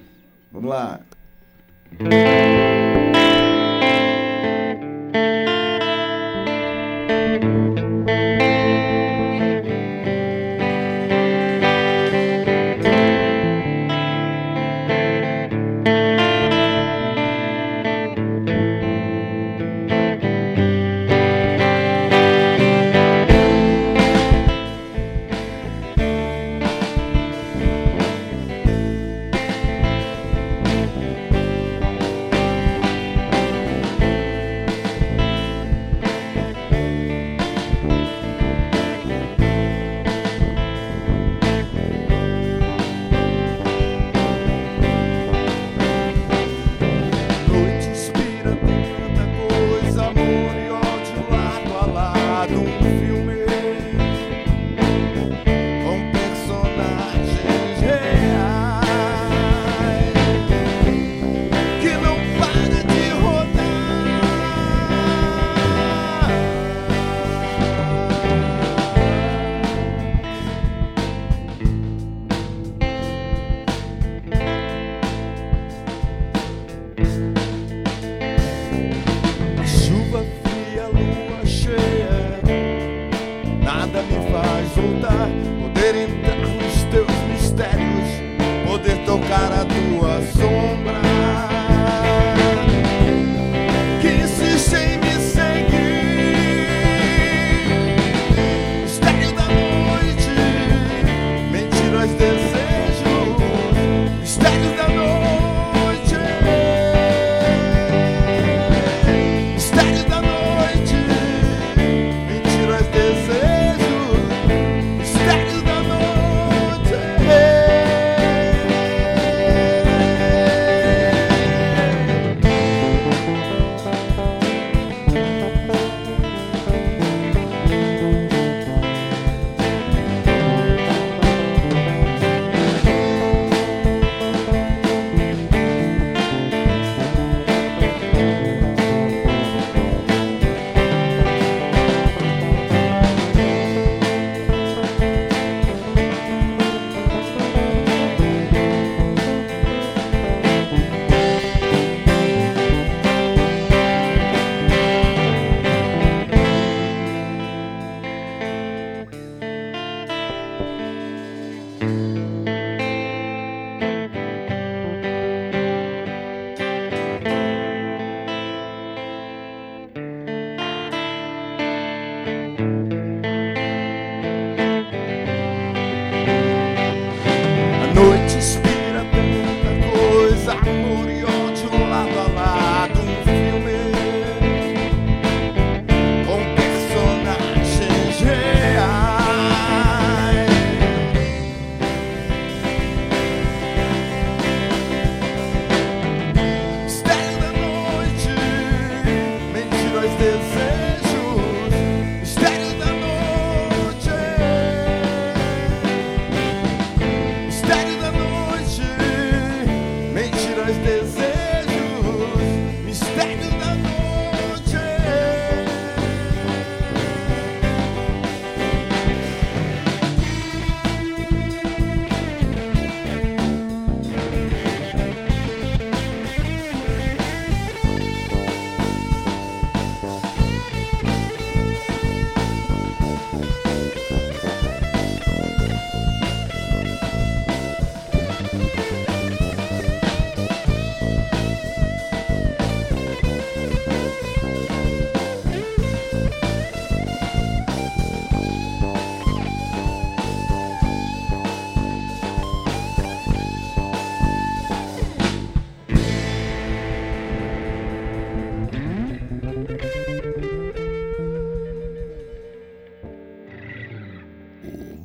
[0.52, 1.00] Vamos lá.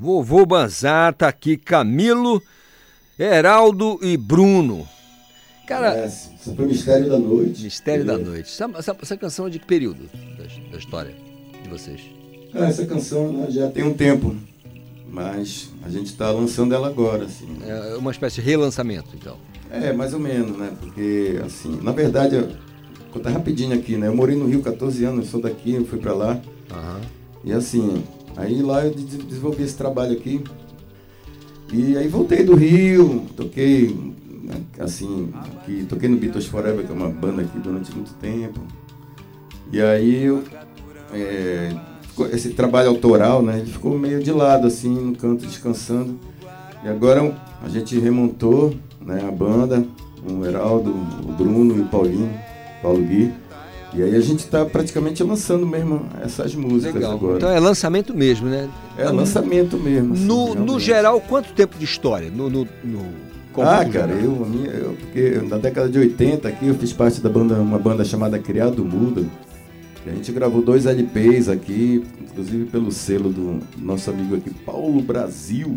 [0.07, 2.43] Vovô Banzar, tá aqui Camilo,
[3.17, 4.85] Heraldo e Bruno.
[5.65, 7.63] Cara, É, isso foi Mistério da Noite.
[7.63, 8.49] Mistério da Noite.
[8.51, 11.15] Essa, essa- essa canção é de que período da, da história
[11.63, 12.01] de vocês?
[12.53, 14.35] Ah, essa canção né, já tem um tempo,
[15.09, 17.47] mas a gente está lançando ela agora, assim.
[17.65, 19.37] É uma espécie de relançamento, então.
[19.71, 20.73] É, mais ou menos, né?
[20.81, 22.57] Porque, assim, na verdade, eu, vou
[23.13, 24.09] contar rapidinho aqui, né?
[24.09, 26.41] Eu morei no Rio 14 anos, sou daqui, eu fui pra lá.
[27.45, 28.03] E assim,
[28.37, 30.43] aí lá eu de- desenvolvi esse trabalho aqui.
[31.73, 33.97] E aí voltei do Rio, toquei,
[34.43, 38.61] né, assim, aqui, toquei no Beatles Forever, que é uma banda aqui durante muito tempo.
[39.73, 40.43] E aí eu,
[41.15, 41.75] é,
[42.33, 43.59] esse trabalho autoral, né?
[43.61, 46.19] Ele ficou meio de lado, assim, no canto, descansando.
[46.85, 49.85] E agora a gente remontou né, a banda,
[50.29, 52.31] o Heraldo, o Bruno e o Paulinho,
[52.83, 53.33] Paulo Gui.
[53.95, 57.13] E aí a gente está praticamente lançando mesmo essas músicas Legal.
[57.13, 57.37] agora.
[57.37, 58.69] Então é lançamento mesmo, né?
[58.97, 60.15] É lançamento mesmo.
[60.15, 62.31] assim, No, no geral, quanto tempo de história?
[62.31, 63.05] No, no, no
[63.59, 67.29] Ah, cara, eu, minha, eu, porque na década de 80 aqui eu fiz parte da
[67.29, 69.29] banda, uma banda chamada Criado Mudo.
[70.07, 75.03] E a gente gravou dois LPs aqui, inclusive pelo selo do nosso amigo aqui, Paulo
[75.03, 75.77] Brasil.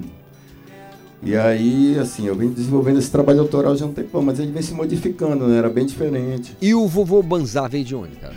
[1.26, 4.52] E aí, assim, eu venho desenvolvendo esse trabalho autoral já há um tempão, mas ele
[4.52, 5.58] vem se modificando, né?
[5.58, 6.56] Era bem diferente.
[6.62, 8.36] E o vovô Banzar veio de onde, cara?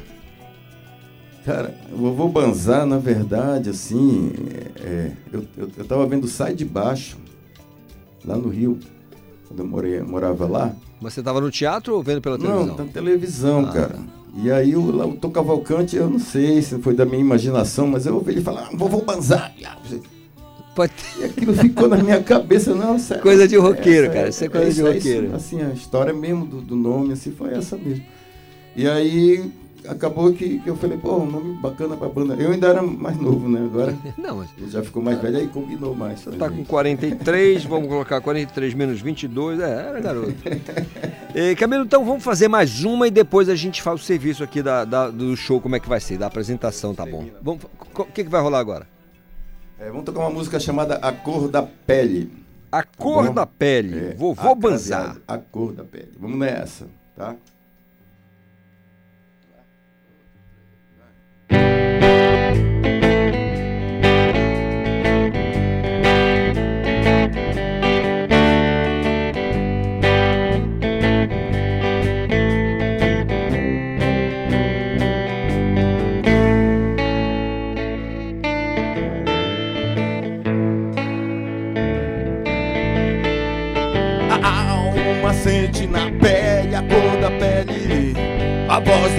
[1.45, 4.33] Cara, o vovô Banzar, na verdade, assim,
[4.83, 7.19] é, eu, eu, eu tava vendo Sai de Baixo,
[8.25, 8.79] lá no Rio,
[9.47, 10.73] quando eu morei, morava lá.
[11.01, 12.67] Mas você estava no teatro ou vendo pela televisão?
[12.67, 13.73] Não, na televisão, Ah.
[13.73, 13.97] cara.
[14.35, 18.07] E aí o, o Tom Cavalcante, eu não sei se foi da minha imaginação, mas
[18.07, 19.53] eu ouvi ele falar, ah, vovô Banzar.
[21.19, 23.19] E aquilo ficou na minha cabeça, nossa.
[23.19, 25.35] Coisa de roqueiro, essa cara, isso é coisa de isso, roqueiro.
[25.35, 28.05] assim, a história mesmo do, do nome, assim, foi essa mesmo.
[28.77, 29.51] E aí
[29.89, 32.35] acabou que, que eu falei, pô, um nome bacana pra banda.
[32.35, 33.61] Eu ainda era mais novo, né?
[33.65, 36.21] Agora Não, mas- já ficou mais velho, aí combinou mais.
[36.23, 36.67] pra Tá com gente.
[36.67, 40.35] 43, vamos colocar 43 menos 22, é, era garoto.
[41.35, 44.63] Eh, Camilo, então vamos fazer mais uma e depois a gente faz o serviço aqui
[44.63, 47.27] da, da- do show, como é que vai ser, da apresentação, tá bom?
[47.43, 47.63] Vamos,
[47.97, 48.87] o que, que vai rolar agora?
[49.79, 52.33] É, vamos tocar uma música chamada A Cor da Pele.
[52.71, 53.35] A Cor bom?
[53.35, 55.01] da Pele, É, Vovô a Banzar.
[55.07, 56.13] caseada, A Cor da Pele.
[56.19, 56.87] Vamos nessa,
[57.17, 57.37] tá?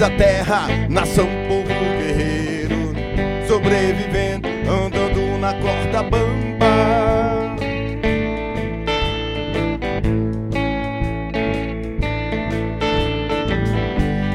[0.00, 2.94] Da terra, nação, povo guerreiro,
[3.46, 7.56] sobrevivendo, andando na corda bamba.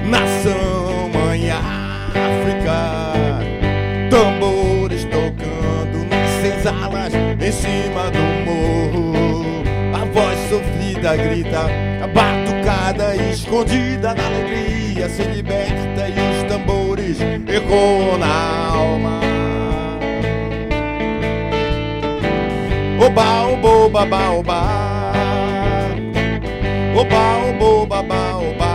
[0.07, 3.09] Nação, mãe África,
[4.11, 9.63] tambores tocando nas senzalas em cima do morro.
[9.95, 11.65] A voz sofrida grita,
[12.03, 14.74] a batucada escondida na alegria
[15.10, 19.19] se liberta e os tambores ecoam na alma.
[23.06, 23.45] Oba,
[23.90, 25.11] babá, oba.
[26.98, 28.74] Oba, obo, babá, oba, oba.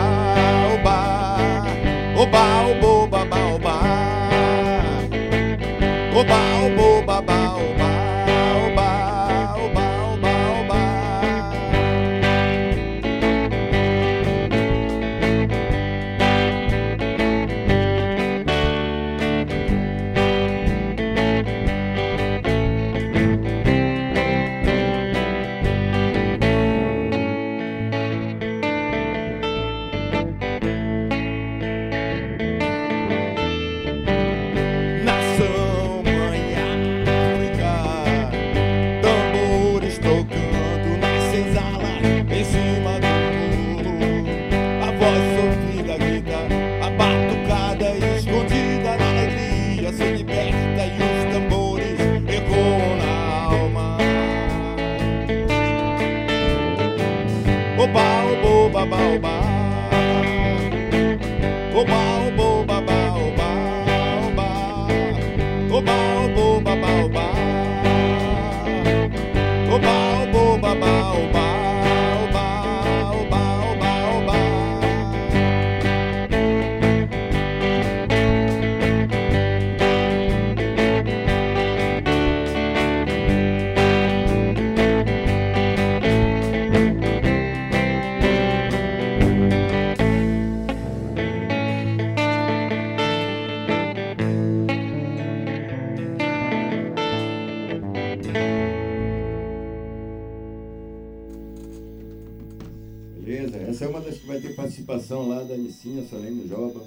[106.08, 106.82] Solene Joba.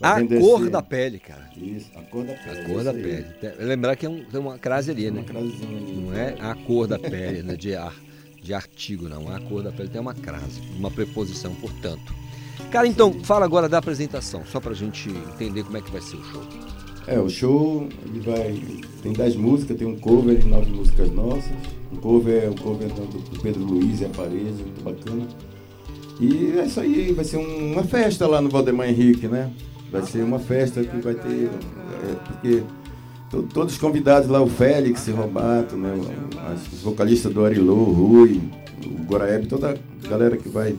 [0.00, 1.48] A cor da pele, cara.
[1.56, 2.60] Isso, a cor da pele.
[2.60, 3.02] A cor da aí.
[3.02, 3.26] pele.
[3.60, 5.20] Lembrar que é um- tem uma crase ali, né?
[5.20, 5.92] Uma crasezinha ali.
[5.96, 7.56] Não é a cor da pele, né?
[7.56, 7.94] De, ar,
[8.42, 9.34] de artigo, não.
[9.34, 9.88] A cor da pele.
[9.88, 12.14] Tem uma crase, uma preposição, portanto.
[12.70, 16.16] Cara, então, fala agora da apresentação, só pra gente entender como é que vai ser
[16.16, 16.42] o show.
[17.06, 18.60] É, o show ele vai.
[19.02, 21.50] Tem 10 músicas, tem um cover de 9 músicas nossas.
[21.92, 25.26] Um cover é o cover do, Pedro Luiz e a parede, muito bacana.
[26.20, 29.50] E é isso aí, vai ser um- uma festa lá no Valdemar Henrique, né?
[29.92, 31.50] Vai ser uma festa que vai ter.
[32.02, 32.62] é, porque
[33.30, 35.92] to- todos os convidados lá, o Félix Robato, né?
[35.94, 38.40] o- os vocalistas do Arilô, o Rui,
[38.84, 39.70] o Goraeb, toda
[40.04, 40.74] a galera que vai.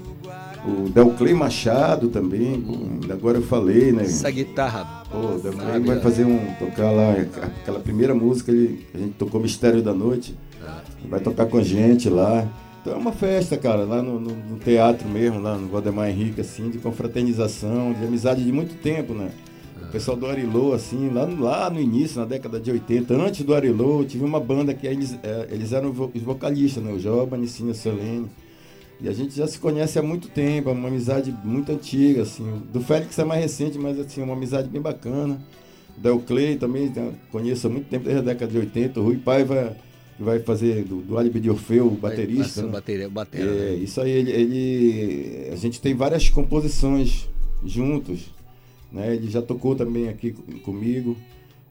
[0.65, 2.64] O Delclay Machado também,
[3.09, 4.03] agora eu falei, né?
[4.03, 5.03] Essa guitarra.
[5.09, 6.39] Pô, o Delclay vai fazer um.
[6.59, 7.14] tocar lá,
[7.61, 10.35] aquela primeira música ele, a gente tocou Mistério da Noite.
[10.99, 12.45] Ele vai tocar com a gente lá.
[12.88, 16.39] Então é uma festa, cara, lá no, no- no teatro mesmo, lá no Valdemar Henrique,
[16.39, 19.30] assim, de confraternização, de amizade de muito tempo, né?
[19.81, 23.45] O pessoal do Arilô, assim, lá, no- lá no início, na década de 80, antes
[23.45, 26.93] do Arilô, eu tive uma banda que eles, é, eles eram os vocalistas, né?
[26.93, 28.27] O Joba, Nicinha, Solene.
[29.01, 32.61] E a gente já se conhece há muito tempo, é uma amizade muito antiga, assim.
[32.72, 35.41] Do Félix é mais recente, mas assim, é uma amizade bem bacana.
[35.97, 39.01] Del Clay também né, conheço há muito tempo, desde a década de 80.
[39.01, 39.76] O Rui Paiva,
[40.19, 42.61] vai fazer do, do Alibi de Orfeu, o baterista.
[42.64, 42.69] né?
[42.72, 43.76] bateria- batera, É, né?
[43.76, 47.27] isso aí, ele, ele- A gente tem várias composições
[47.65, 48.31] juntos.
[48.91, 49.15] Né?
[49.15, 51.15] Ele já tocou também aqui co- comigo.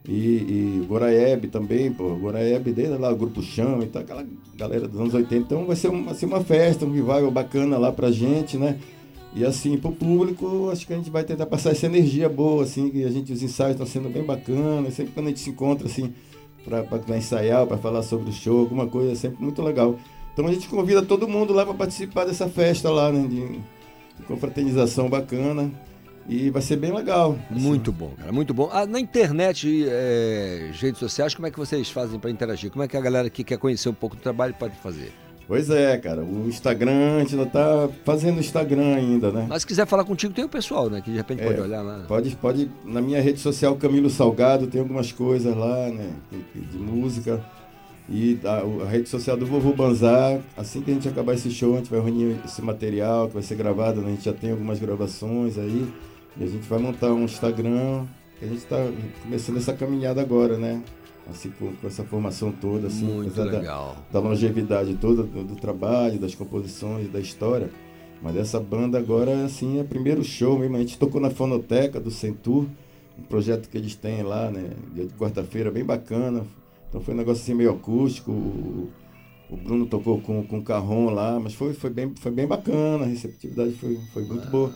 [0.07, 2.05] E, e o Goraeb também, pô.
[2.13, 4.25] O Goraeb desde lá, o Grupo Chão e tal, aquela
[4.55, 5.35] galera dos anos 80.
[5.43, 8.77] Então vai ser, um- vai ser uma festa, um revival bacana lá pra gente, né?
[9.35, 12.89] E assim, pro público, acho que a gente vai tentar passar essa energia boa, assim,
[12.89, 14.93] que a gente, os ensaios estão sendo bem bacanas.
[14.93, 16.13] Sempre quando a gente se encontra, assim,
[16.67, 19.95] pra ensaiar, pra falar sobre o show, alguma coisa, é sempre muito legal.
[20.33, 23.27] Então a gente convida todo mundo lá pra participar dessa festa lá, né?
[23.27, 23.47] De,
[24.17, 25.71] de confraternização bacana.
[26.29, 27.37] E vai ser bem legal.
[27.49, 28.69] Muito bom, cara, muito bom.
[28.71, 32.69] Ah, na internet, é, redes sociais, como é que vocês fazem pra interagir?
[32.69, 35.13] Como é que a galera que quer conhecer um pouco do trabalho pode fazer?
[35.47, 36.23] Pois é, cara.
[36.23, 39.45] O Instagram, a gente ainda tá fazendo Instagram ainda, né?
[39.47, 40.99] Mas se quiser falar contigo, tem o pessoal, né?
[41.01, 42.03] Que de repente pode É, olhar lá.
[42.07, 42.69] Pode, pode.
[42.83, 46.11] Na minha rede social Camilo Salgado tem algumas coisas lá, né?
[46.53, 47.41] De, música.
[48.09, 51.75] E a, a rede social do Vovô Banzar, assim que a gente acabar esse show,
[51.75, 54.07] a gente vai reunir esse material que vai ser gravado, né?
[54.07, 55.87] A gente já tem algumas gravações aí.
[56.39, 58.05] E a gente vai montar um Instagram.
[58.41, 58.77] A gente está
[59.23, 60.81] começando essa caminhada agora, né?
[61.29, 63.97] Assim, com, com essa formação toda, assim, Muito apesar da- legal.
[64.11, 67.69] Da, longevidade toda do, do trabalho, das composições, da história.
[68.21, 70.75] Mas essa banda agora, assim, é o primeiro show mesmo.
[70.75, 72.65] A gente tocou na Fonoteca do Centur,
[73.17, 74.71] um projeto que eles têm lá, né?
[74.93, 76.43] Dia de quarta-feira, bem bacana.
[76.89, 78.31] Então foi um negócio assim meio acústico.
[78.31, 78.89] O,
[79.49, 83.03] o Bruno tocou com, com o Carrom lá, mas foi, foi, bem, foi bem bacana,
[83.03, 84.73] a receptividade foi, foi muito boa.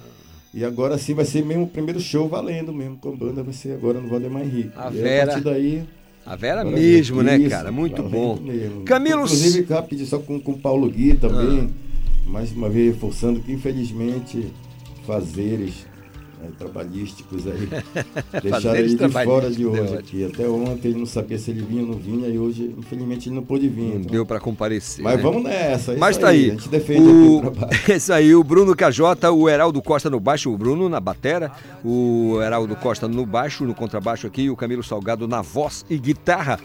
[0.53, 3.53] E agora sim vai ser mesmo o primeiro show valendo mesmo com a banda, vai
[3.53, 4.71] ser agora no Valdemar Henrique.
[4.75, 5.83] A E Vera- partir daí.
[6.25, 7.71] A Vera agora mesmo, né, isso, cara?
[7.71, 8.37] Muito bom.
[8.41, 8.83] mesmo.
[8.83, 11.69] Camilo- Inclusive, rapidinho, só com, com o Paulo Gui também.
[12.27, 12.29] Ah.
[12.29, 14.47] Mais uma vez reforçando que infelizmente
[15.05, 15.85] fazeres
[16.41, 17.69] né, trabalhísticos aí
[18.41, 20.25] deixaram ele de fora de hoje aqui.
[20.25, 23.35] Até ontem ele não sabia se ele vinha ou não vinha e hoje, infelizmente, ele
[23.35, 23.81] não pôde vir.
[23.81, 24.11] Não então.
[24.11, 25.03] deu pra comparecer.
[25.03, 25.21] Mas né?
[25.21, 26.49] vamos nessa, é Mas tá aí.
[26.49, 27.37] A gente defende o...
[27.37, 27.71] o trabalho.
[27.95, 31.51] Isso aí, o Bruno KJ, o Heraldo Costa no baixo, o Bruno na batera,
[31.83, 36.59] o Heraldo Costa no baixo, no contrabaixo aqui, o Camilo Salgado na voz e guitarra.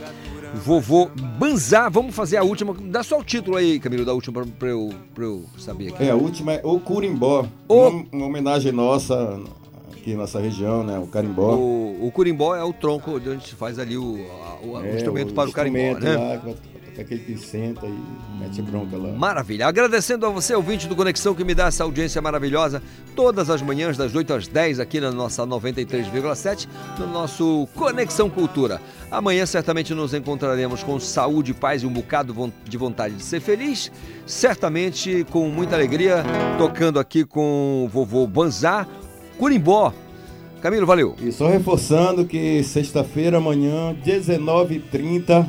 [0.55, 2.75] Vovô Banzá, vamos fazer a última.
[2.75, 6.05] Dá só o título aí, Camilo, da última pra, pra eu, pra eu saber aqui.
[6.05, 7.47] É, a última é o Curimbó.
[7.69, 9.39] Uma, uma homenagem nossa
[10.15, 10.99] aqui região, né?
[10.99, 11.55] O carimbó.
[11.55, 14.27] O, o curimbó é o tronco de onde se faz ali o,
[14.63, 16.17] a- o- o É, instrumento para o carimbó, instrumento né?
[16.17, 17.95] lá, tocar aquele que senta e
[18.41, 19.13] mete bronca lá.
[19.13, 19.67] Maravilha.
[19.67, 22.83] Agradecendo a você, ouvinte do Conexão, que me dá essa audiência maravilhosa
[23.15, 26.67] todas as manhãs, das 8 às 10, aqui na nossa 93,7,
[26.99, 28.81] no nosso Conexão Cultura.
[29.11, 33.91] Amanhã certamente nos encontraremos com saúde, paz e um bocado de vontade de ser feliz.
[34.27, 36.23] Certamente com muita alegria,
[36.57, 38.87] tocando aqui com o vovô Banzá,
[39.39, 39.93] Curimbó.
[40.61, 41.15] Camilo, valeu.
[41.23, 45.47] E só reforçando que sexta-feira, amanhã, 19h30,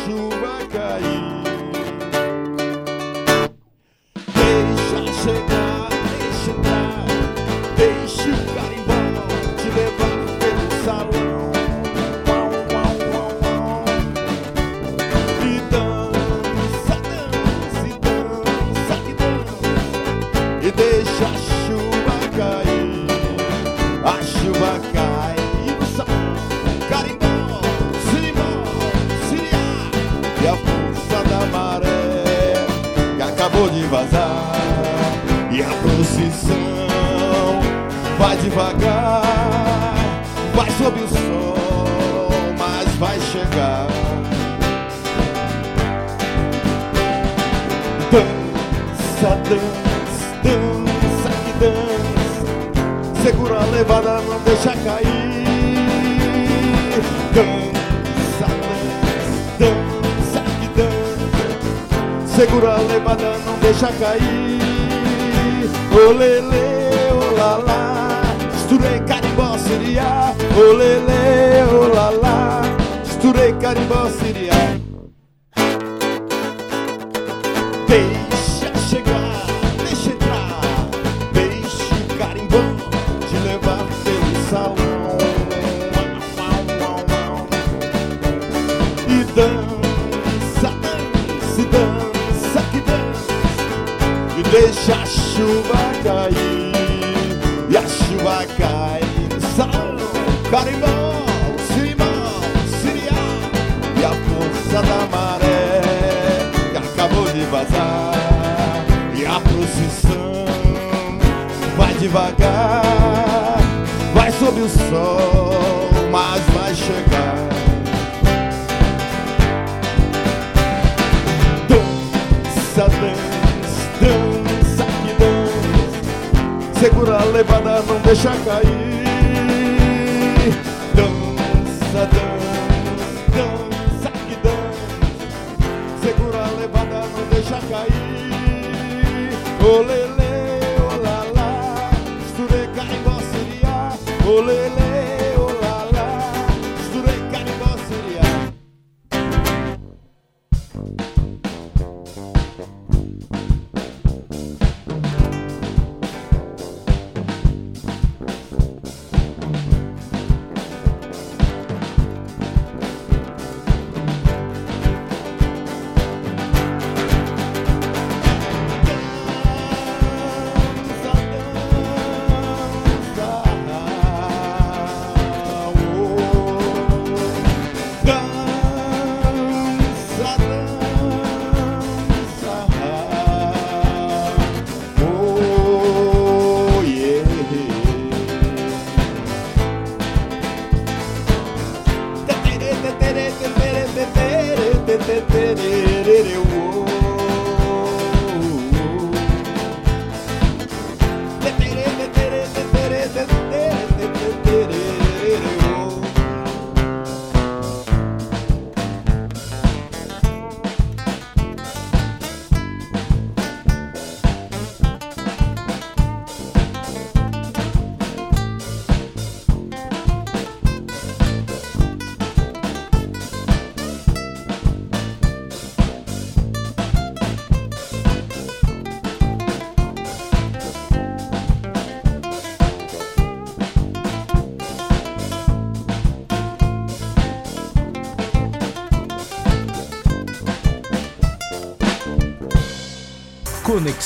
[31.54, 32.54] maré
[33.16, 34.52] que acabou de vazar
[35.52, 37.60] e a procissão
[38.18, 39.94] vai devagar,
[40.54, 42.28] vai sob o sol,
[42.58, 43.86] mas vai chegar.
[48.10, 55.23] Dança, dança, dança que dança, segura a levada, não deixa cair.
[62.36, 64.58] Segura a levada, não deixa cair.
[65.94, 72.62] Olele, olala, Misturei carimbó, siriá Olele, olala,
[73.04, 74.83] Misturei carimbó, siriá